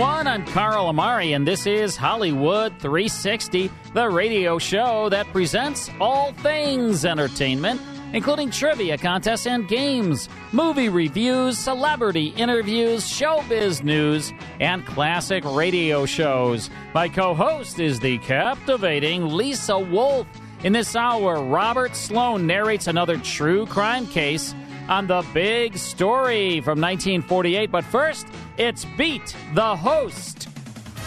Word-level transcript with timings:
everyone. 0.00 0.26
I'm 0.26 0.46
Carl 0.46 0.86
Amari, 0.86 1.34
and 1.34 1.46
this 1.46 1.66
is 1.66 1.94
Hollywood 1.94 2.72
360, 2.78 3.70
the 3.92 4.08
radio 4.08 4.58
show 4.58 5.10
that 5.10 5.30
presents 5.30 5.90
all 6.00 6.32
things 6.32 7.04
entertainment, 7.04 7.82
including 8.14 8.50
trivia 8.50 8.96
contests 8.96 9.46
and 9.46 9.68
games, 9.68 10.30
movie 10.52 10.88
reviews, 10.88 11.58
celebrity 11.58 12.28
interviews, 12.28 13.02
showbiz 13.04 13.82
news, 13.82 14.32
and 14.58 14.86
classic 14.86 15.44
radio 15.44 16.06
shows. 16.06 16.70
My 16.94 17.06
co 17.06 17.34
host 17.34 17.78
is 17.78 18.00
the 18.00 18.16
captivating 18.20 19.26
Lisa 19.26 19.78
Wolf. 19.78 20.26
In 20.64 20.72
this 20.72 20.96
hour, 20.96 21.42
Robert 21.44 21.94
Sloane 21.94 22.46
narrates 22.46 22.86
another 22.86 23.18
true 23.18 23.66
crime 23.66 24.06
case 24.06 24.54
on 24.90 25.06
the 25.06 25.24
big 25.32 25.78
story 25.78 26.60
from 26.60 26.80
1948. 26.80 27.70
But 27.70 27.84
first, 27.84 28.26
it's 28.58 28.84
Beat 28.98 29.34
the 29.54 29.76
Host. 29.76 30.48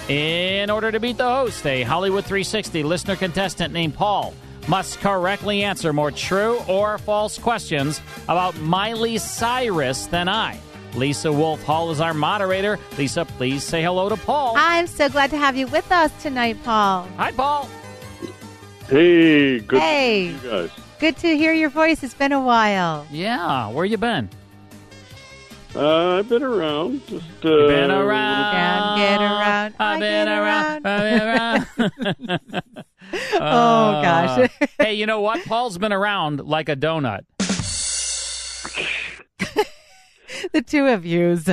In 0.09 0.69
order 0.69 0.91
to 0.91 0.99
beat 0.99 1.17
the 1.17 1.29
host, 1.29 1.65
a 1.65 1.83
Hollywood 1.83 2.25
360 2.25 2.83
listener 2.83 3.15
contestant 3.15 3.71
named 3.73 3.93
Paul 3.95 4.33
must 4.67 4.99
correctly 4.99 5.63
answer 5.63 5.93
more 5.93 6.11
true 6.11 6.59
or 6.67 6.97
false 6.97 7.37
questions 7.37 8.01
about 8.25 8.57
Miley 8.57 9.17
Cyrus 9.17 10.07
than 10.07 10.27
I. 10.27 10.59
Lisa 10.95 11.31
Wolf 11.31 11.63
Hall 11.63 11.89
is 11.91 11.99
our 12.01 12.13
moderator. 12.13 12.77
Lisa, 12.97 13.25
please 13.25 13.63
say 13.63 13.81
hello 13.81 14.09
to 14.09 14.17
Paul. 14.17 14.53
I'm 14.57 14.87
so 14.87 15.09
glad 15.09 15.29
to 15.31 15.37
have 15.37 15.55
you 15.57 15.67
with 15.67 15.89
us 15.91 16.11
tonight, 16.21 16.57
Paul. 16.63 17.07
Hi, 17.17 17.31
Paul. 17.31 17.69
Hey, 18.89 19.59
good 19.59 19.79
Hey. 19.81 20.33
to 20.33 20.39
see 20.39 20.45
you 20.47 20.51
guys. 20.67 20.82
Good 20.99 21.17
to 21.17 21.36
hear 21.36 21.53
your 21.53 21.69
voice. 21.69 22.03
It's 22.03 22.13
been 22.13 22.31
a 22.31 22.39
while. 22.41 23.05
Yeah, 23.11 23.67
where 23.69 23.86
you 23.86 23.97
been? 23.97 24.30
Uh, 25.75 26.19
I've 26.19 26.30
been 26.30 26.44
around. 26.44 27.02
Just 27.08 27.25
uh, 27.44 27.50
You 27.50 27.67
been 27.67 27.91
around. 27.91 28.53
Down, 28.53 28.97
get 29.00 29.22
around. 29.22 29.73
I 29.80 29.94
I've 29.94 30.00
been 30.00 30.27
get 30.27 30.38
around. 30.38 30.88
I've 30.88 32.17
been 32.17 32.29
around. 32.29 32.63
Oh, 33.35 34.01
gosh. 34.01 34.50
Uh, 34.62 34.67
hey, 34.79 34.94
you 34.94 35.06
know 35.06 35.19
what? 35.22 35.44
Paul's 35.45 35.78
been 35.78 35.91
around 35.94 36.40
like 36.45 36.69
a 36.69 36.75
donut. 36.75 37.22
the 40.51 40.61
two 40.61 40.88
of 40.88 41.05
yous. 41.05 41.49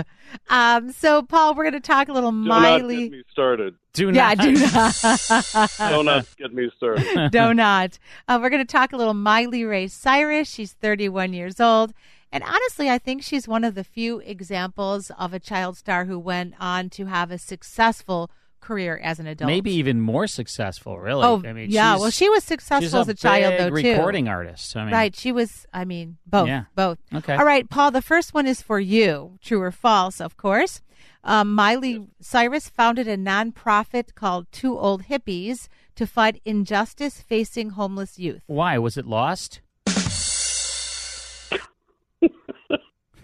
Um, 0.49 0.93
so, 0.93 1.23
Paul, 1.23 1.55
we're 1.55 1.65
going 1.65 1.75
to 1.75 1.81
talk 1.81 2.09
a 2.09 2.13
little 2.13 2.31
Do 2.31 2.39
not 2.39 2.63
get 2.63 2.83
Miley. 2.83 3.11
me 3.11 3.23
started. 3.31 3.75
Do 3.93 4.11
Yeah, 4.11 4.35
not. 4.35 4.39
do 4.39 4.53
not. 4.53 5.71
Do 5.91 6.03
not 6.05 6.37
get 6.37 6.55
me 6.55 6.71
started. 6.77 7.31
do 7.33 7.53
not. 7.55 7.99
Uh, 8.29 8.39
we're 8.41 8.51
going 8.51 8.65
to 8.65 8.73
talk 8.73 8.93
a 8.93 8.97
little 8.97 9.15
Miley 9.15 9.65
Ray 9.65 9.89
Cyrus. 9.89 10.49
She's 10.49 10.73
31 10.75 11.33
years 11.33 11.61
old. 11.61 11.93
And 12.33 12.45
honestly, 12.45 12.89
I 12.89 12.99
think 12.99 13.25
she's 13.25 13.49
one 13.49 13.65
of 13.65 13.75
the 13.75 13.83
few 13.83 14.21
examples 14.21 15.11
of 15.19 15.35
a 15.35 15.41
child 15.41 15.77
star 15.77 16.05
who 16.05 16.17
went 16.19 16.55
on 16.61 16.89
to 16.91 17.07
have 17.07 17.33
a 17.33 17.39
successful 17.39 18.31
career 18.61 19.01
as 19.03 19.19
an 19.19 19.27
adult. 19.27 19.47
Maybe 19.47 19.73
even 19.73 20.01
more 20.01 20.27
successful, 20.27 20.99
really. 20.99 21.25
Oh, 21.25 21.43
I 21.45 21.53
mean, 21.53 21.71
yeah. 21.71 21.97
Well, 21.97 22.11
she 22.11 22.29
was 22.29 22.43
she's 22.43 22.49
successful 22.49 23.01
as 23.01 23.09
a 23.09 23.15
child, 23.15 23.53
big 23.53 23.59
though, 23.59 23.83
too. 23.83 23.93
recording 23.93 24.29
artist. 24.29 24.77
I 24.77 24.85
mean, 24.85 24.93
right. 24.93 25.15
She 25.15 25.33
was, 25.33 25.67
I 25.73 25.85
mean, 25.85 26.19
both. 26.27 26.49
Yeah. 26.49 26.65
Both. 26.75 26.99
Okay. 27.15 27.35
All 27.35 27.45
right, 27.45 27.69
Paul, 27.69 27.91
the 27.91 28.03
first 28.03 28.35
one 28.35 28.47
is 28.47 28.63
for 28.63 28.79
you. 28.81 29.39
True 29.43 29.61
or 29.61 29.71
false, 29.71 30.21
of 30.21 30.37
course. 30.37 30.83
Um, 31.23 31.55
Miley 31.55 32.07
Cyrus 32.21 32.69
founded 32.69 33.07
a 33.07 33.17
nonprofit 33.17 34.15
called 34.15 34.47
Two 34.53 34.79
Old 34.79 35.05
Hippies 35.05 35.69
to 35.97 36.07
fight 36.07 36.41
injustice 36.45 37.21
facing 37.21 37.71
homeless 37.71 38.19
youth. 38.19 38.43
Why 38.47 38.79
was 38.79 38.97
it 38.97 39.07
lost? 39.07 39.61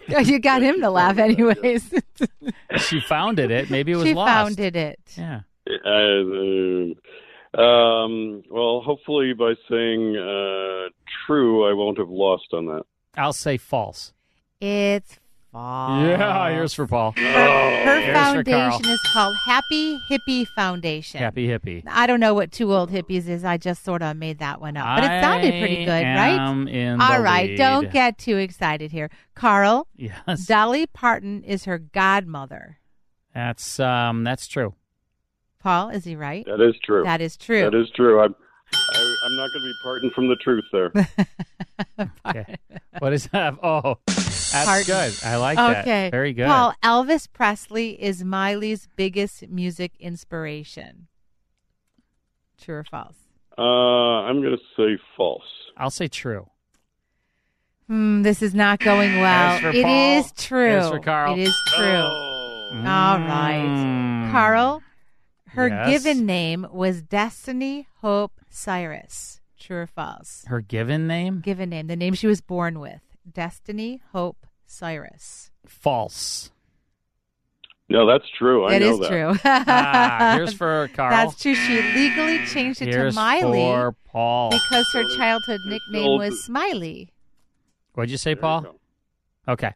you 0.25 0.39
got 0.39 0.63
him 0.63 0.81
to 0.81 0.91
laugh, 0.91 1.19
anyways. 1.19 1.93
She 2.79 3.01
founded 3.01 3.51
it. 3.51 3.71
Maybe 3.71 3.93
it 3.93 3.97
was 3.97 4.07
she 4.07 4.15
lost. 4.15 4.31
founded 4.31 4.77
it. 4.77 5.01
Yeah. 5.17 5.41
Uh, 5.85 6.95
um, 7.61 8.43
well, 8.51 8.81
hopefully 8.83 9.33
by 9.33 9.55
saying 9.69 10.17
uh, 10.17 10.89
true, 11.27 11.69
I 11.69 11.73
won't 11.73 11.99
have 11.99 12.11
lost 12.11 12.53
on 12.53 12.67
that. 12.67 12.83
I'll 13.17 13.33
say 13.33 13.57
false. 13.57 14.13
It's 14.61 15.19
false. 15.57 16.03
Yeah, 16.03 16.51
here's 16.51 16.75
for 16.75 16.87
Paul. 16.87 17.13
Her, 17.17 17.23
her 17.23 18.01
Here's 18.01 18.07
for 18.07 18.13
foundation 18.45 18.91
is 18.91 19.01
called 19.13 19.37
Happy 19.45 19.99
Hippie 20.11 20.47
Foundation. 20.55 21.21
Happy 21.21 21.49
hippie. 21.49 21.83
I 21.87 22.07
don't 22.07 22.21
know 22.21 22.35
what 22.35 22.53
Two 22.53 22.73
Old 22.75 22.91
Hippies 22.91 23.29
is. 23.29 23.45
I 23.45 23.57
just 23.57 23.85
sort 23.85 24.03
of 24.03 24.17
made 24.17 24.39
that 24.41 24.61
one 24.61 24.77
up. 24.77 24.85
But 24.99 25.05
it 25.05 25.23
sounded 25.23 25.51
pretty 25.61 25.85
good, 25.85 26.05
I 26.05 26.15
right? 26.15 26.39
am 26.41 26.69
in 26.69 27.01
All 27.01 27.17
the 27.17 27.23
right, 27.23 27.51
lead. 27.51 27.57
don't 27.59 27.91
get 27.93 28.19
too 28.19 28.37
excited 28.37 28.93
here. 28.93 29.11
Carl, 29.35 29.89
Yes, 29.97 30.47
Dolly 30.47 30.87
Parton 30.87 31.43
is 31.43 31.65
her 31.65 31.79
godmother. 31.79 32.79
that's 33.35 33.81
um, 33.81 34.25
that's 34.25 34.47
true. 34.47 34.75
Paul, 35.61 35.89
is 35.91 36.05
he 36.05 36.15
right? 36.17 36.45
That 36.47 36.61
is 36.61 36.75
true. 36.85 37.03
That 37.03 37.21
is 37.21 37.37
true. 37.37 37.63
That 37.63 37.75
is 37.75 37.91
true. 37.97 38.21
I'm, 38.21 38.35
I, 38.73 39.17
I'm 39.25 39.37
not 39.37 39.49
going 39.53 39.63
to 39.63 39.67
be 39.67 39.75
parting 39.83 40.11
from 40.15 40.29
the 40.29 40.37
truth 40.37 40.65
there. 40.73 40.93
Okay. 42.27 42.57
what 42.99 43.13
is 43.13 43.27
that? 43.29 43.55
Oh, 43.63 43.99
that's 44.65 44.87
Pardon. 44.87 45.11
good. 45.11 45.25
I 45.25 45.37
like 45.37 45.57
that. 45.57 45.81
Okay. 45.83 46.11
Very 46.11 46.33
good. 46.33 46.47
Paul, 46.47 46.75
Elvis 46.83 47.29
Presley 47.33 48.01
is 48.03 48.25
Miley's 48.25 48.89
biggest 48.97 49.49
music 49.49 49.93
inspiration. 49.99 51.07
True 52.61 52.77
or 52.77 52.85
false? 52.85 53.17
Uh, 53.59 53.63
I'm 53.63 54.41
going 54.43 54.57
to 54.57 54.63
say 54.77 55.03
false. 55.17 55.43
I'll 55.77 55.91
say 55.91 56.09
true. 56.09 56.49
Hmm, 57.87 58.23
this 58.23 58.43
is 58.43 58.55
not 58.55 58.81
going 58.81 59.17
well. 59.21 59.25
As 59.53 59.61
for 59.61 59.69
It 59.71 59.85
Paul, 59.85 60.19
is 60.19 60.33
true. 60.33 60.69
as 60.77 60.89
for 60.91 60.99
Carl. 60.99 61.35
It 61.39 61.43
is 61.43 61.55
true. 61.77 61.85
Oh. 61.87 62.73
All 62.79 63.19
right. 63.21 63.65
Mm. 63.65 64.31
Carl, 64.33 64.83
her 65.49 65.69
Yes. 65.69 66.03
given 66.03 66.27
name 66.27 66.67
was 66.73 67.01
Destiny 67.03 67.87
Hope 68.01 68.33
Cyrus. 68.51 69.41
True 69.59 69.79
or 69.83 69.87
false? 69.87 70.45
Her 70.49 70.61
given 70.61 71.07
name? 71.07 71.41
Given 71.41 71.71
name, 71.71 71.87
the 71.87 71.97
name 71.97 72.15
she 72.15 72.27
was 72.27 72.41
born 72.41 72.81
with. 72.81 73.01
Destiny 73.31 74.01
Hope 74.13 74.47
Cyrus. 74.67 75.51
False. 75.67 76.51
No, 77.89 78.05
that's 78.07 78.29
true. 78.37 78.65
I 78.65 78.75
It 78.75 78.81
know 78.81 78.95
is 78.95 78.99
that. 79.01 79.09
true. 79.09 79.37
Ah, 79.45 80.33
here's 80.35 80.53
for 80.55 80.89
Carl. 80.95 81.11
That's 81.11 81.41
true. 81.41 81.55
She 81.55 81.81
legally 81.83 82.45
changed 82.47 82.83
it 82.83 82.89
Here's 82.89 83.15
to 83.15 83.21
Miley 83.21 83.59
for 83.61 83.95
Paul. 84.07 84.51
because 84.51 84.87
her 84.93 85.05
childhood 85.17 85.61
nickname 85.67 86.19
was 86.19 86.43
Smiley. 86.45 87.11
What'd 87.95 88.11
you 88.11 88.17
say, 88.17 88.35
There 88.35 88.41
Paul? 88.43 88.61
go. 88.63 88.81
Okay. 89.49 89.71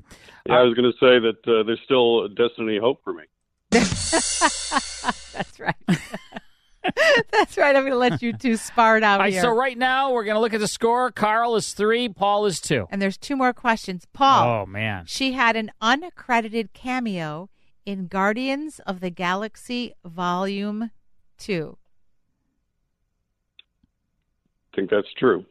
Yeah, 0.46 0.54
I 0.58 0.62
was 0.62 0.74
going 0.74 0.90
to 0.90 0.98
say 0.98 1.20
that 1.20 1.38
uh, 1.46 1.62
there's 1.62 1.80
still 1.84 2.26
destiny 2.28 2.78
hope 2.78 3.00
for 3.04 3.12
me. 3.12 3.22
That's 3.70 5.60
right. 5.60 5.76
That's 7.32 7.58
right. 7.58 7.76
I'm 7.76 7.82
going 7.82 7.92
to 7.92 7.98
let 7.98 8.22
you 8.22 8.32
two 8.32 8.56
spar 8.56 8.96
it 8.96 9.02
out 9.02 9.20
All 9.20 9.24
right, 9.24 9.32
here. 9.32 9.42
so 9.42 9.50
right 9.50 9.76
now 9.76 10.12
we're 10.12 10.24
going 10.24 10.34
to 10.36 10.40
look 10.40 10.54
at 10.54 10.60
the 10.60 10.68
score. 10.68 11.10
Carl 11.10 11.56
is 11.56 11.72
three, 11.72 12.08
Paul 12.08 12.46
is 12.46 12.60
two. 12.60 12.86
and 12.90 13.00
there's 13.02 13.18
two 13.18 13.36
more 13.36 13.52
questions. 13.52 14.06
Paul, 14.12 14.62
Oh, 14.62 14.66
man. 14.66 15.04
she 15.06 15.32
had 15.32 15.56
an 15.56 15.70
unaccredited 15.82 16.72
cameo 16.72 17.50
in 17.84 18.06
Guardians 18.06 18.80
of 18.86 19.00
the 19.00 19.10
Galaxy 19.10 19.92
Volume 20.04 20.90
2. 21.38 21.76
I 24.72 24.76
think 24.76 24.90
that's 24.90 25.12
true. 25.18 25.44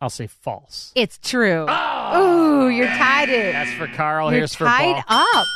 I'll 0.00 0.10
say 0.10 0.26
false. 0.26 0.92
It's 0.94 1.18
true. 1.18 1.66
Oh, 1.68 2.66
Ooh, 2.66 2.68
you're 2.68 2.86
tied 2.86 3.28
it. 3.30 3.52
That's 3.52 3.72
for 3.72 3.86
Carl. 3.88 4.30
you're 4.30 4.40
Here's 4.40 4.54
for 4.54 4.66
Paul. 4.66 4.76
tied 4.94 5.04
Paul. 5.06 5.26
up. 5.40 5.46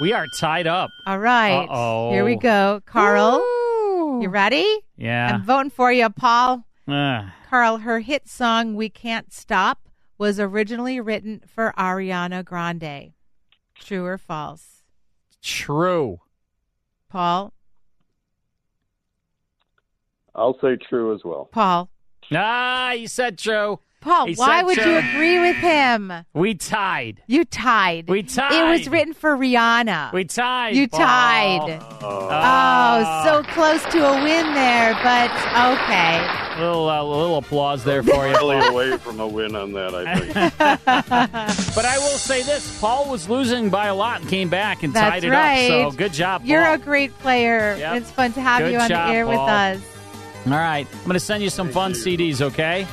We 0.00 0.12
are 0.14 0.26
tied 0.38 0.66
up. 0.66 0.90
All 1.06 1.18
right. 1.18 1.66
Uh-oh. 1.68 2.10
Here 2.12 2.24
we 2.24 2.36
go. 2.36 2.80
Carl, 2.86 3.38
Woo. 3.40 3.44
You 4.20 4.28
ready? 4.28 4.80
Yeah. 4.96 5.34
I'm 5.34 5.42
voting 5.42 5.70
for 5.70 5.90
you, 5.92 6.08
Paul. 6.10 6.64
Ugh. 6.88 7.24
Carl, 7.48 7.78
her 7.78 8.00
hit 8.00 8.28
song 8.28 8.74
"We 8.74 8.88
Can't 8.88 9.32
Stop" 9.32 9.88
was 10.18 10.38
originally 10.38 11.00
written 11.00 11.40
for 11.46 11.72
Ariana 11.78 12.44
Grande. 12.44 13.12
True 13.74 14.04
or 14.04 14.18
false? 14.18 14.82
true. 15.42 16.20
Paul. 17.08 17.52
I'll 20.34 20.56
say 20.60 20.76
true 20.76 21.14
as 21.14 21.22
well. 21.24 21.48
Paul. 21.50 21.90
Ah, 22.32 22.92
you 22.92 23.08
said 23.08 23.38
true. 23.38 23.80
Paul, 24.00 24.26
He 24.28 24.34
why 24.34 24.60
said 24.60 24.66
would 24.66 24.76
you 24.78 24.96
agree 24.96 25.38
with 25.40 25.56
him? 25.56 26.10
We 26.32 26.54
tied. 26.54 27.22
You 27.26 27.44
tied. 27.44 28.08
We 28.08 28.22
tied. 28.22 28.52
It 28.52 28.78
was 28.78 28.88
written 28.88 29.12
for 29.12 29.36
Rihanna. 29.36 30.12
We 30.14 30.24
tied. 30.24 30.74
You 30.74 30.88
Paul. 30.88 31.00
tied. 31.00 31.82
Ah. 32.02 33.24
Oh, 33.26 33.42
so 33.42 33.42
close 33.52 33.82
to 33.92 33.98
a 34.08 34.22
win 34.22 34.54
there, 34.54 34.94
but 35.02 35.30
okay. 35.74 36.58
little 36.58 36.88
uh, 36.88 37.02
little 37.04 37.36
applause 37.38 37.84
there 37.84 38.02
for 38.02 38.26
you. 38.26 38.30
Really 38.40 38.58
Paul. 38.60 38.70
away 38.70 38.96
from 38.96 39.20
a 39.20 39.26
win 39.28 39.54
on 39.54 39.72
that, 39.72 39.94
I 39.94 40.18
think. 40.18 40.34
But 41.74 41.84
I 41.84 41.98
will 41.98 42.16
say 42.16 42.42
this: 42.42 42.80
Paul 42.80 43.10
was 43.10 43.28
losing 43.28 43.68
by 43.68 43.86
a 43.88 43.94
lot 43.94 44.20
and 44.22 44.30
came 44.30 44.48
back 44.48 44.82
and 44.82 44.94
That's 44.94 45.10
tied 45.10 45.24
it 45.24 45.30
right. 45.30 45.70
up. 45.70 45.92
So 45.92 45.96
good 45.98 46.12
job, 46.14 46.42
You're 46.44 46.64
a 46.64 46.78
great 46.78 47.16
player. 47.18 47.76
Yep. 47.76 47.96
It's 47.96 48.10
fun 48.10 48.32
to 48.32 48.40
have 48.40 48.60
Good 48.60 48.72
you 48.72 48.78
on 48.78 48.88
job, 48.88 49.08
the 49.08 49.14
air 49.14 49.26
with 49.26 49.38
us. 49.38 49.80
All 50.46 50.52
right, 50.52 50.86
I'm 50.90 51.02
going 51.04 51.12
to 51.14 51.20
send 51.20 51.42
you 51.42 51.50
some 51.50 51.68
fun 51.70 51.92
CDs. 51.92 52.40
Okay. 52.40 52.86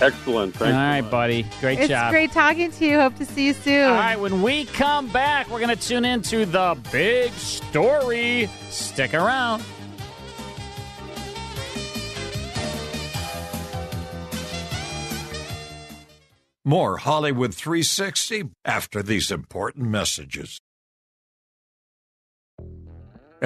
Excellent. 0.00 0.54
All 0.60 0.66
Thanks. 0.66 0.74
a 0.74 0.78
right, 0.78 1.00
lot. 1.00 1.10
buddy. 1.10 1.46
Great 1.60 1.78
It's 1.78 1.88
job. 1.88 2.06
It's 2.06 2.12
great 2.12 2.32
talking 2.32 2.70
to 2.70 2.84
you. 2.86 3.00
Hope 3.00 3.16
to 3.16 3.24
see 3.24 3.46
you 3.46 3.54
soon. 3.54 3.88
All 3.88 3.94
right, 3.94 4.20
when 4.20 4.42
we 4.42 4.66
come 4.66 5.08
back, 5.08 5.48
we're 5.48 5.60
going 5.60 5.74
to 5.76 5.88
tune 5.88 6.04
into 6.04 6.44
the 6.44 6.76
big 6.92 7.32
story. 7.32 8.50
Stick 8.68 9.14
around. 9.14 9.62
More 16.64 16.96
Hollywood 16.96 17.54
360 17.54 18.50
after 18.64 19.02
these 19.02 19.30
important 19.30 19.86
messages. 19.88 20.58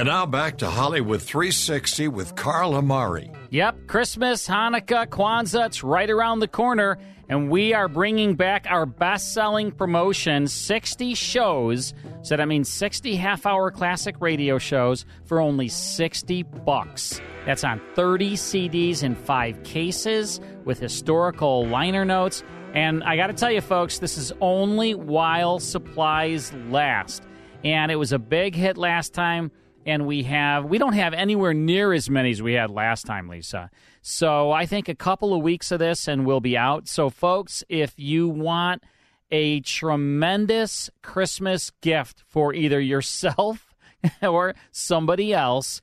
And 0.00 0.06
now 0.06 0.24
back 0.24 0.56
to 0.58 0.70
Hollywood 0.70 1.20
360 1.20 2.08
with 2.08 2.34
Carl 2.34 2.74
Amari. 2.74 3.30
Yep, 3.50 3.86
Christmas, 3.86 4.48
Hanukkah, 4.48 5.06
Kwanzaa, 5.06 5.66
it's 5.66 5.84
right 5.84 6.08
around 6.08 6.40
the 6.40 6.48
corner, 6.48 6.96
and 7.28 7.50
we 7.50 7.74
are 7.74 7.86
bringing 7.86 8.34
back 8.34 8.64
our 8.70 8.86
best 8.86 9.34
selling 9.34 9.70
promotion 9.70 10.46
60 10.46 11.12
shows. 11.14 11.92
So 12.22 12.34
that 12.38 12.48
means 12.48 12.70
60 12.70 13.14
half 13.16 13.44
hour 13.44 13.70
classic 13.70 14.16
radio 14.20 14.56
shows 14.56 15.04
for 15.26 15.38
only 15.38 15.68
60 15.68 16.44
bucks. 16.44 17.20
That's 17.44 17.62
on 17.62 17.78
30 17.94 18.36
CDs 18.36 19.02
in 19.02 19.14
five 19.14 19.62
cases 19.64 20.40
with 20.64 20.78
historical 20.78 21.66
liner 21.66 22.06
notes. 22.06 22.42
And 22.72 23.04
I 23.04 23.16
got 23.16 23.26
to 23.26 23.34
tell 23.34 23.52
you, 23.52 23.60
folks, 23.60 23.98
this 23.98 24.16
is 24.16 24.32
only 24.40 24.94
while 24.94 25.58
supplies 25.58 26.54
last. 26.70 27.22
And 27.64 27.92
it 27.92 27.96
was 27.96 28.14
a 28.14 28.18
big 28.18 28.54
hit 28.54 28.78
last 28.78 29.12
time 29.12 29.52
and 29.86 30.06
we 30.06 30.22
have 30.24 30.64
we 30.64 30.78
don't 30.78 30.92
have 30.92 31.14
anywhere 31.14 31.54
near 31.54 31.92
as 31.92 32.10
many 32.10 32.30
as 32.30 32.42
we 32.42 32.54
had 32.54 32.70
last 32.70 33.06
time 33.06 33.28
lisa. 33.28 33.70
So 34.02 34.50
i 34.50 34.66
think 34.66 34.88
a 34.88 34.94
couple 34.94 35.34
of 35.34 35.42
weeks 35.42 35.70
of 35.70 35.78
this 35.78 36.08
and 36.08 36.26
we'll 36.26 36.40
be 36.40 36.56
out. 36.56 36.88
So 36.88 37.10
folks 37.10 37.64
if 37.68 37.98
you 37.98 38.28
want 38.28 38.82
a 39.30 39.60
tremendous 39.60 40.90
christmas 41.02 41.70
gift 41.80 42.22
for 42.26 42.52
either 42.52 42.80
yourself 42.80 43.74
or 44.22 44.54
somebody 44.70 45.32
else 45.32 45.80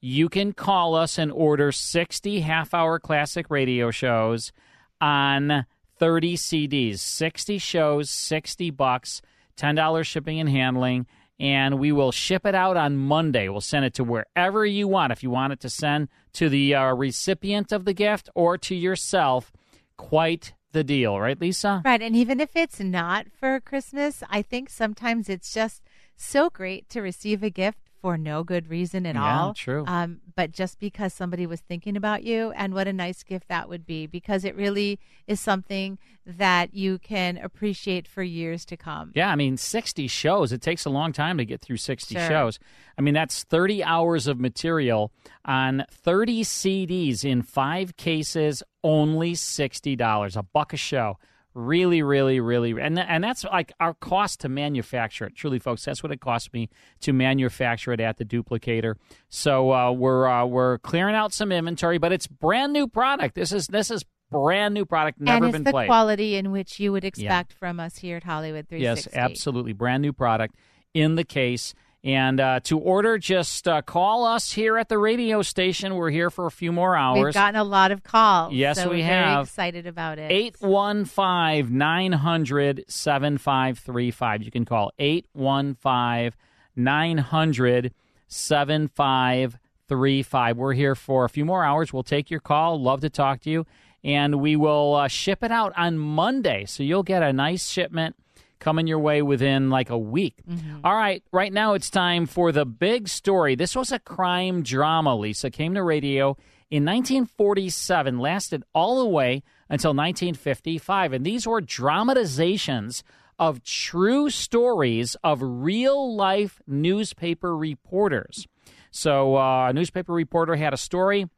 you 0.00 0.28
can 0.28 0.52
call 0.52 0.94
us 0.94 1.18
and 1.18 1.32
order 1.32 1.72
60 1.72 2.40
half 2.40 2.72
hour 2.72 2.98
classic 2.98 3.50
radio 3.50 3.90
shows 3.90 4.52
on 5.00 5.66
30 5.98 6.36
CDs, 6.36 7.00
60 7.00 7.58
shows, 7.58 8.10
60 8.10 8.70
bucks, 8.70 9.20
$10 9.56 10.04
shipping 10.04 10.38
and 10.38 10.48
handling, 10.48 11.06
and 11.40 11.78
we 11.78 11.92
will 11.92 12.12
ship 12.12 12.44
it 12.44 12.54
out 12.54 12.76
on 12.76 12.96
Monday. 12.96 13.48
We'll 13.48 13.60
send 13.60 13.84
it 13.84 13.94
to 13.94 14.04
wherever 14.04 14.66
you 14.66 14.88
want. 14.88 15.12
If 15.12 15.22
you 15.22 15.30
want 15.30 15.52
it 15.52 15.60
to 15.60 15.70
send 15.70 16.08
to 16.34 16.48
the 16.48 16.74
uh, 16.74 16.94
recipient 16.94 17.72
of 17.72 17.84
the 17.84 17.94
gift 17.94 18.28
or 18.34 18.58
to 18.58 18.74
yourself, 18.74 19.52
quite 19.96 20.52
the 20.72 20.84
deal, 20.84 21.18
right, 21.18 21.40
Lisa? 21.40 21.82
Right. 21.84 22.02
And 22.02 22.16
even 22.16 22.40
if 22.40 22.54
it's 22.54 22.80
not 22.80 23.26
for 23.32 23.60
Christmas, 23.60 24.22
I 24.28 24.42
think 24.42 24.68
sometimes 24.68 25.28
it's 25.28 25.52
just 25.52 25.82
so 26.16 26.50
great 26.50 26.88
to 26.90 27.00
receive 27.00 27.42
a 27.42 27.50
gift 27.50 27.87
for 28.00 28.16
no 28.16 28.44
good 28.44 28.68
reason 28.68 29.04
at 29.06 29.14
Yeah, 29.14 29.40
all. 29.40 29.54
true. 29.54 29.84
Um, 29.86 30.20
but 30.36 30.52
just 30.52 30.78
because 30.78 31.12
somebody 31.12 31.46
was 31.46 31.60
thinking 31.60 31.96
about 31.96 32.22
you, 32.24 32.52
and 32.52 32.72
what 32.74 32.86
a 32.88 32.92
nice 32.92 33.22
gift 33.22 33.48
that 33.48 33.68
would 33.68 33.84
be, 33.86 34.06
because 34.06 34.44
it 34.44 34.54
really 34.56 34.98
is 35.26 35.40
something 35.40 35.98
that 36.24 36.74
you 36.74 36.98
can 36.98 37.38
appreciate 37.38 38.06
for 38.06 38.22
years 38.22 38.64
to 38.66 38.76
come. 38.76 39.12
Yeah, 39.14 39.30
I 39.30 39.36
mean, 39.36 39.56
60 39.56 40.06
shows. 40.08 40.52
It 40.52 40.60
takes 40.62 40.84
a 40.84 40.90
long 40.90 41.12
time 41.12 41.38
to 41.38 41.44
get 41.44 41.60
through 41.60 41.78
60 41.78 42.14
Sure. 42.14 42.28
shows. 42.28 42.58
I 42.96 43.02
mean, 43.02 43.14
that's 43.14 43.44
30 43.44 43.82
hours 43.82 44.26
of 44.26 44.38
material 44.38 45.10
on 45.44 45.84
30 45.90 46.44
CDs 46.44 47.24
in 47.24 47.42
five 47.42 47.96
cases, 47.96 48.62
only 48.84 49.32
$60, 49.34 50.36
a 50.36 50.42
buck 50.42 50.72
a 50.72 50.76
show. 50.76 51.18
Really, 51.54 52.02
really, 52.02 52.40
really, 52.40 52.70
and 52.80 52.98
and 52.98 53.24
that's 53.24 53.42
like 53.42 53.72
our 53.80 53.94
cost 53.94 54.40
to 54.40 54.48
manufacture 54.48 55.24
it. 55.24 55.34
Truly, 55.34 55.58
folks, 55.58 55.84
that's 55.84 56.02
what 56.02 56.12
it 56.12 56.20
cost 56.20 56.52
me 56.52 56.68
to 57.00 57.12
manufacture 57.12 57.92
it 57.92 58.00
at 58.00 58.18
the 58.18 58.24
duplicator. 58.24 58.94
So 59.28 59.72
uh, 59.72 59.90
we're 59.90 60.26
uh, 60.26 60.44
we're 60.44 60.78
clearing 60.78 61.16
out 61.16 61.32
some 61.32 61.50
inventory, 61.50 61.98
but 61.98 62.12
it's 62.12 62.26
brand 62.26 62.72
new 62.72 62.86
product. 62.86 63.34
This 63.34 63.50
is 63.50 63.66
this 63.66 63.90
is 63.90 64.04
brand 64.30 64.74
new 64.74 64.84
product, 64.84 65.20
never 65.20 65.36
and 65.36 65.44
it's 65.46 65.52
been 65.52 65.64
the 65.64 65.70
played. 65.72 65.88
quality 65.88 66.36
in 66.36 66.52
which 66.52 66.78
you 66.78 66.92
would 66.92 67.04
expect 67.04 67.52
from 67.54 67.80
us 67.80 67.96
here 67.96 68.18
at 68.18 68.24
Hollywood 68.24 68.68
360. 68.68 69.10
Yes, 69.10 69.16
absolutely. 69.16 69.72
Brand 69.72 70.02
new 70.02 70.12
product 70.12 70.54
in 70.94 71.14
the 71.16 71.24
case. 71.24 71.74
And 72.08 72.40
uh, 72.40 72.60
to 72.60 72.78
order, 72.78 73.18
just 73.18 73.68
uh, 73.68 73.82
call 73.82 74.24
us 74.24 74.50
here 74.50 74.78
at 74.78 74.88
the 74.88 74.96
radio 74.96 75.42
station. 75.42 75.94
We're 75.94 76.08
here 76.08 76.30
for 76.30 76.46
a 76.46 76.50
few 76.50 76.72
more 76.72 76.96
hours. 76.96 77.22
We've 77.22 77.34
gotten 77.34 77.60
a 77.60 77.64
lot 77.64 77.90
of 77.90 78.02
calls. 78.02 78.54
Yes, 78.54 78.78
so 78.78 78.84
we 78.84 79.00
we're 79.00 79.08
very 79.08 79.26
have. 79.26 79.44
excited 79.44 79.86
about 79.86 80.18
it. 80.18 80.32
815 80.32 81.76
900 81.76 82.86
7535. 82.88 84.42
You 84.42 84.50
can 84.50 84.64
call 84.64 84.90
815 84.98 86.32
900 86.76 87.92
7535. 88.26 90.56
We're 90.56 90.72
here 90.72 90.94
for 90.94 91.26
a 91.26 91.28
few 91.28 91.44
more 91.44 91.62
hours. 91.62 91.92
We'll 91.92 92.02
take 92.02 92.30
your 92.30 92.40
call. 92.40 92.80
Love 92.80 93.02
to 93.02 93.10
talk 93.10 93.42
to 93.42 93.50
you. 93.50 93.66
And 94.02 94.40
we 94.40 94.56
will 94.56 94.94
uh, 94.94 95.08
ship 95.08 95.44
it 95.44 95.50
out 95.50 95.74
on 95.76 95.98
Monday. 95.98 96.64
So 96.64 96.82
you'll 96.82 97.02
get 97.02 97.22
a 97.22 97.34
nice 97.34 97.68
shipment 97.68 98.16
coming 98.58 98.86
your 98.86 98.98
way 98.98 99.22
within 99.22 99.70
like 99.70 99.90
a 99.90 99.98
week. 99.98 100.40
All 100.84 100.94
right, 100.94 101.22
right 101.32 101.52
now 101.52 101.74
it's 101.74 101.90
time 101.90 102.26
for 102.26 102.52
the 102.52 102.64
big 102.66 103.08
story. 103.08 103.54
This 103.54 103.74
was 103.76 103.92
a 103.92 103.98
crime 103.98 104.62
drama, 104.62 105.16
Lisa. 105.16 105.50
Came 105.50 105.74
to 105.74 105.82
radio 105.82 106.36
in 106.70 106.84
1947, 106.84 108.18
lasted 108.18 108.62
all 108.74 108.98
the 108.98 109.08
way 109.08 109.42
until 109.70 109.90
1955. 109.90 111.12
And 111.12 111.24
these 111.24 111.46
were 111.46 111.60
dramatizations 111.60 113.02
of 113.38 113.62
true 113.62 114.28
stories 114.30 115.16
of 115.22 115.40
real 115.42 116.14
life 116.16 116.60
newspaper 116.66 117.56
reporters. 117.56 118.46
So 118.90 119.36
uh, 119.36 119.68
a 119.68 119.72
newspaper 119.72 120.12
reporter 120.12 120.56
had 120.56 120.74
a 120.74 120.78
story, 120.78 121.28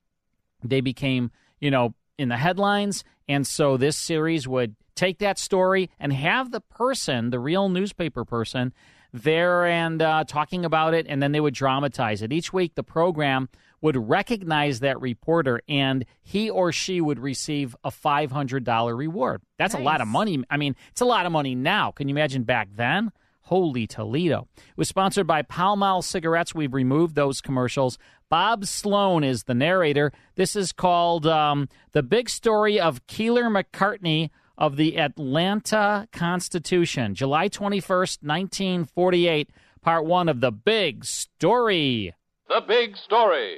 they 0.64 0.80
became, 0.80 1.30
you 1.60 1.70
know, 1.70 1.94
in 2.18 2.28
the 2.28 2.36
headlines. 2.36 3.04
And 3.28 3.46
so 3.46 3.76
this 3.76 3.96
series 3.96 4.48
would 4.48 4.76
take 5.00 5.18
that 5.18 5.38
story 5.38 5.90
and 5.98 6.12
have 6.12 6.50
the 6.50 6.60
person, 6.60 7.30
the 7.30 7.38
real 7.38 7.70
newspaper 7.70 8.22
person, 8.22 8.72
there 9.14 9.64
and 9.64 10.02
uh, 10.02 10.24
talking 10.24 10.64
about 10.64 10.92
it, 10.92 11.06
and 11.08 11.22
then 11.22 11.32
they 11.32 11.40
would 11.40 11.54
dramatize 11.54 12.20
it. 12.20 12.32
Each 12.32 12.52
week, 12.52 12.74
the 12.74 12.82
program 12.82 13.48
would 13.80 13.96
recognize 13.96 14.80
that 14.80 15.00
reporter, 15.00 15.62
and 15.66 16.04
he 16.22 16.50
or 16.50 16.70
she 16.70 17.00
would 17.00 17.18
receive 17.18 17.74
a 17.82 17.90
$500 17.90 18.96
reward. 18.96 19.40
That's 19.58 19.74
a 19.74 19.78
lot 19.78 20.02
of 20.02 20.06
money. 20.06 20.44
I 20.50 20.58
mean, 20.58 20.76
it's 20.90 21.00
a 21.00 21.06
lot 21.06 21.24
of 21.24 21.32
money 21.32 21.54
now. 21.54 21.92
Can 21.92 22.06
you 22.06 22.14
imagine 22.14 22.42
back 22.42 22.68
then? 22.76 23.10
Holy 23.44 23.86
Toledo. 23.86 24.48
It 24.58 24.76
was 24.76 24.88
sponsored 24.88 25.26
by 25.26 25.40
Pall 25.42 25.76
Mall 25.76 26.02
Cigarettes. 26.02 26.54
We've 26.54 26.74
removed 26.74 27.14
those 27.14 27.40
commercials. 27.40 27.98
Bob 28.28 28.66
Sloane 28.66 29.24
is 29.24 29.44
the 29.44 29.54
narrator. 29.54 30.12
This 30.36 30.54
is 30.54 30.72
called 30.72 31.26
um, 31.26 31.68
The 31.92 32.02
Big 32.02 32.28
Story 32.28 32.78
of 32.78 33.04
Keeler 33.06 33.44
McCartney 33.44 34.28
of 34.60 34.76
the 34.76 34.98
Atlanta 34.98 36.06
Constitution, 36.12 37.14
July 37.14 37.48
21st, 37.48 38.22
1948, 38.22 39.50
part 39.80 40.04
one 40.04 40.28
of 40.28 40.40
The 40.40 40.52
Big 40.52 41.04
Story. 41.04 42.14
The 42.48 42.60
Big 42.68 42.96
Story. 42.96 43.56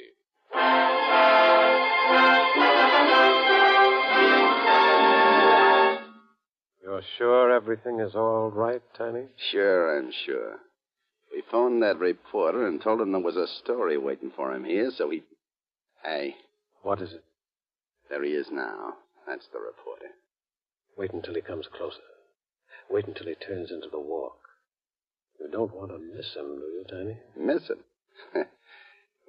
You're 6.82 7.02
sure 7.16 7.50
everything 7.52 8.00
is 8.00 8.14
all 8.14 8.50
right, 8.50 8.82
Tiny? 8.98 9.26
Sure, 9.50 9.98
I'm 9.98 10.12
sure. 10.26 10.56
We 11.32 11.42
phoned 11.50 11.82
that 11.82 11.98
reporter 11.98 12.66
and 12.66 12.80
told 12.82 13.00
him 13.00 13.12
there 13.12 13.20
was 13.20 13.36
a 13.36 13.46
story 13.46 13.96
waiting 13.96 14.30
for 14.34 14.52
him 14.52 14.64
here, 14.64 14.90
so 14.96 15.08
he. 15.10 15.22
Hey, 16.04 16.34
What 16.82 17.00
is 17.00 17.12
it? 17.12 17.24
there 18.10 18.22
he 18.24 18.32
is 18.32 18.48
now. 18.50 18.94
That's 19.26 19.46
the 19.52 19.58
reporter. 19.60 20.10
Wait 20.96 21.12
until 21.12 21.34
he 21.34 21.40
comes 21.40 21.66
closer. 21.76 22.00
Wait 22.90 23.06
until 23.06 23.26
he 23.26 23.34
turns 23.34 23.70
into 23.70 23.88
the 23.90 23.98
walk. 23.98 24.36
You 25.40 25.48
don't 25.50 25.74
want 25.74 25.90
to 25.90 25.98
miss 25.98 26.34
him, 26.34 26.56
do 26.56 26.62
you, 26.62 26.84
Tiny? 26.88 27.18
Miss 27.36 27.68
him. 27.68 27.78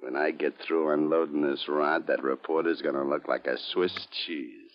when 0.00 0.16
I 0.16 0.30
get 0.30 0.54
through 0.60 0.92
unloading 0.92 1.42
this 1.42 1.64
rod, 1.68 2.06
that 2.06 2.22
reporter's 2.22 2.82
gonna 2.82 3.08
look 3.08 3.26
like 3.26 3.46
a 3.46 3.56
Swiss 3.72 4.06
cheese. 4.26 4.70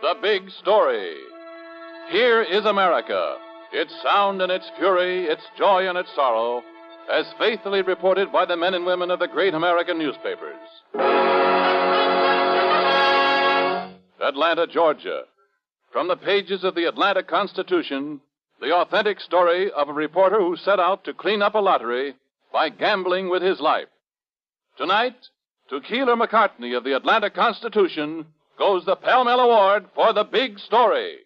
The 0.00 0.14
Big 0.22 0.50
Story. 0.62 1.16
Here 2.10 2.42
is 2.42 2.64
America, 2.64 3.36
its 3.72 3.92
sound 4.02 4.42
and 4.42 4.50
its 4.50 4.70
fury, 4.78 5.26
its 5.26 5.42
joy 5.56 5.88
and 5.88 5.98
its 5.98 6.14
sorrow, 6.14 6.62
as 7.10 7.26
faithfully 7.38 7.82
reported 7.82 8.32
by 8.32 8.44
the 8.44 8.56
men 8.56 8.74
and 8.74 8.84
women 8.84 9.10
of 9.10 9.18
the 9.18 9.28
great 9.28 9.54
American 9.54 9.98
newspapers. 9.98 10.56
Atlanta, 14.20 14.66
Georgia. 14.66 15.22
From 15.92 16.08
the 16.08 16.16
pages 16.16 16.64
of 16.64 16.74
the 16.74 16.84
Atlanta 16.84 17.22
Constitution, 17.22 18.20
the 18.60 18.74
authentic 18.74 19.20
story 19.20 19.70
of 19.70 19.88
a 19.88 19.92
reporter 19.92 20.38
who 20.38 20.56
set 20.56 20.78
out 20.78 21.04
to 21.04 21.14
clean 21.14 21.40
up 21.40 21.54
a 21.54 21.58
lottery 21.58 22.14
by 22.52 22.68
gambling 22.68 23.30
with 23.30 23.42
his 23.42 23.60
life. 23.60 23.88
Tonight, 24.76 25.16
to 25.70 25.80
Keeler 25.80 26.16
McCartney 26.16 26.76
of 26.76 26.84
the 26.84 26.94
Atlanta 26.94 27.30
Constitution 27.30 28.26
goes 28.58 28.84
the 28.84 28.96
Pall 28.96 29.24
Mall 29.24 29.40
Award 29.40 29.86
for 29.94 30.12
the 30.12 30.24
big 30.24 30.58
story. 30.58 31.18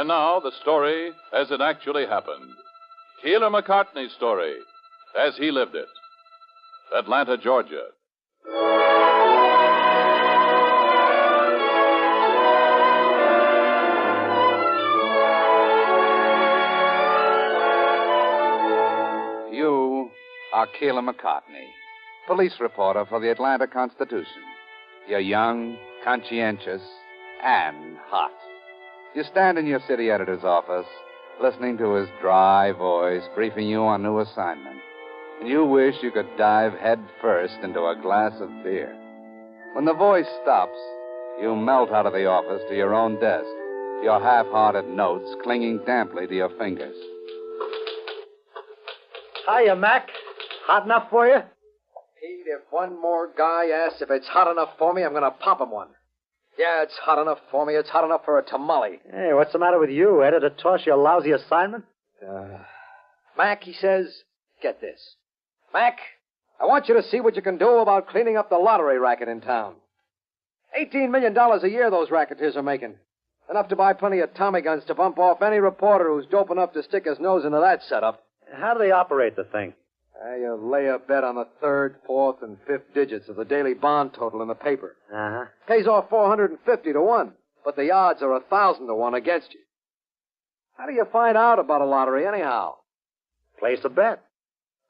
And 0.00 0.08
now, 0.08 0.40
the 0.40 0.52
story 0.62 1.12
as 1.38 1.50
it 1.50 1.60
actually 1.60 2.06
happened. 2.06 2.54
Keeler 3.22 3.50
McCartney's 3.50 4.14
story 4.14 4.54
as 5.14 5.36
he 5.36 5.50
lived 5.50 5.74
it. 5.74 5.88
Atlanta, 6.96 7.36
Georgia. 7.36 7.82
You 19.52 20.10
are 20.54 20.66
Keeler 20.78 21.02
McCartney, 21.02 21.68
police 22.26 22.54
reporter 22.58 23.04
for 23.04 23.20
the 23.20 23.30
Atlanta 23.30 23.66
Constitution. 23.66 24.44
You're 25.06 25.20
young, 25.20 25.76
conscientious, 26.02 26.80
and 27.44 27.98
hot. 28.08 28.30
You 29.12 29.24
stand 29.24 29.58
in 29.58 29.66
your 29.66 29.80
city 29.88 30.08
editor's 30.08 30.44
office, 30.44 30.86
listening 31.42 31.76
to 31.78 31.94
his 31.94 32.08
dry 32.20 32.70
voice 32.70 33.24
briefing 33.34 33.66
you 33.66 33.80
on 33.80 34.04
new 34.04 34.20
assignment, 34.20 34.78
and 35.40 35.48
you 35.48 35.64
wish 35.64 35.96
you 36.00 36.12
could 36.12 36.28
dive 36.38 36.74
head 36.74 37.00
first 37.20 37.56
into 37.64 37.80
a 37.80 37.98
glass 38.00 38.32
of 38.40 38.48
beer. 38.62 38.96
When 39.74 39.84
the 39.84 39.94
voice 39.94 40.28
stops, 40.42 40.78
you 41.40 41.56
melt 41.56 41.90
out 41.90 42.06
of 42.06 42.12
the 42.12 42.26
office 42.26 42.62
to 42.68 42.76
your 42.76 42.94
own 42.94 43.18
desk, 43.18 43.48
your 44.04 44.20
half 44.22 44.46
hearted 44.46 44.88
notes 44.88 45.28
clinging 45.42 45.80
damply 45.84 46.28
to 46.28 46.34
your 46.34 46.50
fingers. 46.56 46.96
Hiya, 49.48 49.74
Mac. 49.74 50.08
Hot 50.66 50.84
enough 50.84 51.10
for 51.10 51.26
you? 51.26 51.40
Pete, 52.20 52.46
if 52.46 52.60
one 52.70 53.00
more 53.00 53.30
guy 53.36 53.70
asks 53.70 54.02
if 54.02 54.10
it's 54.10 54.28
hot 54.28 54.48
enough 54.52 54.70
for 54.78 54.94
me, 54.94 55.02
I'm 55.02 55.10
going 55.10 55.24
to 55.24 55.32
pop 55.32 55.60
him 55.60 55.72
one. 55.72 55.88
Yeah, 56.58 56.82
it's 56.82 56.96
hot 57.02 57.20
enough 57.20 57.38
for 57.50 57.64
me. 57.64 57.74
It's 57.74 57.88
hot 57.88 58.04
enough 58.04 58.24
for 58.24 58.38
a 58.38 58.42
tamale. 58.44 59.00
Hey, 59.10 59.30
what's 59.32 59.52
the 59.52 59.58
matter 59.58 59.78
with 59.78 59.90
you? 59.90 60.22
Editor 60.22 60.50
toss 60.50 60.80
you 60.84 60.94
a 60.94 60.96
lousy 60.96 61.30
assignment? 61.32 61.84
Uh, 62.26 62.58
Mac, 63.38 63.62
he 63.62 63.72
says, 63.72 64.22
get 64.62 64.80
this. 64.80 65.00
Mac, 65.72 65.98
I 66.60 66.66
want 66.66 66.88
you 66.88 66.94
to 66.94 67.02
see 67.02 67.20
what 67.20 67.36
you 67.36 67.42
can 67.42 67.56
do 67.56 67.78
about 67.78 68.08
cleaning 68.08 68.36
up 68.36 68.50
the 68.50 68.56
lottery 68.58 68.98
racket 68.98 69.28
in 69.28 69.40
town. 69.40 69.74
$18 70.78 71.10
million 71.10 71.36
a 71.36 71.68
year 71.68 71.90
those 71.90 72.10
racketeers 72.10 72.56
are 72.56 72.62
making. 72.62 72.94
Enough 73.50 73.68
to 73.68 73.76
buy 73.76 73.92
plenty 73.94 74.20
of 74.20 74.32
Tommy 74.34 74.60
guns 74.60 74.84
to 74.86 74.94
bump 74.94 75.18
off 75.18 75.42
any 75.42 75.58
reporter 75.58 76.08
who's 76.08 76.26
dope 76.26 76.50
enough 76.50 76.72
to 76.74 76.82
stick 76.82 77.04
his 77.06 77.18
nose 77.18 77.44
into 77.44 77.58
that 77.58 77.82
setup. 77.82 78.22
How 78.52 78.74
do 78.74 78.78
they 78.78 78.90
operate 78.90 79.34
the 79.34 79.44
thing? 79.44 79.74
Uh, 80.22 80.34
you 80.36 80.54
lay 80.54 80.86
a 80.86 80.98
bet 80.98 81.24
on 81.24 81.36
the 81.36 81.46
third, 81.60 81.96
fourth, 82.06 82.42
and 82.42 82.58
fifth 82.66 82.92
digits 82.94 83.28
of 83.28 83.36
the 83.36 83.44
daily 83.44 83.72
bond 83.72 84.12
total 84.12 84.42
in 84.42 84.48
the 84.48 84.54
paper. 84.54 84.96
Uh 85.12 85.30
huh. 85.30 85.44
Pays 85.66 85.86
off 85.86 86.10
450 86.10 86.92
to 86.92 87.00
1, 87.00 87.32
but 87.64 87.76
the 87.76 87.90
odds 87.90 88.20
are 88.22 88.30
a 88.32 88.40
1,000 88.40 88.86
to 88.86 88.94
1 88.94 89.14
against 89.14 89.54
you. 89.54 89.60
How 90.76 90.86
do 90.86 90.92
you 90.92 91.06
find 91.10 91.36
out 91.36 91.58
about 91.58 91.80
a 91.80 91.86
lottery, 91.86 92.26
anyhow? 92.26 92.74
Place 93.58 93.80
a 93.84 93.88
bet. 93.88 94.22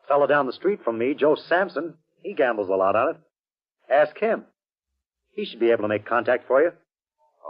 Fellow 0.09 0.27
down 0.27 0.47
the 0.47 0.53
street 0.53 0.81
from 0.85 0.99
me, 0.99 1.15
Joe 1.15 1.37
Sampson, 1.49 1.95
he 2.23 2.35
gambles 2.35 2.69
a 2.69 2.75
lot 2.75 2.97
on 2.97 3.11
it. 3.11 3.17
Ask 3.93 4.19
him. 4.19 4.45
He 5.33 5.45
should 5.45 5.61
be 5.61 5.71
able 5.71 5.83
to 5.83 5.89
make 5.89 6.07
contact 6.07 6.47
for 6.49 6.61
you. 6.61 6.73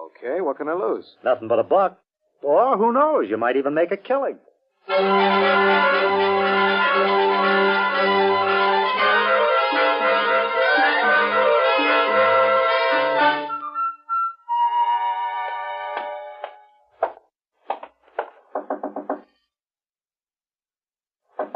Okay, 0.06 0.40
what 0.42 0.58
can 0.58 0.68
I 0.68 0.74
lose? 0.74 1.06
Nothing 1.24 1.48
but 1.48 1.58
a 1.58 1.64
buck. 1.64 1.98
Or 2.42 2.76
who 2.76 2.92
knows, 2.92 3.28
you 3.28 3.36
might 3.38 3.56
even 3.56 3.74
make 3.74 3.90
a 3.92 3.96
killing. 3.96 4.36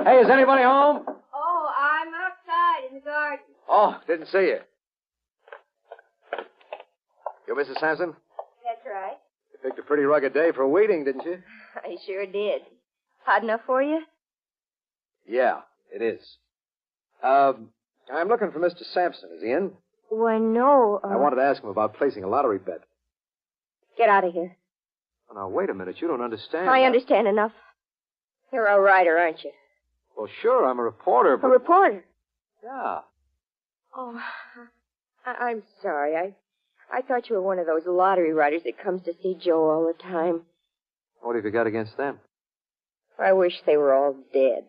Hey, 0.04 0.18
is 0.20 0.28
anybody 0.30 0.62
home? 0.62 1.02
Oh, 1.34 1.70
I'm 1.78 2.08
outside 2.08 2.88
in 2.90 2.94
the 2.96 3.00
garden. 3.00 3.46
Oh, 3.68 3.98
didn't 4.06 4.26
see 4.26 4.38
you. 4.52 4.58
You 7.48 7.54
Mrs. 7.54 7.80
Sampson? 7.80 8.14
That's 8.64 8.84
right. 8.86 9.16
You 9.52 9.58
picked 9.62 9.78
a 9.78 9.82
pretty 9.82 10.02
rugged 10.02 10.34
day 10.34 10.50
for 10.54 10.68
weeding, 10.68 11.04
didn't 11.04 11.24
you? 11.24 11.38
I 11.76 11.96
sure 12.06 12.26
did. 12.26 12.62
Hot 13.24 13.42
enough 13.42 13.60
for 13.66 13.82
you? 13.82 14.00
Yeah, 15.26 15.60
it 15.90 16.02
is. 16.02 16.20
Um, 17.22 17.70
I'm 18.12 18.28
looking 18.28 18.50
for 18.50 18.58
Mr. 18.58 18.82
Sampson. 18.92 19.30
Is 19.36 19.42
he 19.42 19.52
in? 19.52 19.70
Why, 20.10 20.36
no. 20.38 21.00
Uh, 21.02 21.08
I 21.08 21.16
wanted 21.16 21.36
to 21.36 21.42
ask 21.42 21.62
him 21.62 21.70
about 21.70 21.94
placing 21.96 22.24
a 22.24 22.28
lottery 22.28 22.58
bet. 22.58 22.82
Get 23.96 24.10
out 24.10 24.24
of 24.24 24.34
here. 24.34 24.54
Now, 25.34 25.48
wait 25.48 25.70
a 25.70 25.74
minute. 25.74 25.96
You 26.00 26.08
don't 26.08 26.20
understand. 26.20 26.68
I 26.68 26.82
understand 26.82 27.26
enough. 27.26 27.52
You're 28.52 28.66
a 28.66 28.78
writer, 28.78 29.16
aren't 29.16 29.42
you? 29.42 29.50
Well, 30.16 30.28
sure, 30.42 30.64
I'm 30.68 30.78
a 30.78 30.82
reporter, 30.82 31.36
but... 31.36 31.48
A 31.48 31.50
reporter? 31.50 32.04
Yeah. 32.62 32.98
Oh, 33.96 34.20
I- 35.26 35.34
I'm 35.48 35.62
sorry. 35.82 36.16
I 36.16 36.34
I 36.92 37.00
thought 37.02 37.28
you 37.28 37.36
were 37.36 37.42
one 37.42 37.58
of 37.58 37.66
those 37.66 37.86
lottery 37.86 38.32
writers 38.32 38.62
that 38.64 38.78
comes 38.78 39.02
to 39.04 39.14
see 39.22 39.34
Joe 39.42 39.68
all 39.70 39.86
the 39.86 40.00
time. 40.02 40.42
What 41.22 41.34
have 41.34 41.44
you 41.44 41.50
got 41.50 41.66
against 41.66 41.96
them? 41.96 42.18
I 43.18 43.32
wish 43.32 43.54
they 43.66 43.76
were 43.76 43.94
all 43.94 44.14
dead. 44.32 44.64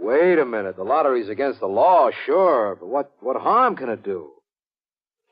Wait 0.00 0.38
a 0.38 0.44
minute. 0.46 0.76
The 0.76 0.84
lottery's 0.84 1.28
against 1.28 1.60
the 1.60 1.66
law, 1.66 2.10
sure, 2.24 2.76
but 2.78 2.86
what, 2.86 3.10
what 3.20 3.36
harm 3.40 3.74
can 3.76 3.88
it 3.88 4.04
do? 4.04 4.30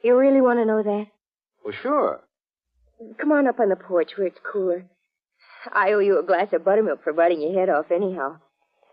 You 0.02 0.16
really 0.18 0.40
want 0.40 0.58
to 0.58 0.64
know 0.64 0.82
that? 0.82 1.06
Well, 1.64 1.74
sure. 1.82 2.20
Come 3.18 3.32
on 3.32 3.46
up 3.46 3.60
on 3.60 3.68
the 3.68 3.76
porch 3.76 4.12
where 4.16 4.26
it's 4.26 4.38
cooler. 4.52 4.84
I 5.72 5.92
owe 5.92 5.98
you 6.00 6.18
a 6.18 6.22
glass 6.26 6.48
of 6.52 6.64
buttermilk 6.64 7.04
for 7.04 7.12
biting 7.12 7.40
your 7.40 7.58
head 7.58 7.68
off, 7.70 7.90
anyhow. 7.90 8.38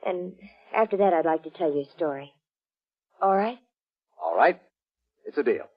And 0.05 0.33
after 0.75 0.97
that, 0.97 1.13
I'd 1.13 1.25
like 1.25 1.43
to 1.43 1.49
tell 1.49 1.73
you 1.73 1.81
a 1.81 1.91
story. 1.95 2.33
All 3.21 3.35
right? 3.35 3.57
All 4.21 4.35
right. 4.35 4.59
It's 5.25 5.37
a 5.37 5.43
deal. 5.43 5.67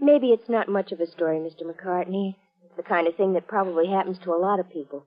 Maybe 0.00 0.28
it's 0.28 0.48
not 0.48 0.68
much 0.68 0.92
of 0.92 1.00
a 1.00 1.06
story, 1.06 1.38
Mr. 1.38 1.62
McCartney. 1.62 2.36
It's 2.64 2.76
the 2.76 2.82
kind 2.82 3.06
of 3.08 3.16
thing 3.16 3.32
that 3.34 3.48
probably 3.48 3.88
happens 3.88 4.18
to 4.24 4.30
a 4.30 4.38
lot 4.38 4.60
of 4.60 4.70
people. 4.70 5.06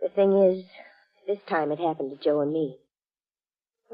The 0.00 0.08
thing 0.08 0.32
is, 0.32 0.64
this 1.26 1.38
time 1.48 1.72
it 1.72 1.78
happened 1.78 2.10
to 2.10 2.24
Joe 2.24 2.40
and 2.40 2.52
me. 2.52 2.76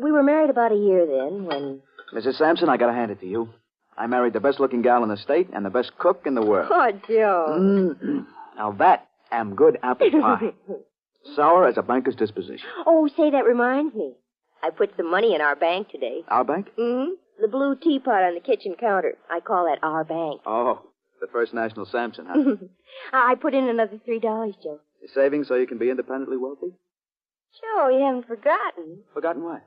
We 0.00 0.12
were 0.12 0.22
married 0.22 0.50
about 0.50 0.72
a 0.72 0.76
year 0.76 1.06
then 1.06 1.44
when. 1.44 1.82
Mrs. 2.14 2.36
Sampson, 2.36 2.68
I 2.68 2.76
gotta 2.76 2.92
hand 2.92 3.10
it 3.10 3.20
to 3.20 3.26
you. 3.26 3.48
I 3.96 4.06
married 4.06 4.32
the 4.32 4.40
best 4.40 4.58
looking 4.60 4.82
gal 4.82 5.02
in 5.02 5.08
the 5.08 5.16
state 5.16 5.48
and 5.52 5.64
the 5.64 5.70
best 5.70 5.92
cook 5.98 6.22
in 6.26 6.34
the 6.34 6.44
world. 6.44 6.70
Oh, 6.72 6.92
Joe. 7.06 7.56
Mm. 7.58 8.26
Now 8.56 8.72
that 8.72 9.08
am 9.30 9.54
good 9.54 9.78
apple 9.82 10.10
pie. 10.10 10.52
Sour 11.36 11.68
as 11.68 11.76
a 11.78 11.82
banker's 11.82 12.16
disposition. 12.16 12.66
oh, 12.86 13.08
say, 13.16 13.30
that 13.30 13.44
reminds 13.44 13.94
me. 13.94 14.14
I 14.62 14.70
put 14.70 14.90
some 14.96 15.10
money 15.10 15.34
in 15.34 15.40
our 15.40 15.54
bank 15.56 15.88
today. 15.90 16.22
Our 16.28 16.44
bank? 16.44 16.68
Mm-hmm. 16.78 17.12
The 17.40 17.48
blue 17.48 17.76
teapot 17.76 18.22
on 18.22 18.34
the 18.34 18.40
kitchen 18.40 18.74
counter. 18.78 19.14
I 19.30 19.40
call 19.40 19.66
that 19.66 19.78
our 19.86 20.04
bank. 20.04 20.40
Oh, 20.46 20.82
the 21.20 21.26
First 21.28 21.54
National 21.54 21.86
Sampson, 21.86 22.26
huh? 22.28 22.56
I 23.12 23.34
put 23.36 23.54
in 23.54 23.68
another 23.68 24.00
three 24.04 24.20
dollars, 24.20 24.54
Joe. 24.62 24.80
You're 25.00 25.10
saving 25.14 25.44
so 25.44 25.54
you 25.54 25.66
can 25.66 25.78
be 25.78 25.90
independently 25.90 26.36
wealthy? 26.36 26.72
Joe, 27.60 27.88
you 27.88 28.04
haven't 28.04 28.26
forgotten. 28.28 29.00
Forgotten 29.12 29.42
what? 29.44 29.62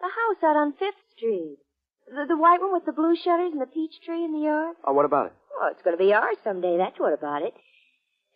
The 0.00 0.06
house 0.08 0.42
out 0.44 0.56
on 0.56 0.72
Fifth 0.72 0.94
Street. 1.16 1.58
The, 2.08 2.26
the 2.28 2.36
white 2.36 2.60
one 2.60 2.72
with 2.72 2.84
the 2.84 2.92
blue 2.92 3.16
shutters 3.16 3.52
and 3.52 3.60
the 3.60 3.66
peach 3.66 4.00
tree 4.04 4.24
in 4.24 4.32
the 4.32 4.40
yard. 4.46 4.76
Oh, 4.84 4.92
what 4.92 5.04
about 5.04 5.26
it? 5.26 5.32
Oh, 5.60 5.68
it's 5.70 5.82
going 5.82 5.96
to 5.96 6.02
be 6.04 6.12
ours 6.12 6.36
someday. 6.44 6.76
That's 6.76 6.98
what 6.98 7.12
about 7.12 7.42
it. 7.42 7.54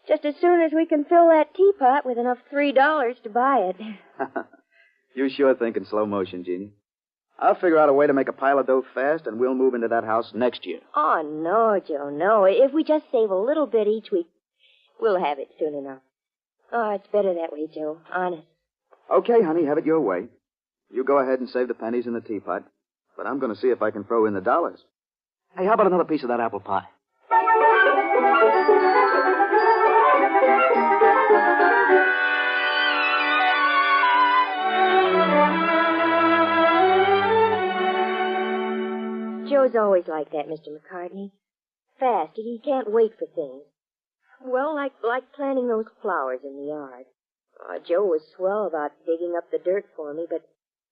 Just 0.07 0.25
as 0.25 0.35
soon 0.41 0.63
as 0.63 0.73
we 0.73 0.87
can 0.87 1.05
fill 1.05 1.29
that 1.29 1.55
teapot 1.55 2.07
with 2.07 2.17
enough 2.17 2.39
three 2.49 2.73
dollars 2.73 3.17
to 3.25 3.31
buy 3.31 3.71
it. 3.71 3.77
You 5.19 5.29
sure 5.29 5.53
think 5.57 5.77
in 5.77 5.85
slow 5.85 6.07
motion, 6.07 6.45
Jeannie. 6.45 6.71
I'll 7.41 7.57
figure 7.57 7.79
out 7.79 7.89
a 7.89 7.93
way 7.93 8.07
to 8.07 8.13
make 8.13 8.29
a 8.29 8.33
pile 8.33 8.61
of 8.61 8.69
dough 8.69 8.85
fast, 8.95 9.27
and 9.27 9.41
we'll 9.41 9.55
move 9.55 9.75
into 9.75 9.89
that 9.89 10.05
house 10.05 10.31
next 10.33 10.65
year. 10.65 10.79
Oh 10.95 11.23
no, 11.25 11.81
Joe, 11.81 12.09
no. 12.11 12.45
If 12.45 12.73
we 12.73 12.85
just 12.85 13.05
save 13.11 13.31
a 13.31 13.35
little 13.35 13.67
bit 13.67 13.89
each 13.89 14.13
week, 14.13 14.29
we'll 15.01 15.19
have 15.19 15.41
it 15.41 15.49
soon 15.59 15.75
enough. 15.75 16.03
Oh, 16.73 16.93
it's 16.93 17.09
better 17.09 17.35
that 17.35 17.53
way, 17.53 17.67
Joe. 17.75 17.99
Honest. 18.13 18.47
Okay, 19.13 19.43
honey, 19.43 19.65
have 19.65 19.79
it 19.79 19.87
your 19.87 20.01
way. 20.01 20.27
You 20.89 21.03
go 21.03 21.19
ahead 21.19 21.41
and 21.41 21.49
save 21.49 21.67
the 21.67 21.75
pennies 21.75 22.07
in 22.07 22.13
the 22.13 22.21
teapot, 22.21 22.63
but 23.19 23.27
I'm 23.27 23.41
going 23.41 23.53
to 23.53 23.61
see 23.61 23.69
if 23.69 23.83
I 23.83 23.91
can 23.91 24.05
throw 24.05 24.25
in 24.27 24.33
the 24.33 24.41
dollars. 24.41 24.79
Hey, 25.57 25.67
how 25.67 25.75
about 25.75 25.89
another 25.89 26.05
piece 26.05 26.23
of 26.23 26.29
that 26.29 26.41
apple 26.41 26.61
pie? 26.61 26.85
Joe's 39.51 39.75
always 39.75 40.07
like 40.07 40.31
that, 40.31 40.47
Mr. 40.47 40.69
McCartney. 40.69 41.33
Fast. 41.99 42.33
He 42.37 42.61
can't 42.65 42.93
wait 42.93 43.13
for 43.19 43.27
things. 43.27 43.65
Well, 44.41 44.77
like 44.77 44.93
like 45.03 45.33
planting 45.35 45.67
those 45.67 45.87
flowers 46.01 46.41
in 46.45 46.55
the 46.55 46.69
yard. 46.69 47.07
Uh, 47.69 47.81
Joe 47.81 48.05
was 48.05 48.23
swell 48.37 48.69
about 48.69 48.93
digging 49.05 49.35
up 49.37 49.51
the 49.51 49.59
dirt 49.59 49.87
for 49.97 50.15
me, 50.15 50.27
but 50.31 50.43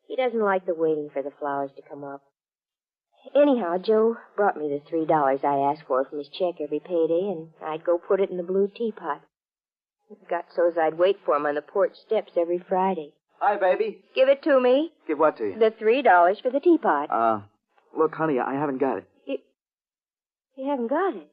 he 0.07 0.17
doesn't 0.17 0.41
like 0.41 0.67
the 0.67 0.75
waiting 0.75 1.11
for 1.13 1.23
the 1.23 1.33
flowers 1.39 1.71
to 1.77 1.83
come 1.89 2.05
up. 2.05 2.23
Anyhow, 3.35 3.79
Joe 3.79 4.17
brought 4.37 4.57
me 4.57 4.69
the 4.69 4.81
three 4.89 5.05
dollars 5.05 5.41
I 5.43 5.57
asked 5.57 5.83
for 5.87 6.05
from 6.05 6.19
his 6.19 6.29
check 6.29 6.61
every 6.61 6.81
payday, 6.81 7.33
and 7.35 7.49
I'd 7.65 7.85
go 7.85 7.99
put 7.99 8.21
it 8.21 8.31
in 8.31 8.37
the 8.37 8.43
blue 8.43 8.69
teapot. 8.69 9.23
It 10.11 10.29
got 10.29 10.45
so's 10.55 10.79
I'd 10.79 10.99
wait 10.99 11.19
for 11.25 11.37
him 11.37 11.47
on 11.47 11.57
the 11.57 11.63
porch 11.63 11.95
steps 12.07 12.33
every 12.37 12.63
Friday. 12.69 13.13
Hi, 13.41 13.57
baby. 13.57 13.99
Give 14.15 14.29
it 14.29 14.43
to 14.45 14.61
me. 14.61 14.93
Give 15.09 15.19
what 15.19 15.37
to 15.39 15.45
you? 15.45 15.59
The 15.59 15.75
three 15.77 16.03
dollars 16.03 16.39
for 16.41 16.51
the 16.51 16.61
teapot. 16.61 17.11
Uh, 17.11 17.41
look, 17.97 18.15
honey, 18.15 18.39
I 18.39 18.55
haven't 18.55 18.79
got 18.79 18.99
it. 18.99 19.09
You 20.57 20.71
haven't 20.71 20.89
got 20.89 21.15
it. 21.15 21.29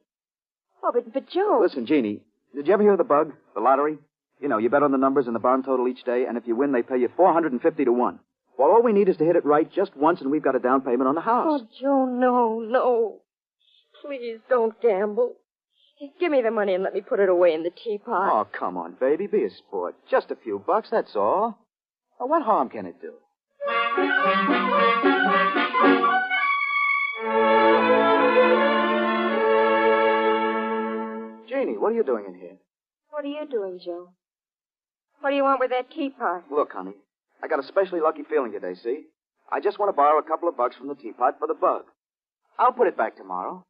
Oh, 0.82 0.90
but 0.92 1.12
but 1.12 1.28
Joe. 1.28 1.60
Listen, 1.62 1.86
Jeannie, 1.86 2.20
did 2.54 2.66
you 2.66 2.74
ever 2.74 2.82
hear 2.82 2.92
of 2.92 2.98
the 2.98 3.04
bug, 3.04 3.32
the 3.54 3.60
lottery? 3.60 3.98
You 4.40 4.48
know, 4.48 4.58
you 4.58 4.68
bet 4.68 4.82
on 4.82 4.92
the 4.92 4.98
numbers 4.98 5.26
and 5.26 5.34
the 5.34 5.40
bond 5.40 5.64
total 5.64 5.88
each 5.88 6.04
day, 6.04 6.26
and 6.26 6.36
if 6.36 6.46
you 6.46 6.54
win, 6.54 6.72
they 6.72 6.82
pay 6.82 6.98
you 6.98 7.08
450 7.16 7.84
to 7.86 7.92
1. 7.92 8.20
Well, 8.58 8.70
all 8.70 8.82
we 8.82 8.92
need 8.92 9.08
is 9.08 9.16
to 9.16 9.24
hit 9.24 9.36
it 9.36 9.44
right 9.44 9.70
just 9.70 9.96
once, 9.96 10.20
and 10.20 10.30
we've 10.30 10.42
got 10.42 10.54
a 10.54 10.60
down 10.60 10.80
payment 10.82 11.08
on 11.08 11.14
the 11.14 11.20
house. 11.20 11.46
Oh, 11.62 11.66
Joe, 11.80 12.06
no, 12.06 12.60
no. 12.60 13.20
Please 14.02 14.38
don't 14.48 14.80
gamble. 14.80 15.34
Give 16.20 16.30
me 16.30 16.42
the 16.42 16.50
money 16.50 16.74
and 16.74 16.82
let 16.82 16.92
me 16.92 17.00
put 17.00 17.20
it 17.20 17.28
away 17.28 17.54
in 17.54 17.62
the 17.62 17.70
teapot. 17.70 18.30
Oh, 18.30 18.46
come 18.56 18.76
on, 18.76 18.96
baby. 19.00 19.26
Be 19.26 19.44
a 19.44 19.50
sport. 19.50 19.94
Just 20.10 20.30
a 20.30 20.36
few 20.36 20.62
bucks, 20.64 20.88
that's 20.90 21.16
all. 21.16 21.58
What 22.18 22.42
harm 22.42 22.68
can 22.68 22.86
it 22.86 22.96
do? 23.00 23.12
Jeannie, 31.48 31.76
what 31.78 31.92
are 31.92 31.94
you 31.94 32.04
doing 32.04 32.24
in 32.26 32.34
here? 32.34 32.56
What 33.10 33.24
are 33.24 33.28
you 33.28 33.46
doing, 33.50 33.78
Joe? 33.84 34.08
What 35.20 35.30
do 35.30 35.36
you 35.36 35.42
want 35.44 35.60
with 35.60 35.70
that 35.70 35.90
teapot? 35.90 36.44
Look, 36.50 36.72
honey, 36.72 36.94
I 37.44 37.46
got 37.46 37.62
a 37.62 37.68
specially 37.68 38.00
lucky 38.00 38.22
feeling 38.22 38.52
today, 38.52 38.72
see? 38.72 39.04
I 39.52 39.60
just 39.60 39.78
want 39.78 39.90
to 39.90 39.92
borrow 39.92 40.18
a 40.18 40.22
couple 40.22 40.48
of 40.48 40.56
bucks 40.56 40.76
from 40.76 40.88
the 40.88 40.94
teapot 40.94 41.38
for 41.38 41.46
the 41.46 41.52
bug. 41.52 41.82
I'll 42.58 42.72
put 42.72 42.88
it 42.88 42.96
back 42.96 43.18
tomorrow. 43.18 43.62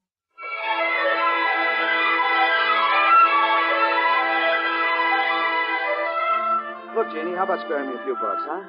Look, 6.94 7.10
Jeannie, 7.10 7.34
how 7.34 7.42
about 7.42 7.66
sparing 7.66 7.90
me 7.90 7.96
a 7.98 8.04
few 8.04 8.14
bucks, 8.14 8.46
huh? 8.46 8.62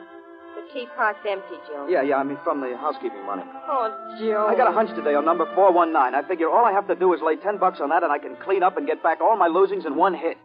The 0.58 0.74
teapot's 0.74 1.22
empty, 1.30 1.62
Joe. 1.70 1.86
Yeah, 1.88 2.02
yeah, 2.02 2.16
I 2.16 2.24
mean 2.24 2.40
from 2.44 2.60
the 2.60 2.76
housekeeping 2.76 3.24
money. 3.28 3.44
Oh, 3.70 3.94
Joe. 4.18 4.48
I 4.50 4.58
got 4.58 4.68
a 4.68 4.74
hunch 4.74 4.90
today 4.98 5.14
on 5.14 5.24
number 5.24 5.46
419. 5.54 6.16
I 6.18 6.28
figure 6.28 6.50
all 6.50 6.66
I 6.66 6.72
have 6.72 6.88
to 6.88 6.96
do 6.96 7.14
is 7.14 7.22
lay 7.22 7.36
10 7.36 7.60
bucks 7.60 7.78
on 7.80 7.90
that 7.90 8.02
and 8.02 8.12
I 8.12 8.18
can 8.18 8.36
clean 8.44 8.64
up 8.64 8.76
and 8.76 8.88
get 8.88 9.04
back 9.04 9.22
all 9.22 9.38
my 9.38 9.50
losings 9.50 9.86
in 9.86 9.96
one 9.96 10.16
hit. 10.16 10.38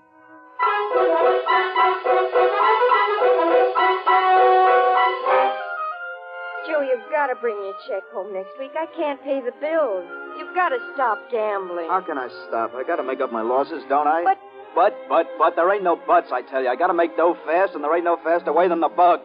Joe, 6.70 6.80
you've 6.83 7.11
got 7.11 7.26
to 7.28 7.35
bring 7.37 7.56
your 7.56 7.74
check 7.88 8.02
home 8.14 8.33
next 8.33 8.54
week. 8.59 8.70
I 8.78 8.87
can't 8.96 9.20
pay 9.22 9.40
the 9.40 9.52
bills. 9.61 10.06
You've 10.38 10.54
got 10.54 10.70
to 10.70 10.78
stop 10.94 11.18
gambling. 11.30 11.88
How 11.88 12.00
can 12.00 12.16
I 12.16 12.28
stop? 12.48 12.72
I 12.74 12.85
gotta 12.87 13.02
make 13.02 13.20
up 13.20 13.33
my 13.33 13.42
losses, 13.42 13.83
don't 13.88 14.06
I? 14.06 14.22
But- 14.24 14.38
But, 14.72 14.94
but, 15.09 15.26
but, 15.37 15.56
there 15.56 15.66
ain't 15.74 15.83
no 15.83 15.96
buts, 15.96 16.28
I 16.33 16.42
tell 16.42 16.62
you. 16.62 16.68
I 16.68 16.76
gotta 16.76 16.94
make 16.94 17.16
dough 17.16 17.37
fast, 17.44 17.74
and 17.74 17.83
there 17.83 17.92
ain't 17.94 18.04
no 18.04 18.16
faster 18.22 18.52
way 18.52 18.68
than 18.68 18.78
the 18.78 18.88
bug. 18.88 19.18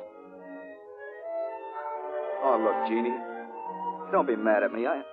Oh, 2.42 2.58
look, 2.66 2.90
Jeannie. 2.90 3.14
Don't 4.12 4.26
be 4.26 4.36
mad 4.36 4.64
at 4.64 4.74
me. 4.74 4.88
I, 4.88 5.04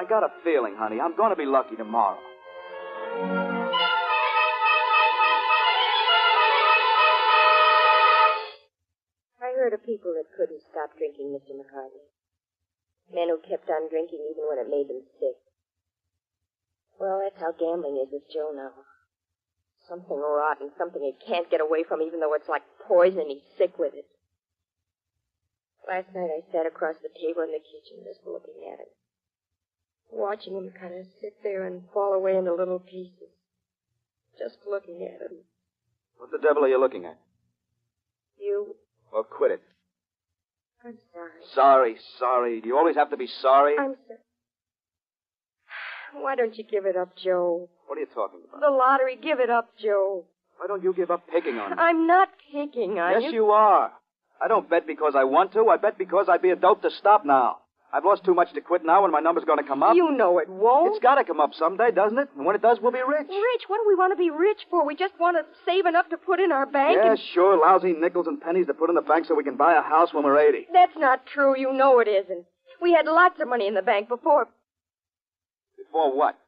I 0.00 0.04
got 0.08 0.24
a 0.24 0.28
feeling, 0.42 0.74
honey. 0.76 1.00
I'm 1.00 1.16
gonna 1.16 1.36
be 1.36 1.46
lucky 1.46 1.76
tomorrow. 1.76 2.18
Heard 9.70 9.78
of 9.78 9.86
people 9.86 10.10
that 10.18 10.26
couldn't 10.34 10.66
stop 10.66 10.90
drinking, 10.98 11.30
Mr. 11.30 11.54
McCartney. 11.54 12.10
Men 13.14 13.30
who 13.30 13.38
kept 13.38 13.70
on 13.70 13.86
drinking 13.86 14.18
even 14.26 14.50
when 14.50 14.58
it 14.58 14.66
made 14.66 14.90
them 14.90 15.06
sick. 15.22 15.38
Well, 16.98 17.22
that's 17.22 17.38
how 17.38 17.54
gambling 17.54 18.02
is 18.02 18.10
with 18.10 18.26
Joe 18.34 18.50
now. 18.50 18.74
Something 19.86 20.18
rotten, 20.18 20.70
something 20.76 21.00
he 21.02 21.14
can't 21.22 21.50
get 21.50 21.62
away 21.62 21.84
from, 21.86 22.02
even 22.02 22.18
though 22.18 22.34
it's 22.34 22.48
like 22.48 22.62
poison 22.86 23.30
he's 23.30 23.46
sick 23.56 23.78
with 23.78 23.94
it. 23.94 24.06
Last 25.86 26.10
night 26.14 26.30
I 26.34 26.42
sat 26.50 26.66
across 26.66 26.98
the 27.02 27.14
table 27.14 27.42
in 27.42 27.54
the 27.54 27.62
kitchen 27.62 28.02
just 28.02 28.26
looking 28.26 28.66
at 28.66 28.82
him. 28.82 28.90
Watching 30.10 30.54
him 30.54 30.74
kind 30.74 30.98
of 30.98 31.06
sit 31.22 31.38
there 31.42 31.66
and 31.66 31.86
fall 31.94 32.12
away 32.12 32.36
into 32.36 32.54
little 32.54 32.78
pieces. 32.78 33.30
Just 34.38 34.66
looking 34.66 35.06
at 35.06 35.22
him. 35.22 35.46
What 36.18 36.30
the 36.30 36.42
devil 36.42 36.64
are 36.64 36.68
you 36.68 36.78
looking 36.78 37.06
at? 37.06 37.18
You, 38.36 38.76
Well, 39.12 39.24
quit 39.24 39.52
it. 39.52 39.62
I'm 40.84 40.96
sorry. 41.12 41.30
Sorry, 41.54 41.96
sorry. 42.18 42.60
Do 42.60 42.68
you 42.68 42.76
always 42.76 42.96
have 42.96 43.10
to 43.10 43.16
be 43.16 43.26
sorry? 43.26 43.74
I'm 43.78 43.94
sorry. 44.06 44.20
Why 46.22 46.34
don't 46.34 46.56
you 46.56 46.64
give 46.64 46.86
it 46.86 46.96
up, 46.96 47.16
Joe? 47.16 47.68
What 47.86 47.96
are 47.98 48.00
you 48.00 48.06
talking 48.14 48.40
about? 48.48 48.60
The 48.60 48.70
lottery, 48.70 49.16
give 49.22 49.40
it 49.40 49.50
up, 49.50 49.70
Joe. 49.80 50.24
Why 50.58 50.66
don't 50.66 50.82
you 50.82 50.92
give 50.92 51.10
up 51.10 51.22
picking 51.32 51.56
on 51.58 51.70
me? 51.70 51.76
I'm 51.78 52.06
not 52.06 52.28
picking 52.52 52.98
on 52.98 53.14
you. 53.14 53.26
yes, 53.26 53.32
you 53.32 53.46
are. 53.50 53.92
I 54.42 54.48
don't 54.48 54.68
bet 54.68 54.86
because 54.86 55.14
I 55.16 55.24
want 55.24 55.52
to. 55.52 55.68
I 55.68 55.76
bet 55.76 55.98
because 55.98 56.26
I'd 56.28 56.42
be 56.42 56.50
a 56.50 56.56
dope 56.56 56.82
to 56.82 56.90
stop 56.90 57.24
now. 57.24 57.58
I've 57.92 58.04
lost 58.04 58.24
too 58.24 58.34
much 58.34 58.52
to 58.52 58.60
quit 58.60 58.84
now, 58.84 59.04
and 59.04 59.12
my 59.12 59.18
number's 59.18 59.44
going 59.44 59.58
to 59.58 59.64
come 59.64 59.82
up. 59.82 59.96
You 59.96 60.12
know 60.12 60.38
it 60.38 60.48
won't. 60.48 60.94
It's 60.94 61.02
got 61.02 61.16
to 61.16 61.24
come 61.24 61.40
up 61.40 61.50
someday, 61.54 61.90
doesn't 61.90 62.18
it? 62.18 62.28
And 62.36 62.46
when 62.46 62.54
it 62.54 62.62
does, 62.62 62.78
we'll 62.80 62.92
be 62.92 62.98
rich. 62.98 63.26
Rich? 63.28 63.62
What 63.66 63.78
do 63.78 63.88
we 63.88 63.96
want 63.96 64.12
to 64.12 64.16
be 64.16 64.30
rich 64.30 64.60
for? 64.70 64.86
We 64.86 64.94
just 64.94 65.14
want 65.18 65.36
to 65.36 65.44
save 65.66 65.86
enough 65.86 66.08
to 66.10 66.16
put 66.16 66.38
in 66.38 66.52
our 66.52 66.66
bank. 66.66 66.98
Yeah, 67.02 67.10
and... 67.10 67.20
sure. 67.34 67.58
Lousy 67.58 67.92
nickels 67.92 68.28
and 68.28 68.40
pennies 68.40 68.66
to 68.66 68.74
put 68.74 68.90
in 68.90 68.94
the 68.94 69.02
bank 69.02 69.26
so 69.26 69.34
we 69.34 69.42
can 69.42 69.56
buy 69.56 69.74
a 69.74 69.82
house 69.82 70.14
when 70.14 70.22
we're 70.22 70.38
80. 70.38 70.68
That's 70.72 70.96
not 70.96 71.26
true. 71.26 71.58
You 71.58 71.72
know 71.72 71.98
it 71.98 72.06
isn't. 72.06 72.44
We 72.80 72.92
had 72.92 73.06
lots 73.06 73.40
of 73.40 73.48
money 73.48 73.66
in 73.66 73.74
the 73.74 73.82
bank 73.82 74.08
before. 74.08 74.46
Before 75.76 76.16
what? 76.16 76.38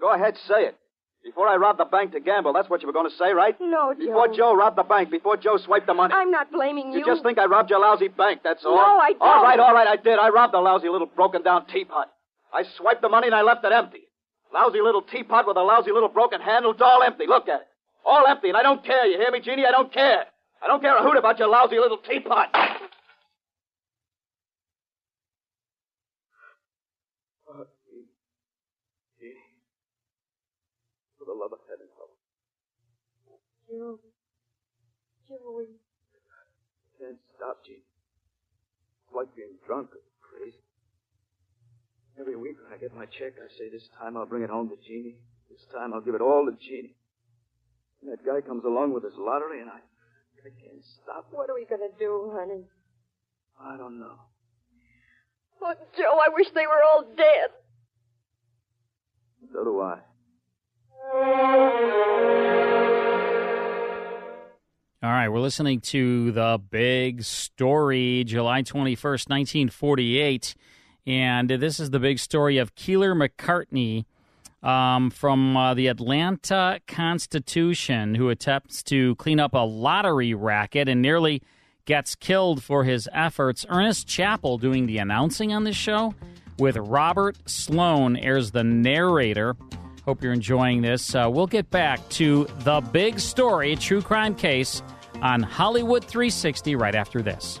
Go 0.00 0.12
ahead, 0.12 0.36
say 0.48 0.64
it. 0.64 0.76
Before 1.22 1.46
I 1.46 1.56
robbed 1.56 1.78
the 1.78 1.84
bank 1.84 2.12
to 2.12 2.20
gamble, 2.20 2.52
that's 2.52 2.70
what 2.70 2.80
you 2.80 2.86
were 2.86 2.94
going 2.94 3.10
to 3.10 3.16
say, 3.16 3.32
right? 3.32 3.54
No, 3.60 3.92
Joe. 3.92 4.06
Before 4.06 4.28
Joe 4.28 4.56
robbed 4.56 4.78
the 4.78 4.82
bank, 4.82 5.10
before 5.10 5.36
Joe 5.36 5.58
swiped 5.58 5.86
the 5.86 5.94
money. 5.94 6.14
I'm 6.14 6.30
not 6.30 6.50
blaming 6.50 6.92
you. 6.92 7.00
You 7.00 7.04
just 7.04 7.22
think 7.22 7.38
I 7.38 7.44
robbed 7.44 7.68
your 7.68 7.80
lousy 7.80 8.08
bank, 8.08 8.40
that's 8.42 8.64
all? 8.64 8.76
No, 8.76 8.98
I 8.98 9.12
don't. 9.12 9.22
All 9.22 9.42
right, 9.42 9.60
all 9.60 9.74
right, 9.74 9.86
I 9.86 9.96
did. 9.96 10.18
I 10.18 10.30
robbed 10.30 10.54
the 10.54 10.58
lousy 10.60 10.88
little 10.88 11.06
broken 11.06 11.42
down 11.42 11.66
teapot. 11.66 12.08
I 12.52 12.64
swiped 12.78 13.02
the 13.02 13.08
money 13.10 13.26
and 13.26 13.34
I 13.34 13.42
left 13.42 13.64
it 13.64 13.72
empty. 13.72 14.08
Lousy 14.52 14.80
little 14.80 15.02
teapot 15.02 15.46
with 15.46 15.56
a 15.56 15.62
lousy 15.62 15.92
little 15.92 16.08
broken 16.08 16.40
handle, 16.40 16.72
it's 16.72 16.80
all 16.80 17.02
empty. 17.02 17.26
Look 17.28 17.48
at 17.48 17.60
it. 17.60 17.66
All 18.04 18.26
empty, 18.26 18.48
and 18.48 18.56
I 18.56 18.62
don't 18.62 18.82
care. 18.84 19.06
You 19.06 19.18
hear 19.18 19.30
me, 19.30 19.40
Jeannie? 19.40 19.66
I 19.66 19.70
don't 19.70 19.92
care. 19.92 20.24
I 20.62 20.66
don't 20.66 20.80
care 20.80 20.96
a 20.96 21.02
hoot 21.02 21.16
about 21.18 21.38
your 21.38 21.48
lousy 21.48 21.78
little 21.78 21.98
teapot. 21.98 22.48
Oh, 27.48 27.66
Jeannie. 27.84 28.08
Jeannie. 29.20 29.34
For 31.18 31.24
the 31.26 31.29
love 31.40 31.56
of 31.56 31.64
heaven. 31.64 31.88
Joe. 33.70 33.98
Joey. 35.28 35.70
I 35.70 36.90
can't 36.98 37.18
stop, 37.36 37.64
Jeannie. 37.64 37.86
It's 39.06 39.14
like 39.14 39.30
being 39.36 39.54
drunk 39.64 39.94
or 39.94 40.02
crazy. 40.18 40.58
Every 42.18 42.36
week 42.36 42.58
when 42.58 42.74
I 42.74 42.76
get 42.76 42.92
my 42.94 43.06
check, 43.06 43.38
I 43.38 43.46
say, 43.56 43.70
this 43.70 43.88
time 43.96 44.16
I'll 44.16 44.26
bring 44.26 44.42
it 44.42 44.50
home 44.50 44.68
to 44.68 44.76
Jeannie. 44.82 45.16
This 45.48 45.62
time 45.72 45.94
I'll 45.94 46.02
give 46.02 46.14
it 46.14 46.20
all 46.20 46.50
to 46.50 46.56
Jeannie. 46.58 46.98
And 48.02 48.10
that 48.10 48.26
guy 48.26 48.40
comes 48.42 48.64
along 48.64 48.92
with 48.92 49.04
his 49.04 49.14
lottery, 49.16 49.60
and 49.60 49.70
I, 49.70 49.78
I 49.78 50.50
can't 50.50 50.84
stop. 51.02 51.28
What 51.30 51.48
are 51.48 51.54
we 51.54 51.64
going 51.64 51.86
to 51.86 51.94
do, 51.98 52.32
honey? 52.34 52.66
I 53.60 53.76
don't 53.76 54.00
know. 54.00 54.18
Oh, 55.62 55.74
Joe, 55.96 56.18
I 56.18 56.34
wish 56.34 56.48
they 56.54 56.66
were 56.66 56.82
all 56.82 57.04
dead. 57.16 57.54
So 59.52 59.64
do 59.64 59.80
I. 59.80 60.00
All 65.02 65.08
right, 65.08 65.28
we're 65.28 65.40
listening 65.40 65.80
to 65.80 66.30
The 66.32 66.60
Big 66.70 67.22
Story, 67.22 68.24
July 68.24 68.62
21st, 68.62 69.28
1948. 69.30 70.54
And 71.06 71.48
this 71.48 71.80
is 71.80 71.90
the 71.90 71.98
big 71.98 72.18
story 72.18 72.58
of 72.58 72.74
Keeler 72.74 73.14
McCartney 73.14 74.04
um, 74.62 75.10
from 75.10 75.56
uh, 75.56 75.72
the 75.72 75.86
Atlanta 75.86 76.80
Constitution, 76.86 78.14
who 78.14 78.28
attempts 78.28 78.82
to 78.84 79.14
clean 79.16 79.40
up 79.40 79.54
a 79.54 79.64
lottery 79.64 80.34
racket 80.34 80.86
and 80.86 81.00
nearly 81.00 81.42
gets 81.86 82.14
killed 82.14 82.62
for 82.62 82.84
his 82.84 83.08
efforts. 83.12 83.64
Ernest 83.70 84.06
Chappell 84.06 84.58
doing 84.58 84.86
the 84.86 84.98
announcing 84.98 85.54
on 85.54 85.64
this 85.64 85.76
show 85.76 86.14
with 86.58 86.76
Robert 86.76 87.38
Sloane 87.46 88.16
airs 88.16 88.50
the 88.50 88.64
narrator. 88.64 89.56
Hope 90.04 90.22
you're 90.22 90.32
enjoying 90.32 90.82
this. 90.82 91.14
Uh, 91.14 91.28
we'll 91.30 91.46
get 91.46 91.70
back 91.70 92.08
to 92.10 92.46
the 92.60 92.80
big 92.80 93.18
story, 93.20 93.76
true 93.76 94.02
crime 94.02 94.34
case 94.34 94.82
on 95.22 95.42
Hollywood 95.42 96.04
360 96.04 96.74
right 96.76 96.94
after 96.94 97.22
this. 97.22 97.60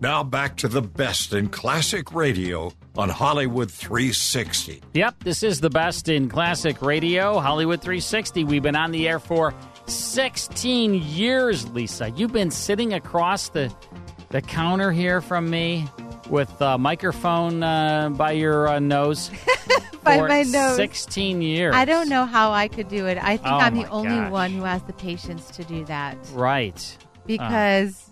Now 0.00 0.22
back 0.22 0.56
to 0.58 0.68
the 0.68 0.82
best 0.82 1.32
in 1.32 1.48
classic 1.48 2.12
radio 2.12 2.70
on 2.96 3.08
Hollywood 3.08 3.70
360. 3.70 4.82
Yep, 4.92 5.24
this 5.24 5.42
is 5.42 5.60
the 5.60 5.70
best 5.70 6.08
in 6.08 6.28
classic 6.28 6.82
radio, 6.82 7.38
Hollywood 7.40 7.80
360. 7.80 8.44
We've 8.44 8.62
been 8.62 8.76
on 8.76 8.90
the 8.92 9.08
air 9.08 9.18
for 9.18 9.54
16 9.86 10.94
years, 10.94 11.66
Lisa. 11.70 12.10
You've 12.10 12.32
been 12.32 12.50
sitting 12.50 12.92
across 12.92 13.48
the 13.48 13.74
the 14.30 14.42
counter 14.42 14.90
here 14.92 15.20
from 15.20 15.48
me 15.48 15.86
with 16.28 16.60
a 16.60 16.76
microphone 16.76 17.62
uh, 17.62 18.10
by 18.10 18.32
your 18.32 18.68
uh, 18.68 18.78
nose. 18.78 19.30
By 20.02 20.18
for 20.18 20.28
my 20.28 20.42
nose. 20.42 20.76
16 20.76 21.42
years. 21.42 21.74
I 21.74 21.84
don't 21.84 22.08
know 22.08 22.26
how 22.26 22.52
I 22.52 22.68
could 22.68 22.86
do 22.88 23.06
it. 23.06 23.18
I 23.20 23.36
think 23.38 23.48
Oh 23.52 23.56
I'm 23.58 23.74
the 23.74 23.88
only 23.88 24.10
gosh. 24.10 24.30
one 24.30 24.50
who 24.52 24.62
has 24.62 24.80
the 24.84 24.92
patience 24.92 25.50
to 25.50 25.64
do 25.64 25.84
that 25.86 26.16
Right. 26.32 26.96
because 27.26 28.05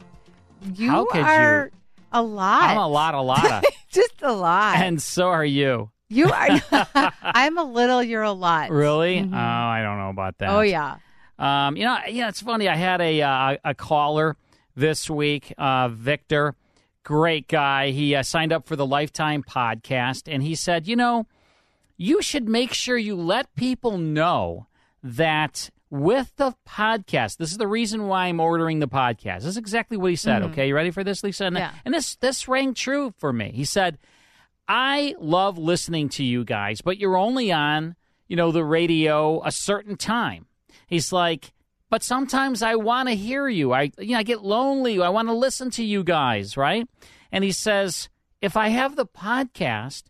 you 0.75 0.91
how 0.91 1.05
could 1.07 1.19
you? 1.19 1.25
are 1.25 1.71
a 2.13 2.23
lot. 2.23 2.71
I'm 2.71 2.79
a 2.79 2.89
lot, 2.89 3.15
a 3.15 3.21
lot. 3.21 3.65
Just 3.91 4.23
a 4.23 4.33
lot. 4.33 4.77
and 4.79 5.01
so 5.01 5.29
are 5.29 5.45
you. 5.45 5.91
you 6.09 6.31
are. 6.31 6.61
I'm 7.23 7.59
a 7.59 7.65
little. 7.65 8.03
You're 8.03 8.23
a 8.23 8.33
lot. 8.33 8.71
Really? 8.71 9.19
Mhm. 9.21 9.33
Oh, 9.33 9.37
I 9.37 9.83
don't 9.83 9.99
know 9.99 10.11
about 10.11 10.39
that. 10.39 10.51
Oh 10.51 10.61
yeah. 10.61 10.97
Um, 11.39 11.77
you 11.77 11.85
know, 11.85 11.99
yeah, 12.09 12.29
it's 12.29 12.41
funny. 12.41 12.69
I 12.69 12.77
had 12.77 13.01
a 13.01 13.23
uh, 13.23 13.57
a 13.65 13.75
caller 13.75 14.37
this 14.77 15.11
week, 15.11 15.53
uh, 15.59 15.89
Victor, 15.89 16.55
great 17.03 17.49
guy. 17.49 17.91
He 17.91 18.15
uh, 18.15 18.23
signed 18.23 18.53
up 18.53 18.67
for 18.67 18.77
the 18.77 18.87
Lifetime 18.87 19.43
podcast, 19.43 20.33
and 20.33 20.43
he 20.43 20.55
said, 20.55 20.87
you 20.87 20.97
know, 20.97 21.27
you 21.97 22.23
should 22.23 22.49
make 22.49 22.73
sure 22.73 22.97
you 22.97 23.17
let 23.17 23.55
people 23.57 23.99
know 23.99 24.67
that 25.03 25.71
with 25.91 26.33
the 26.37 26.55
podcast, 26.69 27.37
this 27.37 27.53
is 27.53 27.59
the 27.59 27.67
reason 27.69 28.09
why 28.09 28.27
I'm 28.27 28.41
ordering 28.41 28.81
the 28.81 28.89
podcast. 28.89 29.39
This 29.41 29.45
is 29.47 29.57
exactly 29.57 29.97
what 29.97 30.11
he 30.11 30.17
said. 30.17 30.43
Mhm. 30.43 30.51
Okay, 30.51 30.69
you 30.69 30.75
ready 30.75 30.91
for 30.91 31.05
this, 31.05 31.23
Lisa? 31.23 31.47
And, 31.47 31.57
Yeah. 31.57 31.73
and 31.85 31.95
this 31.95 32.17
this 32.17 32.49
rang 32.49 32.75
true 32.75 33.13
for 33.19 33.33
me. 33.33 33.53
He 33.55 33.65
said, 33.65 33.99
I 34.67 35.15
love 35.19 35.59
listening 35.59 36.09
to 36.11 36.25
you 36.25 36.45
guys, 36.45 36.81
but 36.81 36.99
you're 36.99 37.17
only 37.19 37.53
on, 37.53 37.97
you 38.29 38.37
know, 38.37 38.51
the 38.51 38.65
radio 38.65 39.43
a 39.45 39.53
certain 39.53 39.97
time. 39.97 40.47
He's 40.87 41.13
like, 41.13 41.53
but 41.91 42.03
sometimes 42.03 42.63
I 42.63 42.75
want 42.75 43.09
to 43.09 43.15
hear 43.15 43.47
you. 43.49 43.73
I 43.73 43.91
you 43.99 44.13
know, 44.13 44.19
I 44.19 44.23
get 44.23 44.43
lonely. 44.43 45.01
I 45.01 45.11
want 45.11 45.29
to 45.29 45.35
listen 45.35 45.71
to 45.73 45.85
you 45.85 46.03
guys, 46.03 46.57
right? 46.57 46.89
And 47.31 47.45
he 47.45 47.53
says, 47.53 48.09
if 48.41 48.57
I 48.57 48.69
have 48.69 48.97
the 48.97 49.07
podcast, 49.07 50.05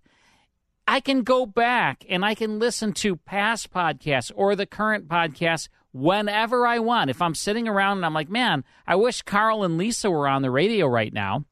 I 0.87 1.01
can 1.01 1.23
go 1.23 1.47
back 1.47 2.05
and 2.09 2.25
I 2.25 2.35
can 2.35 2.59
listen 2.59 2.93
to 2.95 3.17
past 3.17 3.73
podcasts 3.73 4.31
or 4.35 4.55
the 4.55 4.67
current 4.67 5.09
podcast 5.09 5.69
whenever 5.93 6.67
I 6.67 6.79
want. 6.79 7.11
If 7.11 7.23
I'm 7.23 7.35
sitting 7.35 7.69
around 7.69 7.99
and 7.99 8.07
I'm 8.07 8.15
like, 8.15 8.29
man, 8.29 8.65
I 8.87 8.97
wish 8.97 9.23
Carl 9.23 9.65
and 9.65 9.79
Lisa 9.79 10.11
were 10.11 10.29
on 10.29 10.43
the 10.43 10.51
radio 10.51 10.87
right 10.87 11.13
now. 11.13 11.45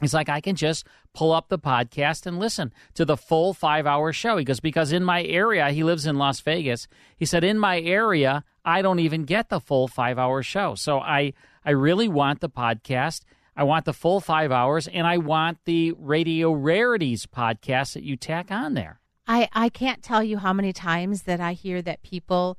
He's 0.00 0.14
like, 0.14 0.28
I 0.28 0.40
can 0.40 0.56
just 0.56 0.86
pull 1.14 1.32
up 1.32 1.48
the 1.48 1.58
podcast 1.58 2.26
and 2.26 2.38
listen 2.38 2.72
to 2.94 3.04
the 3.04 3.16
full 3.16 3.54
five 3.54 3.86
hour 3.86 4.12
show. 4.12 4.36
He 4.36 4.44
goes, 4.44 4.60
because 4.60 4.92
in 4.92 5.04
my 5.04 5.22
area, 5.22 5.70
he 5.70 5.84
lives 5.84 6.04
in 6.04 6.18
Las 6.18 6.40
Vegas. 6.40 6.88
He 7.16 7.24
said, 7.24 7.44
in 7.44 7.58
my 7.58 7.80
area, 7.80 8.44
I 8.64 8.82
don't 8.82 8.98
even 8.98 9.22
get 9.22 9.50
the 9.50 9.60
full 9.60 9.86
five 9.86 10.18
hour 10.18 10.42
show. 10.42 10.74
So 10.74 10.98
I, 10.98 11.32
I 11.64 11.70
really 11.70 12.08
want 12.08 12.40
the 12.40 12.50
podcast. 12.50 13.22
I 13.56 13.62
want 13.64 13.84
the 13.84 13.92
full 13.92 14.20
five 14.20 14.50
hours, 14.50 14.88
and 14.88 15.06
I 15.06 15.18
want 15.18 15.58
the 15.64 15.92
Radio 15.92 16.52
Rarities 16.52 17.26
podcast 17.26 17.94
that 17.94 18.02
you 18.02 18.16
tack 18.16 18.50
on 18.50 18.74
there. 18.74 19.00
I, 19.26 19.48
I 19.52 19.68
can't 19.68 20.02
tell 20.02 20.22
you 20.22 20.38
how 20.38 20.52
many 20.52 20.72
times 20.72 21.22
that 21.22 21.40
I 21.40 21.52
hear 21.52 21.80
that 21.82 22.02
people 22.02 22.58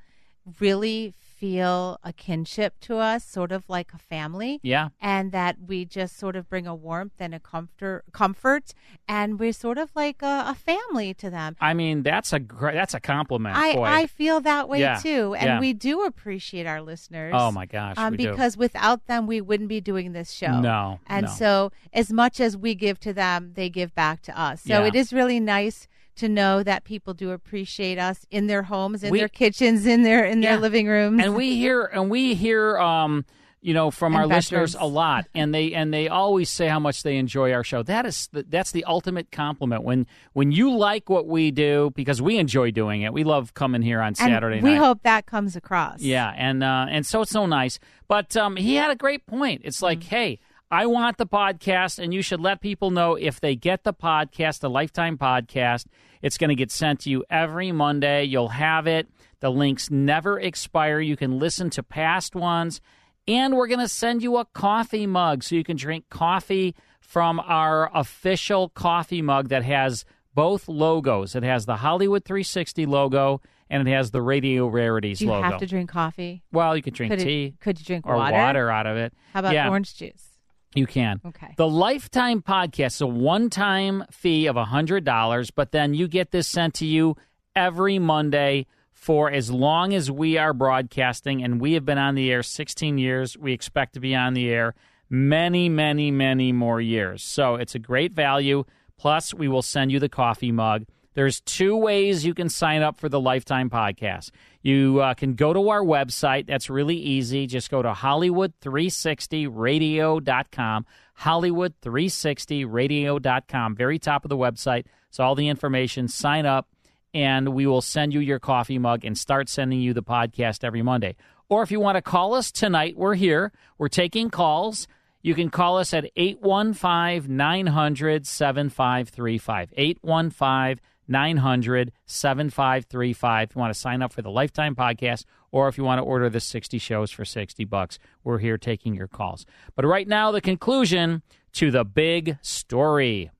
really 0.60 1.14
feel 1.36 2.00
a 2.04 2.14
kinship 2.14 2.80
to 2.82 2.98
us, 2.98 3.24
sort 3.26 3.52
of 3.52 3.64
like 3.68 3.94
a 3.94 3.98
family. 3.98 4.60
Yeah. 4.64 4.90
And 5.02 5.32
that 5.32 5.58
we 5.68 5.86
just 5.86 6.18
sort 6.18 6.36
of 6.36 6.50
bring 6.50 6.66
a 6.68 6.76
warmth 6.76 7.14
and 7.20 7.36
a 7.36 7.40
comfort, 7.40 8.04
comfort, 8.12 8.74
and 9.08 9.40
we're 9.40 9.54
sort 9.54 9.78
of 9.78 9.90
like 9.96 10.22
a, 10.22 10.46
a 10.48 10.56
family 10.56 11.14
to 11.16 11.30
them. 11.30 11.56
I 11.60 11.74
mean, 11.74 12.04
that's 12.04 12.34
a 12.34 12.40
gr- 12.40 12.72
that's 12.72 12.94
a 12.94 13.00
compliment. 13.00 13.56
I, 13.58 13.74
boy. 13.74 13.84
I 13.84 14.08
feel 14.08 14.42
that 14.42 14.70
way 14.70 14.80
Yeah, 14.80 14.98
too, 14.98 15.36
and 15.36 15.46
yeah. 15.46 15.60
we 15.60 15.74
do 15.74 16.04
appreciate 16.04 16.66
our 16.66 16.82
listeners. 16.82 17.34
Oh, 17.36 17.52
my 17.52 17.66
gosh, 17.66 17.96
Um, 17.98 18.12
we 18.12 18.18
do. 18.18 18.32
because 18.32 18.58
without 18.58 19.06
them, 19.08 19.28
we 19.28 19.42
wouldn't 19.42 19.70
be 19.70 19.82
doing 19.82 20.14
this 20.14 20.32
show. 20.32 20.60
No, 20.60 21.00
and 21.08 21.26
no. 21.26 21.32
so 21.32 21.72
as 21.94 22.12
much 22.12 22.40
as 22.40 22.56
we 22.58 22.76
give 22.76 23.00
to 23.02 23.14
them, 23.14 23.52
they 23.56 23.70
give 23.70 23.94
back 23.96 24.22
to 24.24 24.40
us. 24.40 24.62
So 24.62 24.82
Yeah. 24.82 24.88
it 24.88 24.96
is 24.96 25.12
really 25.14 25.40
nice 25.40 25.88
to 26.16 26.30
know 26.30 26.64
that 26.64 26.84
people 26.84 27.14
do 27.14 27.32
appreciate 27.32 27.98
us 27.98 28.26
in 28.32 28.48
their 28.48 28.64
homes, 28.64 29.04
in 29.04 29.12
We- 29.12 29.20
their 29.20 29.30
kitchens, 29.30 29.86
in 29.86 30.04
their 30.04 30.26
in 30.26 30.42
Yeah. 30.42 30.52
their 30.52 30.60
living 30.62 30.88
rooms. 30.88 31.22
and 31.24 31.36
we 31.36 31.56
hear 31.58 31.84
and 31.86 32.10
we 32.10 32.34
hear 32.36 32.78
um 32.80 33.26
you 33.62 33.74
know 33.74 33.90
from 33.90 34.14
And 34.14 34.22
our 34.22 34.28
listeners 34.28 34.76
a 34.80 34.86
lot 34.86 35.26
and 35.34 35.52
they 35.54 35.74
and 35.74 35.92
they 35.92 36.08
always 36.08 36.50
say 36.52 36.68
how 36.68 36.80
much 36.80 37.02
they 37.02 37.18
enjoy 37.18 37.52
our 37.52 37.64
show. 37.64 37.82
That 37.82 38.06
is 38.06 38.30
the, 38.32 38.44
that's 38.48 38.72
the 38.72 38.84
ultimate 38.86 39.32
compliment. 39.32 39.84
When 39.84 40.06
when 40.34 40.52
you 40.52 40.76
like 40.76 41.10
what 41.10 41.26
we 41.28 41.50
do 41.52 41.92
because 41.96 42.22
we 42.22 42.38
enjoy 42.38 42.70
doing 42.72 43.02
it. 43.02 43.12
We 43.12 43.24
love 43.24 43.56
coming 43.56 43.82
here 43.82 44.02
on 44.02 44.10
And 44.10 44.18
saturday 44.18 44.62
we 44.62 44.74
night. 44.74 44.78
hope 44.78 45.02
that 45.04 45.26
comes 45.26 45.56
across. 45.56 46.00
yeah 46.02 46.32
and 46.38 46.64
uh 46.64 46.86
and 46.90 47.06
so 47.08 47.22
it's 47.24 47.32
so 47.32 47.46
nice. 47.48 47.80
But 48.08 48.38
um 48.38 48.56
he 48.56 48.76
had 48.76 48.92
a 48.92 48.96
great 48.96 49.26
point. 49.26 49.62
It's 49.66 49.82
like 49.82 50.04
hey 50.04 50.38
I 50.76 50.88
want 50.88 51.18
the 51.18 51.26
podcast, 51.26 52.00
and 52.04 52.14
you 52.14 52.22
should 52.22 52.42
let 52.42 52.60
people 52.60 52.92
know 52.92 53.16
if 53.16 53.40
they 53.40 53.56
get 53.56 53.86
the 53.86 53.94
podcast, 53.94 54.60
the 54.60 54.70
Lifetime 54.70 55.18
podcast. 55.18 55.86
It's 56.22 56.38
going 56.38 56.50
to 56.50 56.56
get 56.56 56.70
sent 56.70 57.00
to 57.02 57.10
you 57.10 57.24
every 57.30 57.72
Monday. 57.72 58.26
You'll 58.26 58.50
have 58.50 58.86
it. 58.86 59.08
The 59.40 59.50
links 59.50 59.90
never 59.90 60.38
expire. 60.38 61.00
You 61.00 61.16
can 61.16 61.40
listen 61.40 61.70
to 61.72 61.82
past 61.84 62.36
ones. 62.36 62.82
And 63.26 63.56
we're 63.56 63.68
going 63.68 63.80
to 63.80 63.88
send 63.88 64.22
you 64.22 64.36
a 64.36 64.44
coffee 64.44 65.08
mug 65.08 65.44
so 65.44 65.56
you 65.56 65.64
can 65.64 65.78
drink 65.78 66.10
coffee 66.10 66.76
from 67.00 67.40
our 67.40 67.90
official 67.98 68.68
coffee 68.68 69.22
mug 69.22 69.48
that 69.50 69.64
has 69.64 70.04
both 70.34 70.68
logos. 70.68 71.36
It 71.36 71.44
has 71.44 71.66
the 71.66 71.78
Hollywood 71.78 72.26
360 72.26 72.86
logo 72.86 73.40
and 73.70 73.88
it 73.88 73.92
has 73.92 74.12
the 74.12 74.22
Radio 74.22 74.68
Rarities 74.68 75.20
Do 75.20 75.26
you 75.26 75.32
logo. 75.32 75.44
have 75.48 75.60
to 75.62 75.66
drink 75.68 75.90
coffee? 75.90 76.44
well, 76.52 76.76
you 76.76 76.84
could 76.84 76.94
drink 76.94 77.12
Could 77.14 77.22
it- 77.22 77.24
tea. 77.24 77.54
could 77.62 77.80
you 77.80 77.86
drink 77.86 78.06
or 78.06 78.18
water? 78.18 78.70
out 78.70 78.86
of 78.88 78.98
it. 78.98 79.14
How 79.34 79.40
about 79.40 79.54
Yeah. 79.54 79.70
orange 79.70 79.96
juice? 79.96 80.35
You 80.76 80.88
can. 80.88 81.22
Okay. 81.26 81.54
The 81.58 81.68
lifetime 81.68 82.42
podcast 82.42 82.96
is 82.96 83.02
a 83.02 83.08
one 83.08 83.50
time 83.50 84.04
fee 84.12 84.48
of 84.48 84.56
$100, 84.56 85.52
but 85.56 85.72
then 85.72 85.94
you 85.94 86.08
get 86.08 86.32
this 86.32 86.48
sent 86.48 86.76
to 86.76 86.86
you 86.86 87.16
every 87.56 88.00
Monday 88.00 88.68
for 88.92 89.32
as 89.32 89.52
long 89.52 89.94
as 89.94 90.10
we 90.10 90.38
are 90.38 90.54
broadcasting. 90.54 91.44
And 91.44 91.62
we 91.62 91.74
have 91.74 91.86
been 91.86 91.98
on 91.98 92.16
the 92.16 92.32
air 92.32 92.44
16 92.44 92.98
years. 92.98 93.38
We 93.38 93.54
expect 93.54 93.94
to 93.94 94.00
be 94.00 94.16
on 94.16 94.34
the 94.34 94.50
air 94.50 94.76
many, 95.10 95.70
many, 95.70 96.12
many 96.12 96.52
more 96.52 96.82
years. 96.82 97.24
So 97.24 97.56
it's 97.56 97.76
a 97.76 97.80
great 97.80 98.14
value. 98.14 98.66
Plus, 98.98 99.34
we 99.34 99.48
will 99.48 99.62
send 99.62 99.92
you 99.92 100.00
the 100.00 100.10
coffee 100.10 100.52
mug. 100.52 100.86
There's 101.16 101.42
two 101.42 101.76
ways 101.78 102.26
you 102.26 102.34
can 102.34 102.50
sign 102.50 102.82
up 102.82 103.00
for 103.00 103.08
the 103.10 103.20
Lifetime 103.20 103.70
podcast. 103.70 104.32
You 104.62 105.00
uh, 105.00 105.14
can 105.14 105.36
go 105.36 105.54
to 105.54 105.70
our 105.70 105.82
website. 105.82 106.46
That's 106.46 106.70
really 106.70 106.98
easy. 106.98 107.48
Just 107.48 107.72
go 107.72 107.82
to 107.82 107.94
Hollywood360radio.com. 107.94 110.86
Hollywood360radio.com. 111.22 113.76
Very 113.76 113.98
top 113.98 114.26
of 114.26 114.30
the 114.30 114.38
website. 114.38 114.84
It's 115.08 115.20
all 115.20 115.36
the 115.36 115.48
information. 115.48 116.10
Sign 116.10 116.46
up, 116.46 116.68
and 117.14 117.54
we 117.54 117.66
will 117.66 117.82
send 117.82 118.14
you 118.14 118.20
your 118.20 118.40
coffee 118.40 118.78
mug 118.78 119.06
and 119.06 119.18
start 119.18 119.48
sending 119.48 119.80
you 119.80 119.94
the 119.94 120.04
podcast 120.04 120.66
every 120.66 120.82
Monday. 120.82 121.16
Or 121.48 121.64
if 121.64 121.72
you 121.72 121.80
want 121.80 121.96
to 121.96 122.02
call 122.02 122.34
us 122.34 122.52
tonight, 122.52 122.98
we're 122.98 123.16
here. 123.16 123.54
We're 123.78 123.88
taking 123.88 124.30
calls. 124.30 124.86
You 125.22 125.34
can 125.34 125.50
call 125.50 125.78
us 125.78 125.94
at 125.94 126.12
815 126.18 127.34
900 127.36 128.28
7535. 128.28 129.74
815 129.78 130.82
900 131.08 131.92
7535. 132.06 133.50
If 133.50 133.56
you 133.56 133.60
want 133.60 133.74
to 133.74 133.80
sign 133.80 134.02
up 134.02 134.14
for 134.14 134.22
the 134.22 134.30
Lifetime 134.30 134.76
podcast 134.76 135.26
or 135.52 135.68
if 135.68 135.78
you 135.78 135.84
want 135.84 136.00
to 136.00 136.04
order 136.04 136.30
the 136.30 136.40
60 136.40 136.78
shows 136.78 137.12
for 137.12 137.26
60 137.26 137.64
bucks, 137.66 138.00
we're 138.24 138.40
here 138.40 138.58
taking 138.58 138.94
your 138.94 139.08
calls. 139.08 139.46
But 139.76 139.86
right 139.86 140.08
now, 140.08 140.32
the 140.32 140.42
conclusion 140.42 141.22
to 141.54 141.72
the 141.72 141.86
big 141.86 142.38
story. 142.42 143.32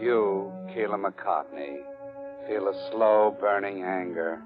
You, 0.00 0.52
Keeler 0.74 0.98
McCartney, 0.98 1.78
feel 2.46 2.68
a 2.68 2.90
slow 2.90 3.36
burning 3.40 3.82
anger. 3.84 4.42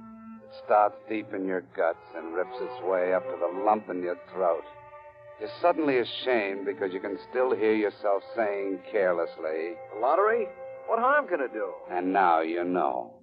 It 0.56 0.64
starts 0.64 0.96
deep 1.08 1.32
in 1.34 1.46
your 1.46 1.62
guts 1.76 1.98
and 2.16 2.34
rips 2.34 2.56
its 2.60 2.82
way 2.84 3.12
up 3.12 3.24
to 3.24 3.36
the 3.38 3.62
lump 3.64 3.88
in 3.90 4.02
your 4.02 4.16
throat. 4.32 4.64
You're 5.40 5.50
suddenly 5.60 5.98
ashamed 5.98 6.64
because 6.64 6.92
you 6.92 7.00
can 7.00 7.18
still 7.30 7.54
hear 7.54 7.74
yourself 7.74 8.22
saying 8.34 8.78
carelessly, 8.90 9.74
The 9.94 10.00
lottery? 10.00 10.46
What 10.86 10.98
harm 10.98 11.26
can 11.28 11.40
it 11.40 11.52
do? 11.52 11.72
and 11.90 12.12
now 12.12 12.40
you 12.40 12.64
know. 12.64 13.14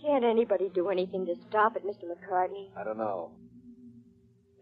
Can't 0.00 0.24
anybody 0.24 0.70
do 0.74 0.88
anything 0.90 1.26
to 1.26 1.34
stop 1.48 1.76
it, 1.76 1.84
Mr. 1.84 2.04
McCartney? 2.04 2.68
I 2.76 2.84
don't 2.84 2.98
know. 2.98 3.32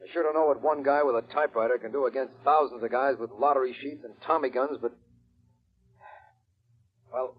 I 0.02 0.12
sure 0.12 0.22
don't 0.22 0.34
know 0.34 0.46
what 0.46 0.62
one 0.62 0.82
guy 0.82 1.02
with 1.02 1.16
a 1.16 1.22
typewriter 1.32 1.78
can 1.78 1.92
do 1.92 2.06
against 2.06 2.32
thousands 2.44 2.82
of 2.82 2.90
guys 2.90 3.14
with 3.20 3.30
lottery 3.38 3.74
sheets 3.80 4.02
and 4.04 4.14
Tommy 4.26 4.48
guns, 4.50 4.78
but. 4.80 4.92
Well, 7.12 7.36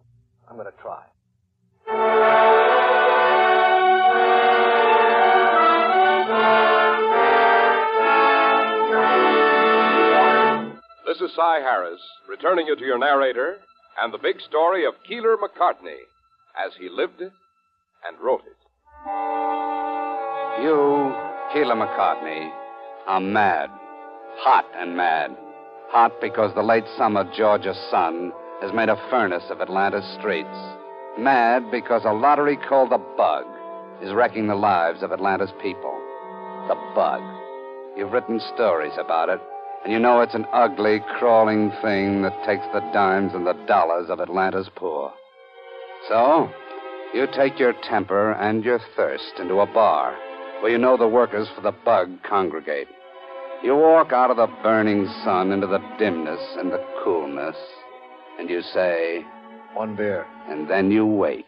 I'm 0.50 0.56
going 0.58 0.68
to 0.68 0.82
try. 0.82 2.59
This 11.10 11.22
is 11.22 11.36
Cy 11.36 11.58
Harris, 11.62 12.00
returning 12.30 12.68
you 12.68 12.76
to 12.76 12.86
your 12.86 13.00
narrator 13.00 13.56
and 14.00 14.14
the 14.14 14.20
big 14.20 14.40
story 14.42 14.86
of 14.86 14.94
Keeler 15.08 15.38
McCartney 15.38 15.98
as 16.56 16.72
he 16.80 16.88
lived 16.88 17.20
it 17.20 17.32
and 18.08 18.20
wrote 18.24 18.44
it. 18.46 18.56
You, 20.62 21.12
Keeler 21.52 21.74
McCartney, 21.74 22.52
are 23.08 23.20
mad. 23.20 23.72
Hot 24.36 24.66
and 24.78 24.96
mad. 24.96 25.36
Hot 25.88 26.12
because 26.22 26.54
the 26.54 26.62
late 26.62 26.86
summer 26.96 27.28
Georgia 27.36 27.74
sun 27.90 28.32
has 28.62 28.72
made 28.72 28.90
a 28.90 29.08
furnace 29.10 29.50
of 29.50 29.62
Atlanta's 29.62 30.06
streets. 30.20 30.60
Mad 31.18 31.72
because 31.72 32.04
a 32.06 32.14
lottery 32.14 32.56
called 32.70 32.92
the 32.92 33.04
Bug 33.18 33.46
is 34.04 34.14
wrecking 34.14 34.46
the 34.46 34.54
lives 34.54 35.02
of 35.02 35.12
Atlanta's 35.12 35.54
people. 35.60 36.00
The 36.68 36.76
Bug. 36.94 37.24
You've 37.98 38.12
written 38.12 38.40
stories 38.54 38.94
about 39.00 39.30
it, 39.30 39.42
and 39.84 39.94
you 39.94 40.00
know 40.00 40.22
it's 40.22 40.36
an 40.36 40.46
ugly, 40.54 41.00
crawling 41.18 41.72
thing 41.82 42.22
that 42.22 42.46
takes 42.46 42.66
the 42.74 42.82
dimes 42.94 43.34
and 43.34 43.46
the 43.46 43.54
dollars 43.68 44.10
of 44.10 44.20
Atlanta's 44.20 44.70
poor. 44.76 45.12
So, 46.08 46.50
you 47.14 47.28
take 47.36 47.60
your 47.60 47.74
temper 47.90 48.34
and 48.34 48.64
your 48.64 48.80
thirst 48.96 49.34
into 49.40 49.60
a 49.60 49.66
bar 49.66 50.16
where 50.62 50.72
you 50.72 50.78
know 50.78 50.98
the 50.98 51.08
workers 51.08 51.48
for 51.56 51.62
the 51.62 51.72
bug 51.72 52.10
congregate. 52.24 52.88
You 53.64 53.76
walk 53.76 54.14
out 54.14 54.32
of 54.32 54.38
the 54.38 54.48
burning 54.64 55.08
sun 55.24 55.52
into 55.52 55.68
the 55.68 55.80
dimness 55.98 56.42
and 56.58 56.72
the 56.72 56.86
coolness, 57.04 57.56
and 58.38 58.50
you 58.50 58.62
say, 58.62 59.26
One 59.74 59.96
beer. 59.96 60.26
and 60.48 60.70
then 60.70 60.92
you 60.92 61.06
wait. 61.06 61.46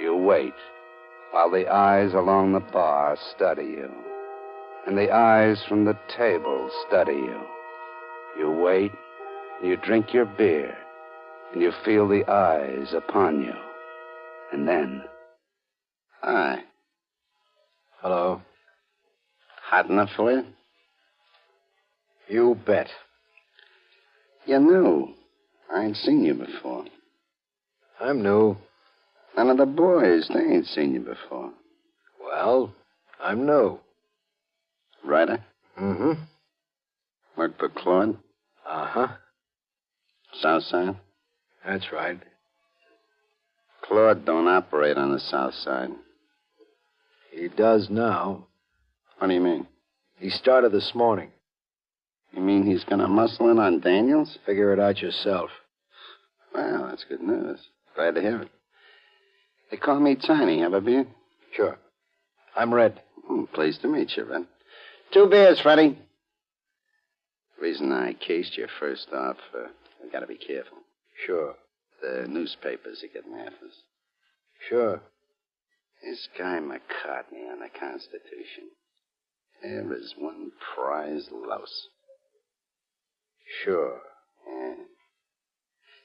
You 0.00 0.16
wait 0.16 0.54
while 1.34 1.50
the 1.50 1.66
eyes 1.66 2.14
along 2.14 2.52
the 2.52 2.60
bar 2.60 3.18
study 3.34 3.64
you, 3.64 3.90
and 4.86 4.98
the 4.98 5.10
eyes 5.10 5.62
from 5.68 5.84
the 5.84 5.98
table 6.16 6.70
study 6.86 7.12
you. 7.12 7.40
You 8.38 8.50
wait, 8.50 8.92
and 9.60 9.68
you 9.68 9.76
drink 9.76 10.12
your 10.12 10.26
beer, 10.26 10.76
and 11.52 11.62
you 11.62 11.72
feel 11.84 12.08
the 12.08 12.24
eyes 12.30 12.92
upon 12.92 13.42
you. 13.42 13.54
And 14.52 14.68
then, 14.68 15.04
Hi. 16.26 16.62
Hello. 18.00 18.40
Hot 19.64 19.90
enough 19.90 20.08
for 20.16 20.32
you? 20.32 20.44
You 22.28 22.56
bet. 22.66 22.88
You're 24.46 24.60
new. 24.60 25.08
I 25.70 25.84
ain't 25.84 25.96
seen 25.98 26.24
you 26.24 26.32
before. 26.32 26.86
I'm 28.00 28.22
new. 28.22 28.56
None 29.36 29.50
of 29.50 29.58
the 29.58 29.66
boys, 29.66 30.30
they 30.32 30.40
ain't 30.40 30.66
seen 30.66 30.94
you 30.94 31.00
before. 31.00 31.50
Well, 32.22 32.72
I'm 33.22 33.44
new. 33.44 33.78
Writer? 35.04 35.44
Mm 35.80 35.96
hmm. 35.96 36.22
Work 37.36 37.58
for 37.58 37.68
Claude? 37.68 38.16
Uh 38.66 38.86
huh. 38.86 39.08
South 40.40 40.62
Side? 40.64 40.96
That's 41.64 41.92
right. 41.92 42.20
Claude 43.82 44.24
don't 44.24 44.48
operate 44.48 44.96
on 44.96 45.12
the 45.12 45.20
South 45.20 45.54
Side. 45.54 45.90
He 47.30 47.48
does 47.48 47.88
now. 47.90 48.46
What 49.18 49.28
do 49.28 49.34
you 49.34 49.40
mean? 49.40 49.66
He 50.18 50.30
started 50.30 50.72
this 50.72 50.92
morning. 50.94 51.30
You 52.32 52.42
mean 52.42 52.64
he's 52.64 52.84
gonna 52.84 53.08
muscle 53.08 53.50
in 53.50 53.58
on 53.58 53.80
Daniels? 53.80 54.38
Figure 54.46 54.72
it 54.72 54.80
out 54.80 55.00
yourself. 55.00 55.50
Well, 56.54 56.86
that's 56.88 57.04
good 57.08 57.20
news. 57.20 57.60
Glad 57.94 58.14
to 58.14 58.20
hear 58.20 58.42
it. 58.42 58.48
They 59.70 59.76
call 59.76 60.00
me 60.00 60.16
Tiny. 60.16 60.60
Have 60.60 60.72
a 60.72 60.80
beer? 60.80 61.06
Sure. 61.52 61.78
I'm 62.56 62.72
Red. 62.72 63.00
Hmm, 63.26 63.44
pleased 63.52 63.82
to 63.82 63.88
meet 63.88 64.16
you, 64.16 64.24
Red. 64.24 64.46
Two 65.14 65.28
beers, 65.28 65.60
Freddie. 65.60 65.96
Reason 67.62 67.92
I 67.92 68.14
cased 68.14 68.56
you 68.58 68.66
first 68.80 69.06
off, 69.12 69.36
uh, 69.56 69.68
I 70.02 70.10
gotta 70.12 70.26
be 70.26 70.36
careful. 70.36 70.78
Sure. 71.24 71.54
The 72.02 72.26
newspapers 72.28 73.04
are 73.04 73.14
getting 73.14 73.32
after 73.38 73.66
us. 73.66 73.82
Sure. 74.68 75.00
This 76.02 76.28
guy 76.36 76.58
McCartney 76.58 77.48
on 77.48 77.60
the 77.60 77.68
Constitution. 77.78 78.64
There 79.62 79.94
is 79.96 80.14
one 80.18 80.50
prize 80.74 81.28
louse. 81.32 81.86
Sure. 83.62 84.00
Yeah. 84.48 84.74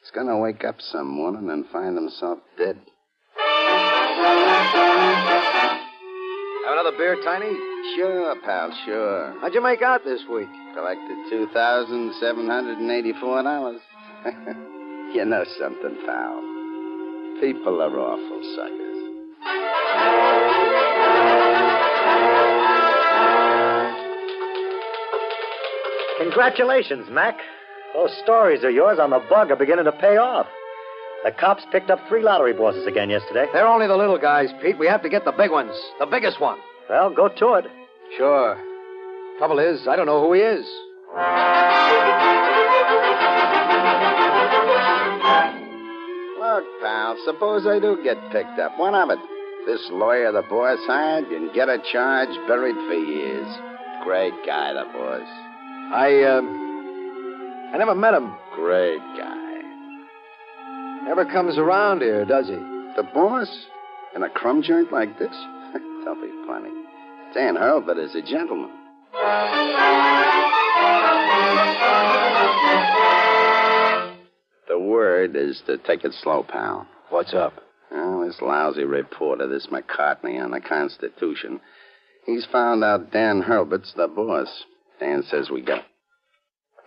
He's 0.02 0.12
gonna 0.14 0.38
wake 0.38 0.64
up 0.64 0.80
some 0.80 1.08
morning 1.08 1.50
and 1.50 1.66
find 1.72 1.96
himself 1.98 2.38
dead. 2.60 2.78
Have 6.64 6.74
another 6.74 6.96
beer, 6.96 7.16
Tiny? 7.24 7.69
Sure, 7.96 8.36
pal, 8.44 8.72
sure. 8.86 9.34
How'd 9.42 9.54
you 9.54 9.62
make 9.62 9.82
out 9.82 10.04
this 10.04 10.22
week? 10.32 10.50
Collected 10.74 11.18
$2,784. 11.32 13.80
you 15.16 15.26
know 15.26 15.44
something, 15.58 15.98
pal. 16.06 16.42
People 17.42 17.82
are 17.82 18.00
awful 18.00 18.42
suckers. 18.56 18.86
Congratulations, 26.20 27.08
Mac. 27.10 27.38
Those 27.94 28.12
stories 28.24 28.64
of 28.64 28.72
yours 28.72 29.00
on 29.00 29.10
the 29.10 29.20
bug 29.30 29.52
are 29.52 29.56
beginning 29.56 29.86
to 29.86 29.92
pay 29.94 30.18
off. 30.18 30.48
The 31.24 31.32
cops 31.32 31.64
picked 31.72 31.90
up 31.90 32.00
three 32.08 32.22
lottery 32.22 32.54
bosses 32.54 32.86
again 32.88 33.10
yesterday. 33.10 33.48
They're 33.52 33.68
only 33.68 33.88
the 33.88 33.98
little 33.98 34.18
guys, 34.18 34.50
Pete. 34.62 34.78
We 34.78 34.88
have 34.88 35.02
to 35.04 35.10
get 35.10 35.26
the 35.26 35.32
big 35.32 35.52
ones. 35.52 35.72
The 36.00 36.06
biggest 36.06 36.40
one. 36.40 36.58
Well, 36.90 37.14
go 37.14 37.28
to 37.28 37.54
it. 37.54 37.66
Sure. 38.18 38.58
Trouble 39.38 39.60
is, 39.60 39.88
I 39.88 39.96
don't 39.96 40.06
know 40.06 40.22
who 40.22 40.34
he 40.34 40.42
is. 40.42 40.66
Look, 46.40 46.66
pal, 46.82 47.18
suppose 47.26 47.66
I 47.68 47.80
do 47.80 48.02
get 48.04 48.18
picked 48.32 48.60
up. 48.60 48.78
What 48.78 48.94
of 48.94 49.12
it? 49.12 49.20
This 49.66 49.82
lawyer 49.92 50.32
the 50.32 50.42
boss 50.42 50.80
hired 50.88 51.30
can 51.30 51.54
get 51.54 51.70
a 51.70 51.78
charge 51.92 52.30
buried 52.48 52.76
for 52.76 52.94
years. 52.94 53.48
Great 54.04 54.34
guy, 54.46 54.74
the 54.74 54.86
boss. 54.92 55.28
I, 55.94 56.24
uh, 56.24 56.42
I 57.74 57.78
never 57.78 57.96
met 57.96 58.14
him. 58.14 58.34
Great 58.56 59.02
guy. 59.18 59.62
Never 61.06 61.26
comes 61.26 61.58
around 61.58 62.02
here, 62.02 62.26
does 62.26 62.48
he? 62.48 62.56
The 62.96 63.08
boss? 63.14 63.50
In 64.16 64.24
a 64.24 64.30
crumb 64.30 64.62
joint 64.64 64.92
like 64.92 65.18
this? 65.20 65.36
Don't 66.04 66.22
be 66.22 66.32
funny. 66.48 66.79
Dan 67.34 67.56
Hurlbut 67.56 68.04
is 68.04 68.16
a 68.16 68.22
gentleman. 68.22 68.72
The 74.68 74.80
word 74.80 75.36
is 75.36 75.62
to 75.68 75.78
take 75.78 76.04
it 76.04 76.14
slow, 76.22 76.44
pal. 76.44 76.88
What's 77.10 77.34
up? 77.34 77.54
Well, 77.92 78.26
this 78.26 78.42
lousy 78.42 78.84
reporter, 78.84 79.48
this 79.48 79.68
McCartney 79.68 80.44
on 80.44 80.52
the 80.52 80.60
Constitution, 80.60 81.62
he's 82.26 82.46
found 82.52 82.84
out 82.84 83.12
Dan 83.12 83.44
Hurlbut's 83.44 83.94
the 83.96 84.08
boss. 84.08 84.66
Dan 85.00 85.24
says 85.30 85.50
we 85.52 85.62
got. 85.62 85.86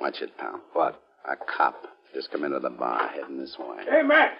Watch 0.01 0.23
it, 0.23 0.37
pal. 0.39 0.61
What? 0.73 1.01
A 1.25 1.37
cop 1.57 1.87
just 2.15 2.31
come 2.33 2.45
into 2.45 2.59
the 2.59 2.71
bar 2.71 3.09
heading 3.09 3.39
this 3.39 3.57
way. 3.59 3.85
Hey, 3.89 4.03
Mac. 4.03 4.33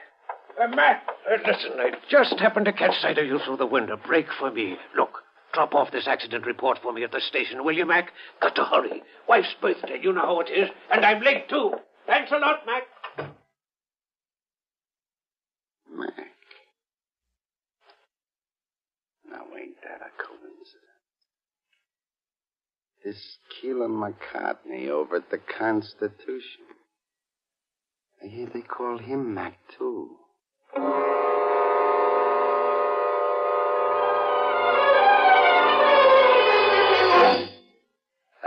Uh, 0.61 0.67
Mac, 0.69 1.05
uh, 1.31 1.37
listen, 1.47 1.73
I 1.79 1.93
just 2.11 2.39
happened 2.39 2.67
to 2.67 2.73
catch 2.73 3.01
sight 3.01 3.19
of 3.19 3.27
you 3.27 3.39
through 3.45 3.57
the 3.57 3.67
window. 3.67 3.99
Break 4.07 4.27
for 4.39 4.51
me. 4.51 4.77
Look, 4.97 5.11
drop 5.53 5.75
off 5.75 5.93
this 5.93 6.09
accident 6.09 6.47
report 6.47 6.79
for 6.83 6.93
me 6.93 7.05
at 7.05 7.13
the 7.13 7.21
station, 7.21 7.65
will 7.65 7.77
you, 7.77 7.87
Mac? 7.87 8.13
Got 8.41 8.55
to 8.57 8.65
hurry. 8.65 9.03
Wife's 9.29 9.55
birthday, 9.61 9.99
you 10.03 10.13
know 10.13 10.23
how 10.23 10.41
it 10.41 10.51
is. 10.51 10.69
And 10.91 11.05
I'm 11.05 11.23
late, 11.23 11.49
too. 11.49 11.75
Thanks 12.07 12.33
a 12.33 12.39
lot, 12.39 12.61
Mac. 12.67 12.83
Mac. 15.95 16.15
Now, 19.31 19.43
ain't 19.59 19.77
that 19.83 20.01
a 20.01 20.11
coincidence? 20.23 20.73
This 23.05 23.39
Keeler 23.61 23.89
McCartney 23.89 24.89
over 24.89 25.17
at 25.17 25.31
the 25.31 25.39
Constitution. 25.59 26.65
I 28.23 28.29
hear 28.29 28.49
they 28.53 28.63
call 28.63 28.99
him 28.99 29.35
Mac, 29.35 29.59
too. 29.79 30.17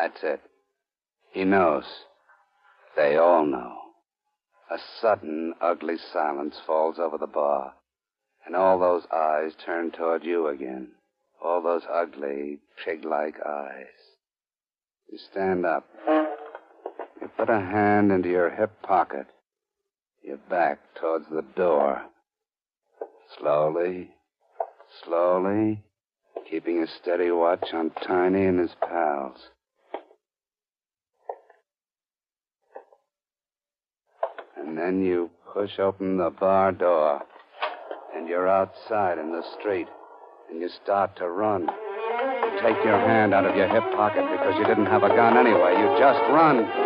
That's 0.06 0.24
it. 0.24 0.42
He 1.32 1.46
knows. 1.46 1.86
They 2.96 3.18
all 3.18 3.44
know. 3.44 3.74
A 4.70 4.78
sudden, 5.02 5.56
ugly 5.60 5.96
silence 6.14 6.58
falls 6.68 7.00
over 7.00 7.18
the 7.18 7.26
bar, 7.26 7.74
and 8.46 8.56
all 8.56 8.78
those 8.78 9.08
eyes 9.12 9.54
turn 9.66 9.90
toward 9.90 10.24
you 10.24 10.48
again. 10.48 10.90
All 11.44 11.60
those 11.64 11.82
ugly, 11.92 12.60
pig 12.86 13.04
like 13.04 13.38
eyes. 13.44 13.98
You 15.12 15.18
stand 15.32 15.66
up. 15.66 15.88
You 16.08 17.28
put 17.36 17.50
a 17.50 17.60
hand 17.60 18.12
into 18.12 18.30
your 18.30 18.52
hip 18.52 18.84
pocket. 18.84 19.26
Your 20.22 20.38
back 20.38 20.82
towards 21.02 21.26
the 21.32 21.46
door. 21.56 22.04
Slowly, 23.40 24.12
slowly, 25.04 25.84
keeping 26.48 26.84
a 26.84 26.88
steady 27.02 27.32
watch 27.32 27.74
on 27.74 27.90
Tiny 28.06 28.46
and 28.46 28.60
his 28.60 28.76
pals. 28.88 29.50
And 34.76 34.84
then 34.84 35.06
you 35.06 35.30
push 35.54 35.80
open 35.80 36.18
the 36.18 36.32
bar 36.32 36.74
door, 36.74 37.22
and 38.14 38.28
you're 38.28 38.50
outside 38.50 39.18
in 39.18 39.32
the 39.32 39.42
street, 39.58 39.88
and 40.50 40.60
you 40.60 40.68
start 40.84 41.16
to 41.16 41.30
run. 41.30 41.62
You 41.62 42.60
take 42.62 42.84
your 42.84 43.00
hand 43.00 43.34
out 43.34 43.46
of 43.46 43.56
your 43.56 43.70
hip 43.70 43.84
pocket 43.96 44.30
because 44.30 44.54
you 44.60 44.66
didn't 44.66 44.88
have 44.88 45.04
a 45.04 45.08
gun 45.08 45.38
anyway. 45.38 45.80
You 45.80 45.98
just 45.98 46.20
run. 46.30 46.85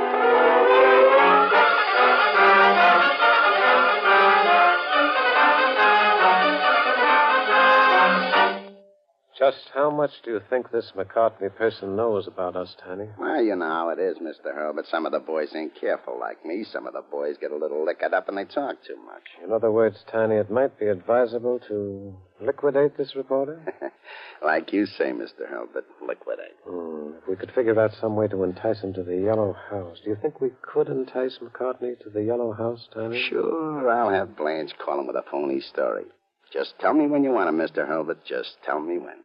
Just 9.40 9.70
how 9.74 9.90
much 9.90 10.12
do 10.26 10.32
you 10.32 10.42
think 10.50 10.70
this 10.70 10.92
McCartney 10.98 11.56
person 11.56 11.96
knows 11.96 12.28
about 12.28 12.58
us, 12.58 12.76
Tiny? 12.84 13.08
Well, 13.18 13.42
you 13.42 13.56
know 13.56 13.70
how 13.70 13.90
it 13.90 13.98
is, 13.98 14.18
Mr. 14.18 14.54
Hurlbut. 14.54 14.86
Some 14.92 15.06
of 15.06 15.14
the 15.14 15.20
boys 15.20 15.56
ain't 15.56 15.80
careful 15.80 16.20
like 16.20 16.46
me. 16.46 16.66
Some 16.66 16.86
of 16.86 16.92
the 16.92 17.04
boys 17.10 17.38
get 17.40 17.52
a 17.52 17.56
little 17.56 17.86
liquored 17.86 18.14
up 18.14 18.28
and 18.28 18.38
they 18.38 18.44
talk 18.44 18.84
too 18.86 18.98
much. 18.98 19.24
In 19.42 19.54
other 19.54 19.72
words, 19.72 20.04
Tiny, 20.12 20.36
it 20.36 20.52
might 20.52 20.78
be 20.78 20.88
advisable 20.88 21.58
to 21.70 22.14
liquidate 22.42 22.98
this 22.98 23.16
reporter? 23.16 23.62
like 24.44 24.74
you 24.74 24.86
say, 24.86 25.14
Mr. 25.14 25.50
Hurlbut, 25.50 25.86
liquidate. 26.06 26.58
Hmm. 26.68 27.12
If 27.22 27.30
we 27.30 27.38
could 27.38 27.54
figure 27.54 27.80
out 27.80 27.92
some 28.02 28.18
way 28.18 28.28
to 28.28 28.44
entice 28.44 28.82
him 28.82 28.94
to 28.96 29.04
the 29.04 29.16
Yellow 29.16 29.56
House, 29.70 30.00
do 30.04 30.10
you 30.10 30.18
think 30.22 30.42
we 30.42 30.50
could 30.62 30.90
entice 30.90 31.40
McCartney 31.42 31.98
to 32.04 32.10
the 32.10 32.24
Yellow 32.24 32.52
House, 32.52 32.90
Tiny? 32.94 33.26
Sure, 33.30 33.90
I'll 33.90 34.10
have 34.10 34.36
Blanche 34.36 34.74
call 34.84 35.00
him 35.00 35.08
with 35.08 35.16
a 35.16 35.24
phony 35.32 35.62
story. 35.62 36.04
Just 36.52 36.74
tell 36.80 36.94
me 36.94 37.08
when 37.08 37.24
you 37.24 37.32
want 37.32 37.48
him, 37.48 37.58
Mr. 37.58 37.88
Hurlbut. 37.88 38.26
Just 38.28 38.58
tell 38.66 38.82
me 38.82 38.98
when. 38.98 39.24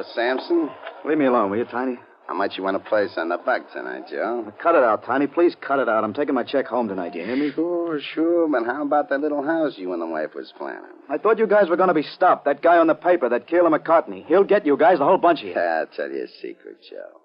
Hello, 0.00 0.12
Sampson. 0.14 0.70
Leave 1.04 1.18
me 1.18 1.26
alone, 1.26 1.50
will 1.50 1.58
you, 1.58 1.66
Tiny? 1.66 1.98
How 2.26 2.32
much 2.32 2.52
you 2.56 2.62
want 2.62 2.82
to 2.82 2.88
place 2.88 3.10
on 3.18 3.28
the 3.28 3.36
buck 3.36 3.70
tonight, 3.70 4.04
Joe? 4.08 4.50
Cut 4.62 4.74
it 4.74 4.82
out, 4.82 5.04
Tiny. 5.04 5.26
Please 5.26 5.54
cut 5.60 5.78
it 5.78 5.90
out. 5.90 6.04
I'm 6.04 6.14
taking 6.14 6.34
my 6.34 6.42
check 6.42 6.66
home 6.66 6.88
tonight. 6.88 7.14
You 7.14 7.22
hear 7.22 7.36
me? 7.36 7.52
Sure, 7.54 8.00
sure. 8.14 8.48
But 8.48 8.64
how 8.64 8.82
about 8.82 9.10
that 9.10 9.20
little 9.20 9.42
house 9.42 9.74
you 9.76 9.92
and 9.92 10.00
the 10.00 10.06
wife 10.06 10.30
was 10.34 10.54
planning? 10.56 10.96
I 11.10 11.18
thought 11.18 11.38
you 11.38 11.46
guys 11.46 11.68
were 11.68 11.76
going 11.76 11.88
to 11.88 11.94
be 11.94 12.02
stopped. 12.14 12.46
That 12.46 12.62
guy 12.62 12.78
on 12.78 12.86
the 12.86 12.94
paper, 12.94 13.28
that 13.28 13.46
Keeler 13.46 13.68
McCartney. 13.68 14.24
He'll 14.24 14.44
get 14.44 14.64
you 14.64 14.78
guys, 14.78 15.00
the 15.00 15.04
whole 15.04 15.18
bunch 15.18 15.40
of 15.40 15.48
you. 15.48 15.52
Yeah, 15.54 15.84
I'll 15.84 15.94
tell 15.94 16.10
you 16.10 16.24
a 16.24 16.28
secret, 16.40 16.78
Joe. 16.88 17.20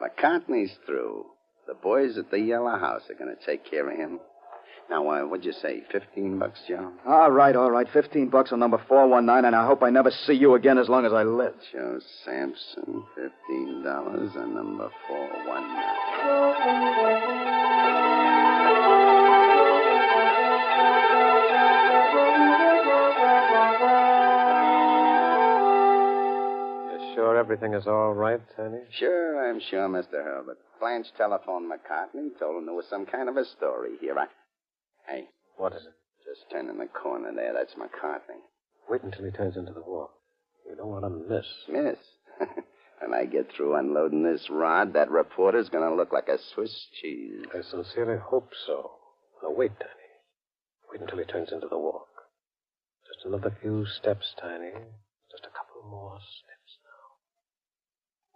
McCartney's 0.00 0.76
through. 0.86 1.24
The 1.66 1.74
boys 1.74 2.16
at 2.16 2.30
the 2.30 2.38
Yellow 2.38 2.78
House 2.78 3.02
are 3.10 3.14
going 3.14 3.34
to 3.34 3.44
take 3.44 3.68
care 3.68 3.90
of 3.90 3.96
him. 3.96 4.20
Now, 4.90 5.08
uh, 5.08 5.22
what'd 5.26 5.44
you 5.44 5.52
say? 5.52 5.82
Fifteen 5.90 6.38
bucks, 6.38 6.60
Joe? 6.68 6.92
All 7.06 7.30
right, 7.30 7.56
all 7.56 7.70
right. 7.70 7.86
Fifteen 7.92 8.28
bucks 8.28 8.52
on 8.52 8.60
number 8.60 8.78
419, 8.86 9.46
and 9.46 9.56
I 9.56 9.66
hope 9.66 9.82
I 9.82 9.90
never 9.90 10.10
see 10.10 10.34
you 10.34 10.54
again 10.54 10.78
as 10.78 10.88
long 10.88 11.06
as 11.06 11.12
I 11.12 11.22
live. 11.22 11.54
Joe 11.72 11.98
Sampson, 12.24 13.02
fifteen 13.14 13.82
dollars 13.82 14.30
on 14.36 14.54
number 14.54 14.90
four 15.08 15.28
one 15.46 15.66
nine. 15.68 17.44
You 26.92 27.14
sure 27.14 27.36
everything 27.38 27.74
is 27.74 27.86
all 27.86 28.12
right, 28.14 28.40
Tony? 28.56 28.78
Sure, 28.98 29.48
I'm 29.50 29.60
sure, 29.70 29.88
Mr. 29.88 30.14
Hurlbut. 30.14 30.56
Blanche 30.80 31.06
telephoned 31.16 31.70
McCartney, 31.70 32.38
told 32.38 32.58
him 32.58 32.66
there 32.66 32.74
was 32.74 32.86
some 32.88 33.06
kind 33.06 33.28
of 33.28 33.36
a 33.36 33.44
story 33.44 33.92
here. 34.00 34.16
I... 34.18 34.26
Hey, 35.08 35.24
What 35.56 35.72
is 35.74 35.82
it? 35.82 35.94
just 36.24 36.50
turn 36.50 36.68
in 36.70 36.78
the 36.78 36.86
corner 36.86 37.32
there. 37.34 37.52
That's 37.52 37.74
McCartney. 37.74 38.40
Wait 38.88 39.02
until 39.02 39.24
he 39.24 39.30
turns 39.30 39.56
into 39.56 39.72
the 39.72 39.82
walk. 39.86 40.10
You 40.68 40.74
don't 40.76 40.88
want 40.88 41.04
to 41.04 41.10
miss. 41.10 41.46
Miss. 41.68 41.98
when 43.00 43.12
I 43.14 43.24
get 43.26 43.50
through 43.52 43.74
unloading 43.76 44.22
this 44.22 44.48
rod, 44.50 44.94
that 44.94 45.10
reporter's 45.10 45.68
going 45.68 45.88
to 45.88 45.94
look 45.94 46.12
like 46.12 46.28
a 46.28 46.38
Swiss 46.54 46.86
cheese. 47.00 47.44
I 47.54 47.60
sincerely 47.62 48.18
hope 48.18 48.50
so. 48.66 48.90
Now, 49.42 49.50
wait, 49.50 49.72
Tiny. 49.78 49.90
Wait 50.90 51.00
until 51.02 51.18
he 51.18 51.24
turns 51.24 51.52
into 51.52 51.68
the 51.68 51.78
walk. 51.78 52.08
Just 53.06 53.26
another 53.26 53.54
few 53.60 53.84
steps, 53.86 54.34
Tiny. 54.40 54.72
Just 55.30 55.44
a 55.44 55.52
couple 55.52 55.88
more 55.90 56.18
steps. 56.18 56.78
Now. 56.88 57.04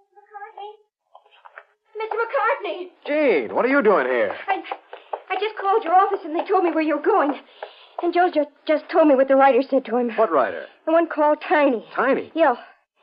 Mr. 0.05 0.21
McCartney? 0.21 0.73
Mr. 1.97 2.17
McCartney! 2.21 3.47
Gene, 3.49 3.55
what 3.55 3.65
are 3.65 3.69
you 3.69 3.83
doing 3.83 4.07
here? 4.07 4.37
I, 4.47 4.63
I 5.31 5.35
just 5.35 5.57
called 5.61 5.85
your 5.85 5.95
office 5.95 6.21
and 6.25 6.35
they 6.35 6.45
told 6.45 6.65
me 6.65 6.71
where 6.71 6.83
you 6.83 6.97
were 6.97 7.03
going. 7.03 7.35
And 8.03 8.15
Joe 8.15 8.31
just, 8.33 8.49
just 8.67 8.85
told 8.91 9.09
me 9.09 9.15
what 9.15 9.29
the 9.29 9.37
writer 9.37 9.63
said 9.69 9.85
to 9.87 9.97
him. 9.97 10.11
What 10.17 10.31
writer? 10.31 10.67
The 10.87 10.93
one 10.93 11.09
called 11.09 11.39
Tiny. 11.47 11.85
Tiny. 11.95 12.31
Yeah. 12.35 12.55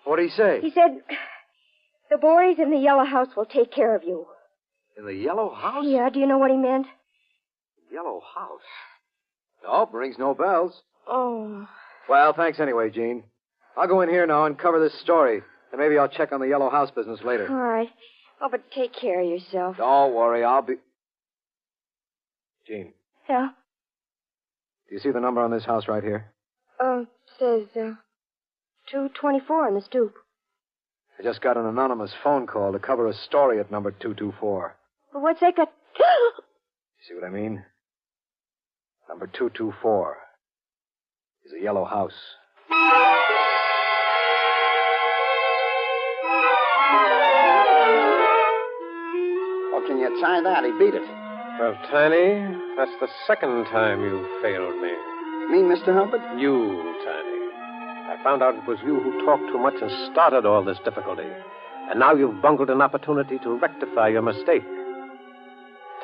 What 0.06 0.18
did 0.18 0.30
he 0.30 0.36
say? 0.36 0.60
He 0.62 0.72
said, 0.72 1.02
the 2.10 2.18
boys 2.18 2.58
in 2.60 2.72
the 2.72 2.78
yellow 2.78 3.04
house 3.04 3.28
will 3.36 3.46
take 3.46 3.72
care 3.72 3.96
of 3.96 4.04
you. 4.04 4.26
In 4.98 5.06
the 5.06 5.14
yellow 5.14 5.54
house? 5.54 5.86
Yeah, 5.86 6.10
do 6.10 6.20
you 6.20 6.28
know 6.28 6.38
what 6.38 6.52
he 6.52 6.58
meant? 6.58 6.88
Yellow 7.92 8.22
house. 8.34 8.62
No, 9.64 9.90
rings 9.92 10.16
no 10.18 10.34
bells. 10.34 10.74
Oh. 11.08 11.68
Well, 12.08 12.34
thanks 12.34 12.60
anyway, 12.60 12.90
Gene. 12.90 13.24
I'll 13.76 13.88
go 13.88 14.02
in 14.02 14.10
here 14.10 14.26
now 14.26 14.46
and 14.46 14.58
cover 14.58 14.80
this 14.80 14.98
story. 15.02 15.42
And 15.72 15.82
maybe 15.82 15.98
I'll 15.98 16.08
check 16.08 16.32
on 16.32 16.40
the 16.40 16.48
yellow 16.48 16.70
house 16.70 16.92
business 16.92 17.20
later. 17.24 17.48
All 17.50 17.56
right. 17.56 17.90
Oh, 18.42 18.48
but 18.50 18.72
take 18.72 18.94
care 18.94 19.22
of 19.22 19.28
yourself. 19.28 19.78
Don't 19.78 20.14
worry, 20.14 20.44
I'll 20.44 20.62
be. 20.62 20.76
Gene, 22.68 22.94
Yeah. 23.30 23.50
do 24.88 24.96
you 24.96 25.00
see 25.00 25.12
the 25.12 25.20
number 25.20 25.42
on 25.42 25.52
this 25.52 25.66
house 25.66 25.88
right 25.88 26.04
here? 26.04 26.32
Um, 26.80 27.08
says, 27.38 27.68
uh, 27.76 27.96
224 28.88 29.68
on 29.68 29.74
the 29.76 29.82
stoop. 29.82 30.16
I 31.20 31.24
just 31.24 31.42
got 31.42 31.58
an 31.58 31.66
anonymous 31.66 32.14
phone 32.24 32.48
call 32.48 32.72
to 32.74 32.80
cover 32.80 33.08
a 33.08 33.14
story 33.14 33.60
at 33.60 33.72
number 33.72 33.92
224. 33.92 34.76
But 35.14 35.22
what's 35.22 35.40
that 35.42 35.56
got... 35.56 35.72
You 36.98 37.14
see 37.14 37.14
what 37.22 37.24
I 37.24 37.30
mean? 37.30 37.64
Number 39.08 39.28
224 39.28 40.18
is 41.46 41.54
a 41.54 41.60
yellow 41.62 41.86
house. 41.86 42.36
How 49.72 49.84
can 49.88 50.00
you 50.00 50.10
tie 50.22 50.42
that? 50.42 50.64
He 50.64 50.72
beat 50.80 50.96
it. 50.96 51.25
Well, 51.58 51.74
Tiny, 51.90 52.54
that's 52.76 52.92
the 53.00 53.08
second 53.26 53.64
time 53.66 54.02
you've 54.02 54.28
failed 54.42 54.76
me. 54.82 54.92
Me, 55.50 55.60
Mr. 55.64 55.88
Hurlbut? 55.88 56.38
You, 56.38 56.94
Tiny. 57.06 57.36
I 58.12 58.20
found 58.24 58.44
out 58.44 58.56
it 58.56 58.68
was 58.68 58.78
you 58.86 59.00
who 59.00 59.26
talked 59.26 59.48
too 59.54 59.58
much 59.58 59.76
and 59.82 59.90
started 60.12 60.46
all 60.46 60.66
this 60.66 60.78
difficulty. 60.84 61.24
And 61.90 61.98
now 61.98 62.14
you've 62.14 62.42
bungled 62.42 62.70
an 62.70 62.82
opportunity 62.82 63.40
to 63.40 63.58
rectify 63.58 64.10
your 64.10 64.22
mistake. 64.22 64.66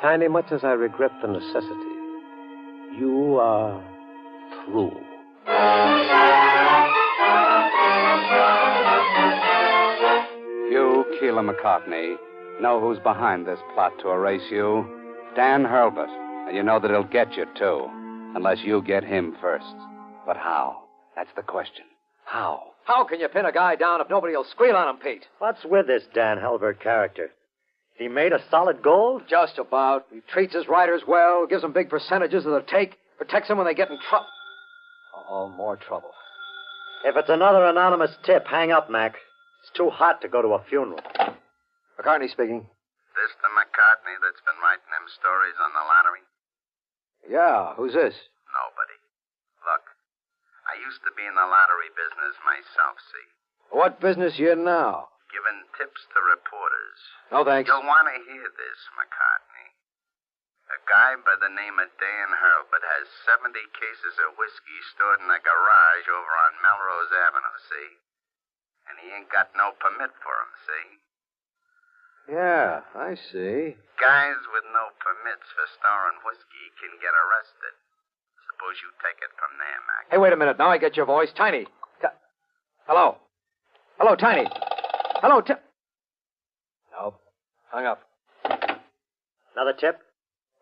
Tiny, 0.00 0.26
much 0.28 0.50
as 0.52 0.64
I 0.64 0.70
regret 0.70 1.10
the 1.20 1.28
necessity, 1.28 1.92
you 2.98 3.38
are 3.38 3.78
through. 4.64 4.96
You, 10.70 11.04
Keeler 11.20 11.42
McCartney, 11.42 12.16
know 12.62 12.80
who's 12.80 12.98
behind 13.00 13.46
this 13.46 13.58
plot 13.74 13.92
to 14.00 14.08
erase 14.08 14.50
you. 14.50 15.01
Dan 15.34 15.64
Hurlbut. 15.64 16.08
And 16.48 16.56
you 16.56 16.62
know 16.62 16.78
that 16.80 16.90
he'll 16.90 17.04
get 17.04 17.36
you, 17.36 17.46
too. 17.56 17.86
Unless 18.34 18.58
you 18.64 18.82
get 18.82 19.04
him 19.04 19.36
first. 19.40 19.74
But 20.26 20.36
how? 20.36 20.84
That's 21.16 21.30
the 21.36 21.42
question. 21.42 21.84
How? 22.24 22.62
How 22.84 23.04
can 23.04 23.20
you 23.20 23.28
pin 23.28 23.46
a 23.46 23.52
guy 23.52 23.76
down 23.76 24.00
if 24.00 24.10
nobody 24.10 24.34
will 24.34 24.44
squeal 24.50 24.76
on 24.76 24.88
him, 24.88 24.96
Pete? 24.96 25.26
What's 25.38 25.64
with 25.64 25.86
this 25.86 26.02
Dan 26.14 26.38
Hurlbut 26.38 26.80
character? 26.80 27.30
He 27.96 28.08
made 28.08 28.32
a 28.32 28.42
solid 28.50 28.82
gold? 28.82 29.22
Just 29.28 29.58
about. 29.58 30.06
He 30.12 30.20
treats 30.32 30.54
his 30.54 30.66
writers 30.66 31.02
well, 31.06 31.46
gives 31.46 31.62
them 31.62 31.72
big 31.72 31.90
percentages 31.90 32.46
of 32.46 32.52
the 32.52 32.64
take, 32.68 32.96
protects 33.18 33.48
them 33.48 33.58
when 33.58 33.66
they 33.66 33.74
get 33.74 33.90
in 33.90 33.98
trouble. 34.08 34.26
Oh, 35.28 35.48
more 35.48 35.76
trouble. 35.76 36.10
If 37.04 37.16
it's 37.16 37.28
another 37.28 37.64
anonymous 37.64 38.10
tip, 38.24 38.46
hang 38.46 38.72
up, 38.72 38.90
Mac. 38.90 39.14
It's 39.62 39.76
too 39.76 39.90
hot 39.90 40.20
to 40.22 40.28
go 40.28 40.42
to 40.42 40.48
a 40.48 40.64
funeral. 40.68 41.00
McCartney 41.98 42.30
speaking. 42.30 42.66
This 43.12 43.32
the 43.44 43.52
McCartney 43.52 44.16
that's 44.24 44.40
been 44.44 44.58
writing 44.64 44.88
them 44.88 45.06
stories 45.12 45.58
on 45.60 45.72
the 45.76 45.84
lottery? 45.84 46.24
Yeah, 47.28 47.74
who's 47.76 47.92
this? 47.92 48.16
Nobody. 48.50 48.98
Look, 49.62 49.84
I 50.66 50.80
used 50.80 51.04
to 51.04 51.12
be 51.14 51.24
in 51.28 51.36
the 51.36 51.46
lottery 51.46 51.92
business 51.94 52.34
myself, 52.42 52.96
see? 53.12 53.28
What 53.70 54.00
business 54.00 54.38
you 54.40 54.52
in 54.52 54.64
now? 54.64 55.08
Giving 55.32 55.64
tips 55.80 56.02
to 56.12 56.20
reporters. 56.20 57.00
No, 57.32 57.40
thanks. 57.44 57.68
You'll 57.68 57.88
want 57.88 58.08
to 58.08 58.18
hear 58.28 58.48
this, 58.52 58.80
McCartney. 58.96 59.68
A 60.72 60.80
guy 60.88 61.16
by 61.20 61.36
the 61.36 61.52
name 61.52 61.76
of 61.80 61.88
Dan 62.00 62.28
Hurlbut 62.32 62.84
has 62.84 63.28
70 63.28 63.52
cases 63.76 64.16
of 64.24 64.36
whiskey 64.40 64.80
stored 64.92 65.20
in 65.20 65.28
a 65.28 65.40
garage 65.40 66.06
over 66.08 66.32
on 66.48 66.60
Melrose 66.64 67.12
Avenue, 67.12 67.58
see? 67.68 67.90
And 68.88 68.96
he 69.00 69.12
ain't 69.12 69.28
got 69.28 69.52
no 69.54 69.72
permit 69.76 70.12
for 70.24 70.32
'em, 70.32 70.52
see? 70.64 71.00
Yeah, 72.30 72.80
I 72.94 73.14
see. 73.32 73.74
Guys 74.00 74.40
with 74.54 74.66
no 74.72 74.84
permits 75.02 75.46
for 75.54 75.66
storing 75.78 76.18
whiskey 76.24 76.66
can 76.80 76.90
get 77.00 77.12
arrested. 77.12 77.74
Suppose 78.50 78.76
you 78.82 78.90
take 79.02 79.18
it 79.22 79.32
from 79.38 79.50
there, 79.58 79.80
Mac. 79.86 80.02
Hey, 80.10 80.18
wait 80.18 80.32
a 80.32 80.36
minute. 80.36 80.58
Now 80.58 80.68
I 80.70 80.78
get 80.78 80.96
your 80.96 81.06
voice. 81.06 81.30
Tiny. 81.36 81.64
T- 82.00 82.08
Hello. 82.86 83.16
Hello, 83.98 84.14
Tiny. 84.16 84.48
Hello, 85.20 85.40
T- 85.40 85.54
Nope. 86.98 87.20
Hung 87.70 87.86
up. 87.86 88.00
Another 89.54 89.72
tip? 89.78 89.98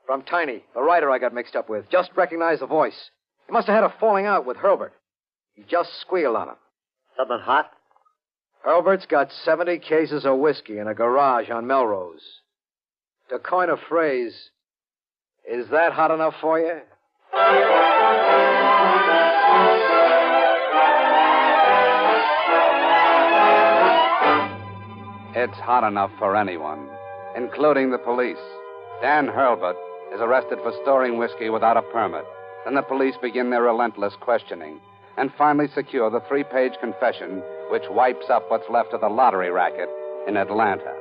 From 0.06 0.22
Tiny, 0.22 0.64
the 0.74 0.82
writer 0.82 1.10
I 1.10 1.18
got 1.18 1.32
mixed 1.34 1.54
up 1.56 1.68
with. 1.68 1.88
Just 1.90 2.10
recognized 2.16 2.62
the 2.62 2.66
voice. 2.66 3.10
He 3.46 3.52
must 3.52 3.66
have 3.68 3.74
had 3.74 3.84
a 3.84 3.94
falling 4.00 4.26
out 4.26 4.44
with 4.46 4.56
Hurlbut. 4.56 4.90
He 5.54 5.62
just 5.68 5.90
squealed 6.00 6.36
on 6.36 6.48
him. 6.48 6.54
Something 7.16 7.38
hot? 7.40 7.70
Hurlbut's 8.66 9.06
got 9.06 9.32
70 9.44 9.78
cases 9.78 10.26
of 10.26 10.38
whiskey 10.38 10.78
in 10.78 10.86
a 10.86 10.94
garage 10.94 11.50
on 11.50 11.66
Melrose. 11.66 12.40
To 13.30 13.38
coin 13.38 13.70
a 13.70 13.76
phrase, 13.88 14.50
is 15.50 15.66
that 15.70 15.92
hot 15.92 16.10
enough 16.10 16.34
for 16.40 16.58
you? 16.58 16.80
It's 25.32 25.58
hot 25.58 25.88
enough 25.88 26.10
for 26.18 26.36
anyone, 26.36 26.86
including 27.34 27.90
the 27.90 27.98
police. 27.98 28.36
Dan 29.00 29.26
Hurlbut 29.26 29.76
is 30.12 30.20
arrested 30.20 30.58
for 30.62 30.72
storing 30.82 31.16
whiskey 31.16 31.48
without 31.48 31.78
a 31.78 31.82
permit. 31.82 32.24
Then 32.66 32.74
the 32.74 32.82
police 32.82 33.14
begin 33.22 33.48
their 33.48 33.62
relentless 33.62 34.12
questioning 34.20 34.80
and 35.20 35.30
finally 35.36 35.68
secure 35.74 36.10
the 36.10 36.22
three 36.26 36.42
page 36.42 36.72
confession 36.80 37.42
which 37.70 37.84
wipes 37.90 38.30
up 38.30 38.50
what's 38.50 38.68
left 38.70 38.94
of 38.94 39.02
the 39.02 39.08
lottery 39.08 39.50
racket 39.50 39.88
in 40.26 40.36
Atlanta. 40.36 40.94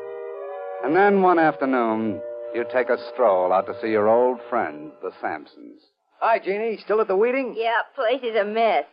And 0.84 0.96
then 0.96 1.22
one 1.22 1.40
afternoon, 1.40 2.22
you 2.54 2.66
take 2.72 2.90
a 2.90 2.98
stroll 3.14 3.54
out 3.54 3.66
to 3.68 3.74
see 3.82 3.88
your 3.88 4.10
old 4.10 4.40
friends, 4.50 4.92
the 5.02 5.12
Sampsons. 5.22 5.80
Hi, 6.20 6.38
Jeannie. 6.38 6.78
Still 6.84 7.00
at 7.00 7.08
the 7.08 7.16
weeding? 7.16 7.56
Yeah, 7.58 7.80
place 7.96 8.22
is 8.22 8.36
a 8.36 8.44
mess. 8.44 8.84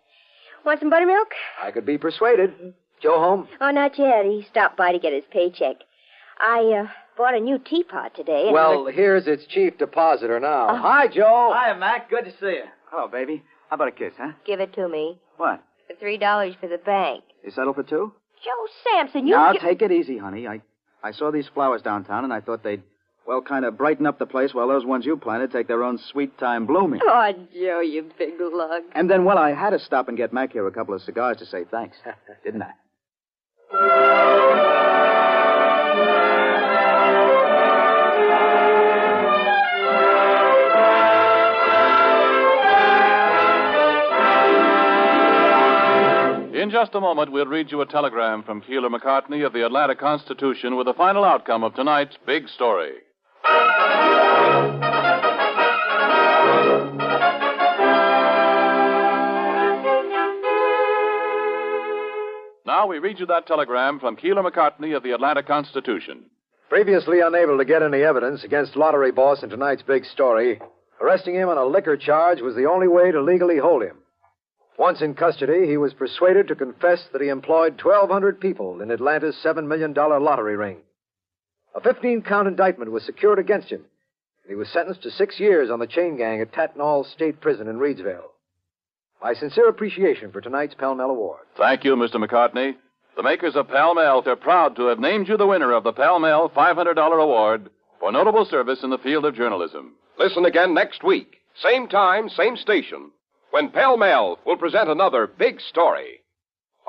Want 0.64 0.79
some 0.81 0.91
buttermilk? 0.91 1.29
I 1.62 1.70
could 1.72 1.85
be 1.85 1.99
persuaded. 1.99 2.74
Joe 3.03 3.18
home? 3.18 3.49
Oh, 3.61 3.70
not 3.70 3.99
yet. 3.99 4.24
He 4.24 4.47
stopped 4.49 4.77
by 4.77 4.93
to 4.93 4.99
get 4.99 5.12
his 5.12 5.24
paycheck. 5.31 5.77
I, 6.41 6.85
uh, 6.85 6.89
bought 7.16 7.35
a 7.35 7.41
new 7.41 7.59
teapot 7.59 8.14
today. 8.14 8.45
and 8.45 8.53
Well, 8.53 8.87
here's 8.87 9.27
its 9.27 9.45
chief 9.47 9.77
depositor 9.79 10.39
now. 10.39 10.68
Oh. 10.70 10.77
Hi, 10.77 11.09
Joe. 11.09 11.51
Hi, 11.55 11.77
Mac. 11.77 12.11
Good 12.11 12.27
to 12.27 12.31
see 12.33 12.57
you. 12.59 12.64
Hello, 12.91 13.09
baby. 13.09 13.43
How 13.68 13.74
about 13.74 13.88
a 13.88 13.92
kiss, 13.92 14.12
huh? 14.18 14.32
Give 14.46 14.60
it 14.60 14.72
to 14.74 14.88
me. 14.88 15.18
What? 15.36 15.62
For 15.88 15.94
three 15.96 16.18
dollars 16.18 16.54
for 16.60 16.68
the 16.68 16.78
bank. 16.78 17.24
You 17.44 17.50
settle 17.50 17.74
for 17.74 17.82
two? 17.82 18.12
Joe 18.44 18.66
Sampson, 18.84 19.26
you 19.26 19.34
now, 19.34 19.52
gi- 19.54 19.58
take 19.60 19.82
it 19.82 19.90
easy, 19.90 20.18
honey. 20.18 20.46
I, 20.46 20.60
I 21.02 21.12
saw 21.12 21.30
these 21.30 21.48
flowers 21.52 21.82
downtown, 21.82 22.24
and 22.24 22.32
I 22.32 22.40
thought 22.40 22.62
they'd, 22.62 22.82
well, 23.26 23.40
kind 23.42 23.64
of 23.64 23.76
brighten 23.78 24.06
up 24.06 24.18
the 24.18 24.26
place 24.26 24.52
while 24.54 24.68
those 24.68 24.84
ones 24.84 25.04
you 25.06 25.16
planted 25.16 25.50
take 25.50 25.66
their 25.68 25.82
own 25.82 25.98
sweet 26.12 26.36
time 26.38 26.66
blooming. 26.66 27.00
Oh, 27.02 27.32
Joe, 27.54 27.80
you 27.80 28.10
big 28.18 28.34
lug. 28.40 28.82
And 28.92 29.10
then, 29.10 29.24
well, 29.24 29.38
I 29.38 29.52
had 29.52 29.70
to 29.70 29.78
stop 29.78 30.08
and 30.08 30.16
get 30.16 30.32
Mac 30.32 30.52
here 30.52 30.66
a 30.66 30.72
couple 30.72 30.94
of 30.94 31.02
cigars 31.02 31.38
to 31.38 31.46
say 31.46 31.64
thanks, 31.70 31.96
didn't 32.44 32.62
I? 32.62 34.45
In 46.66 46.72
just 46.72 46.96
a 46.96 47.00
moment, 47.00 47.30
we'll 47.30 47.46
read 47.46 47.70
you 47.70 47.80
a 47.80 47.86
telegram 47.86 48.42
from 48.42 48.60
Keeler 48.60 48.88
McCartney 48.88 49.46
of 49.46 49.52
the 49.52 49.64
Atlanta 49.64 49.94
Constitution 49.94 50.74
with 50.74 50.88
the 50.88 50.94
final 50.94 51.22
outcome 51.22 51.62
of 51.62 51.76
tonight's 51.76 52.16
big 52.26 52.48
story. 52.48 52.90
Now 62.66 62.88
we 62.88 62.98
read 62.98 63.20
you 63.20 63.26
that 63.26 63.44
telegram 63.46 64.00
from 64.00 64.16
Keeler 64.16 64.42
McCartney 64.42 64.96
of 64.96 65.04
the 65.04 65.12
Atlanta 65.12 65.44
Constitution. 65.44 66.24
Previously 66.68 67.20
unable 67.20 67.58
to 67.58 67.64
get 67.64 67.84
any 67.84 68.02
evidence 68.02 68.42
against 68.42 68.74
lottery 68.74 69.12
boss 69.12 69.44
in 69.44 69.50
tonight's 69.50 69.82
big 69.82 70.04
story, 70.04 70.60
arresting 71.00 71.36
him 71.36 71.48
on 71.48 71.58
a 71.58 71.64
liquor 71.64 71.96
charge 71.96 72.40
was 72.40 72.56
the 72.56 72.68
only 72.68 72.88
way 72.88 73.12
to 73.12 73.22
legally 73.22 73.58
hold 73.58 73.84
him. 73.84 73.98
Once 74.79 75.01
in 75.01 75.14
custody, 75.14 75.66
he 75.66 75.77
was 75.77 75.95
persuaded 75.95 76.49
to 76.49 76.55
confess 76.55 77.09
that 77.12 77.22
he 77.22 77.29
employed 77.29 77.81
1,200 77.83 78.41
people 78.41 78.83
in 78.83 78.91
Atlanta's 78.91 79.37
$7 79.43 79.66
million 79.66 79.95
lottery 79.95 80.57
ring. 80.57 80.79
A 81.74 81.81
15 81.81 82.22
count 82.22 82.49
indictment 82.49 82.93
was 82.93 83.05
secured 83.05 83.39
against 83.39 83.70
him, 83.70 83.85
and 84.43 84.51
he 84.51 84.55
was 84.55 84.68
sentenced 84.68 85.03
to 85.03 85.11
six 85.11 85.41
years 85.41 85.70
on 85.70 85.79
the 85.79 85.87
chain 85.87 86.16
gang 86.16 86.41
at 86.41 86.53
Tattnall 86.53 87.11
State 87.11 87.41
Prison 87.41 87.68
in 87.68 87.79
Reidsville. 87.79 88.31
My 89.22 89.33
sincere 89.33 89.68
appreciation 89.68 90.31
for 90.31 90.41
tonight's 90.43 90.74
Pall 90.74 90.95
Mall 90.95 91.11
Award. 91.11 91.47
Thank 91.57 91.85
you, 91.85 91.97
Mr. 91.97 92.16
McCartney. 92.16 92.77
The 93.16 93.22
makers 93.22 93.57
of 93.57 93.68
Pall 93.68 93.95
Mall 93.95 94.22
are 94.27 94.37
proud 94.37 94.77
to 94.77 94.89
have 94.89 94.99
named 94.99 95.29
you 95.29 95.39
the 95.39 95.47
winner 95.47 95.72
of 95.72 95.85
the 95.85 95.93
Pall 95.93 96.20
Mall 96.20 96.51
$500 96.51 97.22
award 97.22 97.70
for 97.99 98.12
notable 98.12 98.45
service 98.45 98.83
in 98.83 98.91
the 98.91 98.99
field 98.99 99.24
of 99.24 99.35
journalism. 99.35 99.95
Listen 100.18 100.45
again 100.45 100.74
next 100.74 101.03
week, 101.03 101.39
same 101.62 101.89
time, 101.89 102.29
same 102.29 102.57
station, 102.57 103.11
when 103.57 103.70
Pall 103.70 103.96
Mall 103.96 104.38
will 104.44 104.59
present 104.59 104.90
another 104.90 105.26
big 105.26 105.62
story. 105.62 106.20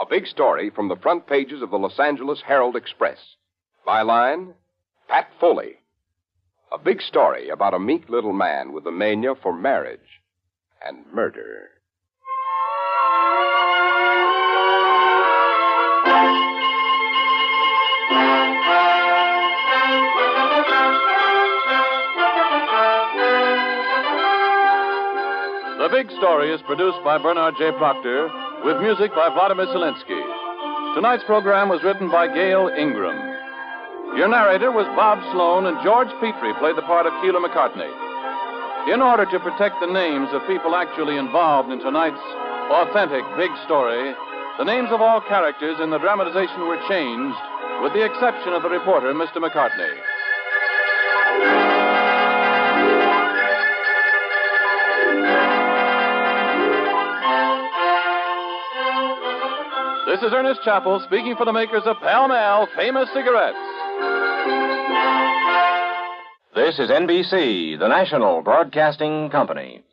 A 0.02 0.06
big 0.06 0.28
story 0.28 0.70
from 0.70 0.90
the 0.90 0.98
front 0.98 1.26
pages 1.26 1.62
of 1.62 1.70
the 1.70 1.78
Los 1.78 1.98
Angeles 1.98 2.44
Herald 2.46 2.76
Express. 2.76 3.20
Byline 3.88 4.54
Pat 5.08 5.30
Foley. 5.40 5.76
A 6.74 6.78
big 6.78 7.02
story 7.02 7.48
about 7.48 7.74
a 7.74 7.80
meek 7.80 8.10
little 8.10 8.34
man 8.34 8.74
with 8.74 8.86
a 8.86 8.92
mania 8.92 9.34
for 9.42 9.58
marriage 9.58 10.20
and 10.86 11.06
murder. 11.14 11.70
Big 25.98 26.14
Story 26.22 26.54
is 26.54 26.62
produced 26.70 27.02
by 27.02 27.18
Bernard 27.18 27.58
J. 27.58 27.74
Prockter 27.74 28.30
with 28.62 28.78
music 28.86 29.10
by 29.18 29.34
Vladimir 29.34 29.66
Selinsky. 29.74 30.22
Tonight's 30.94 31.26
program 31.26 31.74
was 31.74 31.82
written 31.82 32.06
by 32.14 32.30
Gail 32.30 32.70
Ingram. 32.70 33.18
Your 34.14 34.30
narrator 34.30 34.70
was 34.70 34.86
Bob 34.94 35.18
Sloane, 35.34 35.66
and 35.66 35.82
George 35.82 36.14
Petrie 36.22 36.54
played 36.62 36.78
the 36.78 36.86
part 36.86 37.10
of 37.10 37.18
Keeler 37.26 37.42
McCartney. 37.42 37.90
In 38.94 39.02
order 39.02 39.26
to 39.26 39.42
protect 39.42 39.82
the 39.82 39.90
names 39.90 40.30
of 40.38 40.46
people 40.46 40.78
actually 40.78 41.18
involved 41.18 41.74
in 41.74 41.82
tonight's 41.82 42.22
authentic 42.70 43.26
big 43.34 43.50
story, 43.66 44.14
the 44.62 44.70
names 44.70 44.94
of 44.94 45.02
all 45.02 45.18
characters 45.26 45.82
in 45.82 45.90
the 45.90 45.98
dramatization 45.98 46.70
were 46.70 46.78
changed, 46.86 47.42
with 47.82 47.98
the 47.98 48.06
exception 48.06 48.54
of 48.54 48.62
the 48.62 48.70
reporter, 48.70 49.18
Mr. 49.18 49.42
McCartney. 49.42 49.98
This 60.08 60.22
is 60.22 60.32
Ernest 60.34 60.62
Chappell 60.64 61.02
speaking 61.06 61.36
for 61.36 61.46
the 61.46 61.52
makers 61.52 61.84
of 61.86 61.98
Pall 61.98 62.30
Mall 62.30 62.68
famous 62.78 63.10
cigarettes. 63.14 63.58
This 66.56 66.80
is 66.80 66.90
NBC, 66.90 67.78
the 67.78 67.90
national 67.90 68.42
broadcasting 68.42 69.30
company. 69.30 69.84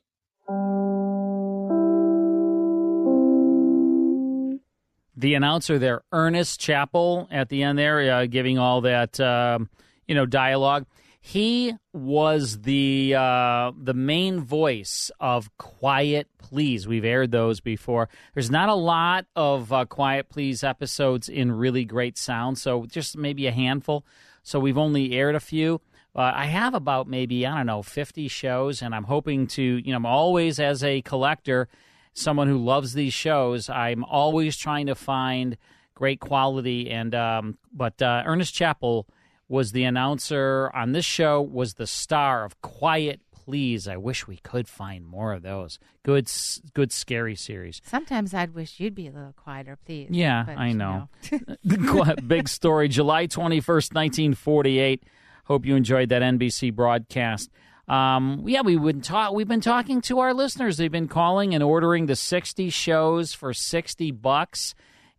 the 5.17 5.35
announcer 5.35 5.79
there, 5.79 6.03
Ernest 6.13 6.61
Chappell, 6.61 7.29
at 7.31 7.49
the 7.49 7.63
end 7.63 7.79
there, 7.79 8.13
uh, 8.13 8.27
giving 8.27 8.59
all 8.59 8.83
that 8.83 9.19
um, 9.19 9.69
you 10.07 10.15
know 10.15 10.27
dialogue. 10.27 10.87
He 11.27 11.75
was 11.95 12.61
the 12.61 13.15
uh, 13.15 13.73
the 13.81 13.95
main 13.95 14.41
voice 14.41 15.11
of 15.19 15.57
Quiet 15.57 16.29
Please. 16.37 16.87
We've 16.87 17.05
aired 17.05 17.31
those 17.31 17.61
before. 17.61 18.11
There's 18.35 18.51
not 18.51 18.69
a 18.69 18.75
lot 18.75 19.25
of 19.35 19.73
uh, 19.73 19.87
Quiet 19.87 20.29
Please 20.29 20.63
episodes 20.63 21.31
in 21.31 21.51
really 21.51 21.87
great 21.87 22.19
sound, 22.19 22.59
so 22.59 22.85
just 22.85 23.17
maybe 23.17 23.47
a 23.47 23.53
handful. 23.53 24.05
So 24.43 24.61
we've 24.61 24.77
only 24.77 25.15
aired 25.15 25.35
a 25.35 25.41
few. 25.41 25.81
Uh, 26.15 26.31
I 26.35 26.45
have 26.45 26.75
about 26.75 27.09
maybe 27.09 27.47
I 27.47 27.57
don't 27.57 27.67
know 27.67 27.83
50 27.83 28.29
shows, 28.29 28.83
and 28.83 28.95
I'm 28.95 29.05
hoping 29.05 29.47
to 29.47 29.63
you 29.63 29.93
know 29.93 29.97
I'm 29.97 30.07
always 30.07 30.61
as 30.61 30.85
a 30.85 31.01
collector 31.01 31.69
someone 32.13 32.49
who 32.49 32.59
loves 32.59 32.93
these 32.93 33.15
shows. 33.15 33.71
I'm 33.71 34.05
always 34.05 34.59
trying 34.59 34.87
to 34.89 34.95
find 34.95 35.57
great 35.95 36.21
quality, 36.21 36.91
and 36.91 37.15
um, 37.15 37.57
but 37.73 38.03
uh, 38.03 38.25
Ernest 38.27 38.53
Chappell 38.53 39.07
was 39.49 39.73
the 39.73 39.85
announcer 39.85 40.71
on 40.75 40.93
this 40.93 41.05
show. 41.05 41.41
Was 41.41 41.75
the 41.75 41.87
star 41.87 42.45
of 42.45 42.61
Quiet 42.63 43.21
Please. 43.45 43.87
I 43.87 43.99
wish 43.99 44.27
we 44.27 44.39
could 44.39 44.69
find 44.69 45.05
more 45.05 45.35
of 45.35 45.43
those 45.43 45.79
good, 46.03 46.31
good 46.73 46.91
scary 46.91 47.35
series. 47.35 47.83
Sometimes 47.85 48.33
I'd 48.33 48.55
wish 48.55 48.81
you'd 48.81 48.95
be 48.95 49.07
a 49.07 49.13
little 49.13 49.35
quieter, 49.35 49.77
please. 49.85 50.09
Yeah, 50.11 50.45
But, 50.47 50.57
I 50.57 50.69
you 50.69 50.75
know. 50.75 51.09
Big 52.27 52.49
story, 52.49 52.89
July 52.89 53.27
21st, 53.27 53.93
1948. 53.95 55.03
Hope 55.45 55.67
you 55.67 55.77
enjoyed 55.77 56.09
that 56.09 56.23
NBC 56.23 56.73
broadcast. 56.75 57.51
Um, 57.87 58.45
yeah, 58.47 58.63
we 58.63 58.77
would 58.77 59.05
talk. 59.05 59.35
We've 59.35 59.47
been 59.47 59.61
talking 59.61 60.01
to 60.03 60.21
our 60.21 60.33
listeners. 60.33 60.79
They've 60.79 60.91
been 60.91 61.09
calling 61.09 61.55
and 61.55 61.63
ordering 61.63 62.07
the 62.07 62.17
60 62.17 62.71
shows 62.71 63.35
for 63.35 63.53
60 63.53 64.11
bucks, 64.13 64.75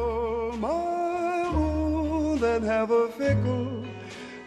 Then 2.40 2.62
have 2.62 2.92
a 2.92 3.08
fickle 3.10 3.84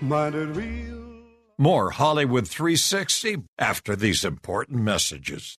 minded 0.01 0.55
real. 0.55 1.24
More 1.59 1.91
Hollywood 1.91 2.47
360 2.47 3.43
after 3.59 3.97
these 3.97 4.24
important 4.24 4.80
messages. 4.80 5.59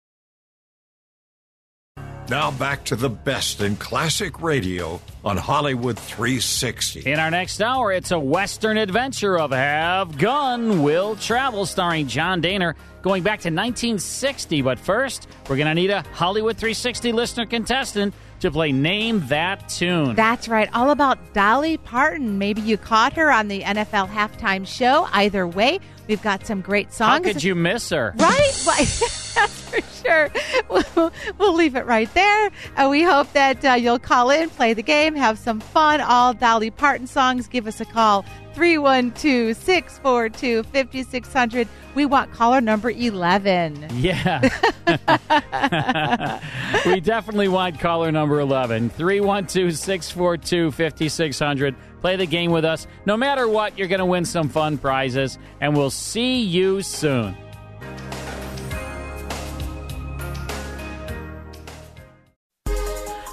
Now 2.30 2.50
back 2.52 2.86
to 2.86 2.96
the 2.96 3.10
best 3.10 3.60
in 3.62 3.76
classic 3.76 4.42
radio 4.42 5.02
on 5.26 5.36
Hollywood 5.36 6.00
360. 6.00 7.02
In 7.02 7.20
our 7.20 7.30
next 7.30 7.62
hour, 7.62 7.92
it's 7.92 8.12
a 8.12 8.20
Western 8.20 8.78
adventure 8.78 9.38
of 9.38 9.52
Have 9.52 10.18
Gun 10.18 10.82
Will 10.82 11.18
Travel, 11.18 11.66
starring 11.66 12.08
John 12.08 12.42
Dehner, 12.42 12.76
going 13.02 13.24
back 13.24 13.42
to 13.42 13.50
1960. 13.50 14.62
But 14.62 14.80
first, 14.80 15.28
we're 15.50 15.58
going 15.58 15.68
to 15.68 15.76
need 15.76 15.90
a 15.90 16.04
Hollywood 16.14 16.56
360 16.56 17.12
listener 17.12 17.46
contestant 17.46 18.14
to 18.40 18.50
play 18.50 18.72
Name 18.72 19.28
That 19.28 19.68
Tune. 19.68 20.16
That's 20.16 20.48
right. 20.48 20.70
All 20.74 20.92
about 20.92 21.34
Dolly 21.34 21.78
Parton. 21.78 22.38
Maybe 22.38 22.62
you 22.62 22.78
caught 22.78 23.14
her 23.14 23.32
on 23.32 23.50
the 23.50 23.62
NFL 23.62 24.10
halftime 24.10 24.66
show. 24.66 25.08
Either 25.12 25.46
way, 25.46 25.80
we've 26.12 26.22
got 26.22 26.46
some 26.46 26.60
great 26.60 26.92
songs. 26.92 27.26
How 27.26 27.32
could 27.32 27.42
you 27.42 27.56
miss 27.56 27.90
her? 27.90 28.14
Right? 28.18 28.52
That's 28.66 29.62
for 29.62 29.82
sure. 30.04 30.30
We'll, 30.70 31.14
we'll 31.38 31.54
leave 31.56 31.78
it 31.78 31.86
right 31.86 32.14
there. 32.14 32.52
And 32.76 32.90
we 32.90 33.02
hope 33.02 33.32
that 33.32 33.64
uh, 33.64 33.74
you'll 33.76 33.98
call 33.98 34.30
in, 34.30 34.50
play 34.50 34.74
the 34.74 34.84
game, 34.84 35.16
have 35.16 35.40
some 35.40 35.62
fun. 35.62 36.02
All 36.02 36.34
Dolly 36.34 36.70
Parton 36.70 37.08
songs. 37.08 37.48
Give 37.48 37.66
us 37.66 37.80
a 37.80 37.86
call 37.86 38.26
312 38.54 39.56
642 39.56 40.64
5600. 40.64 41.68
We 41.96 42.06
want 42.06 42.32
caller 42.32 42.62
number 42.62 42.90
11. 42.90 43.88
Yeah. 43.94 44.42
we 46.86 47.00
definitely 47.00 47.48
want 47.48 47.80
caller 47.80 48.12
number 48.12 48.40
11. 48.40 48.90
312 48.92 49.78
642 49.78 50.72
5600. 50.72 51.76
Play 52.02 52.16
the 52.16 52.26
game 52.26 52.52
with 52.52 52.66
us. 52.66 52.88
No 53.06 53.16
matter 53.16 53.48
what, 53.48 53.78
you're 53.78 53.88
going 53.88 54.00
to 54.00 54.06
win 54.06 54.26
some 54.26 54.50
fun 54.50 54.78
prizes, 54.78 55.38
and 55.60 55.76
we'll 55.76 55.92
see 55.92 56.42
you 56.42 56.82
soon. 56.82 57.38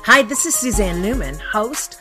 Hi, 0.04 0.22
this 0.22 0.46
is 0.46 0.54
Suzanne 0.54 1.02
Newman, 1.02 1.34
host 1.38 2.00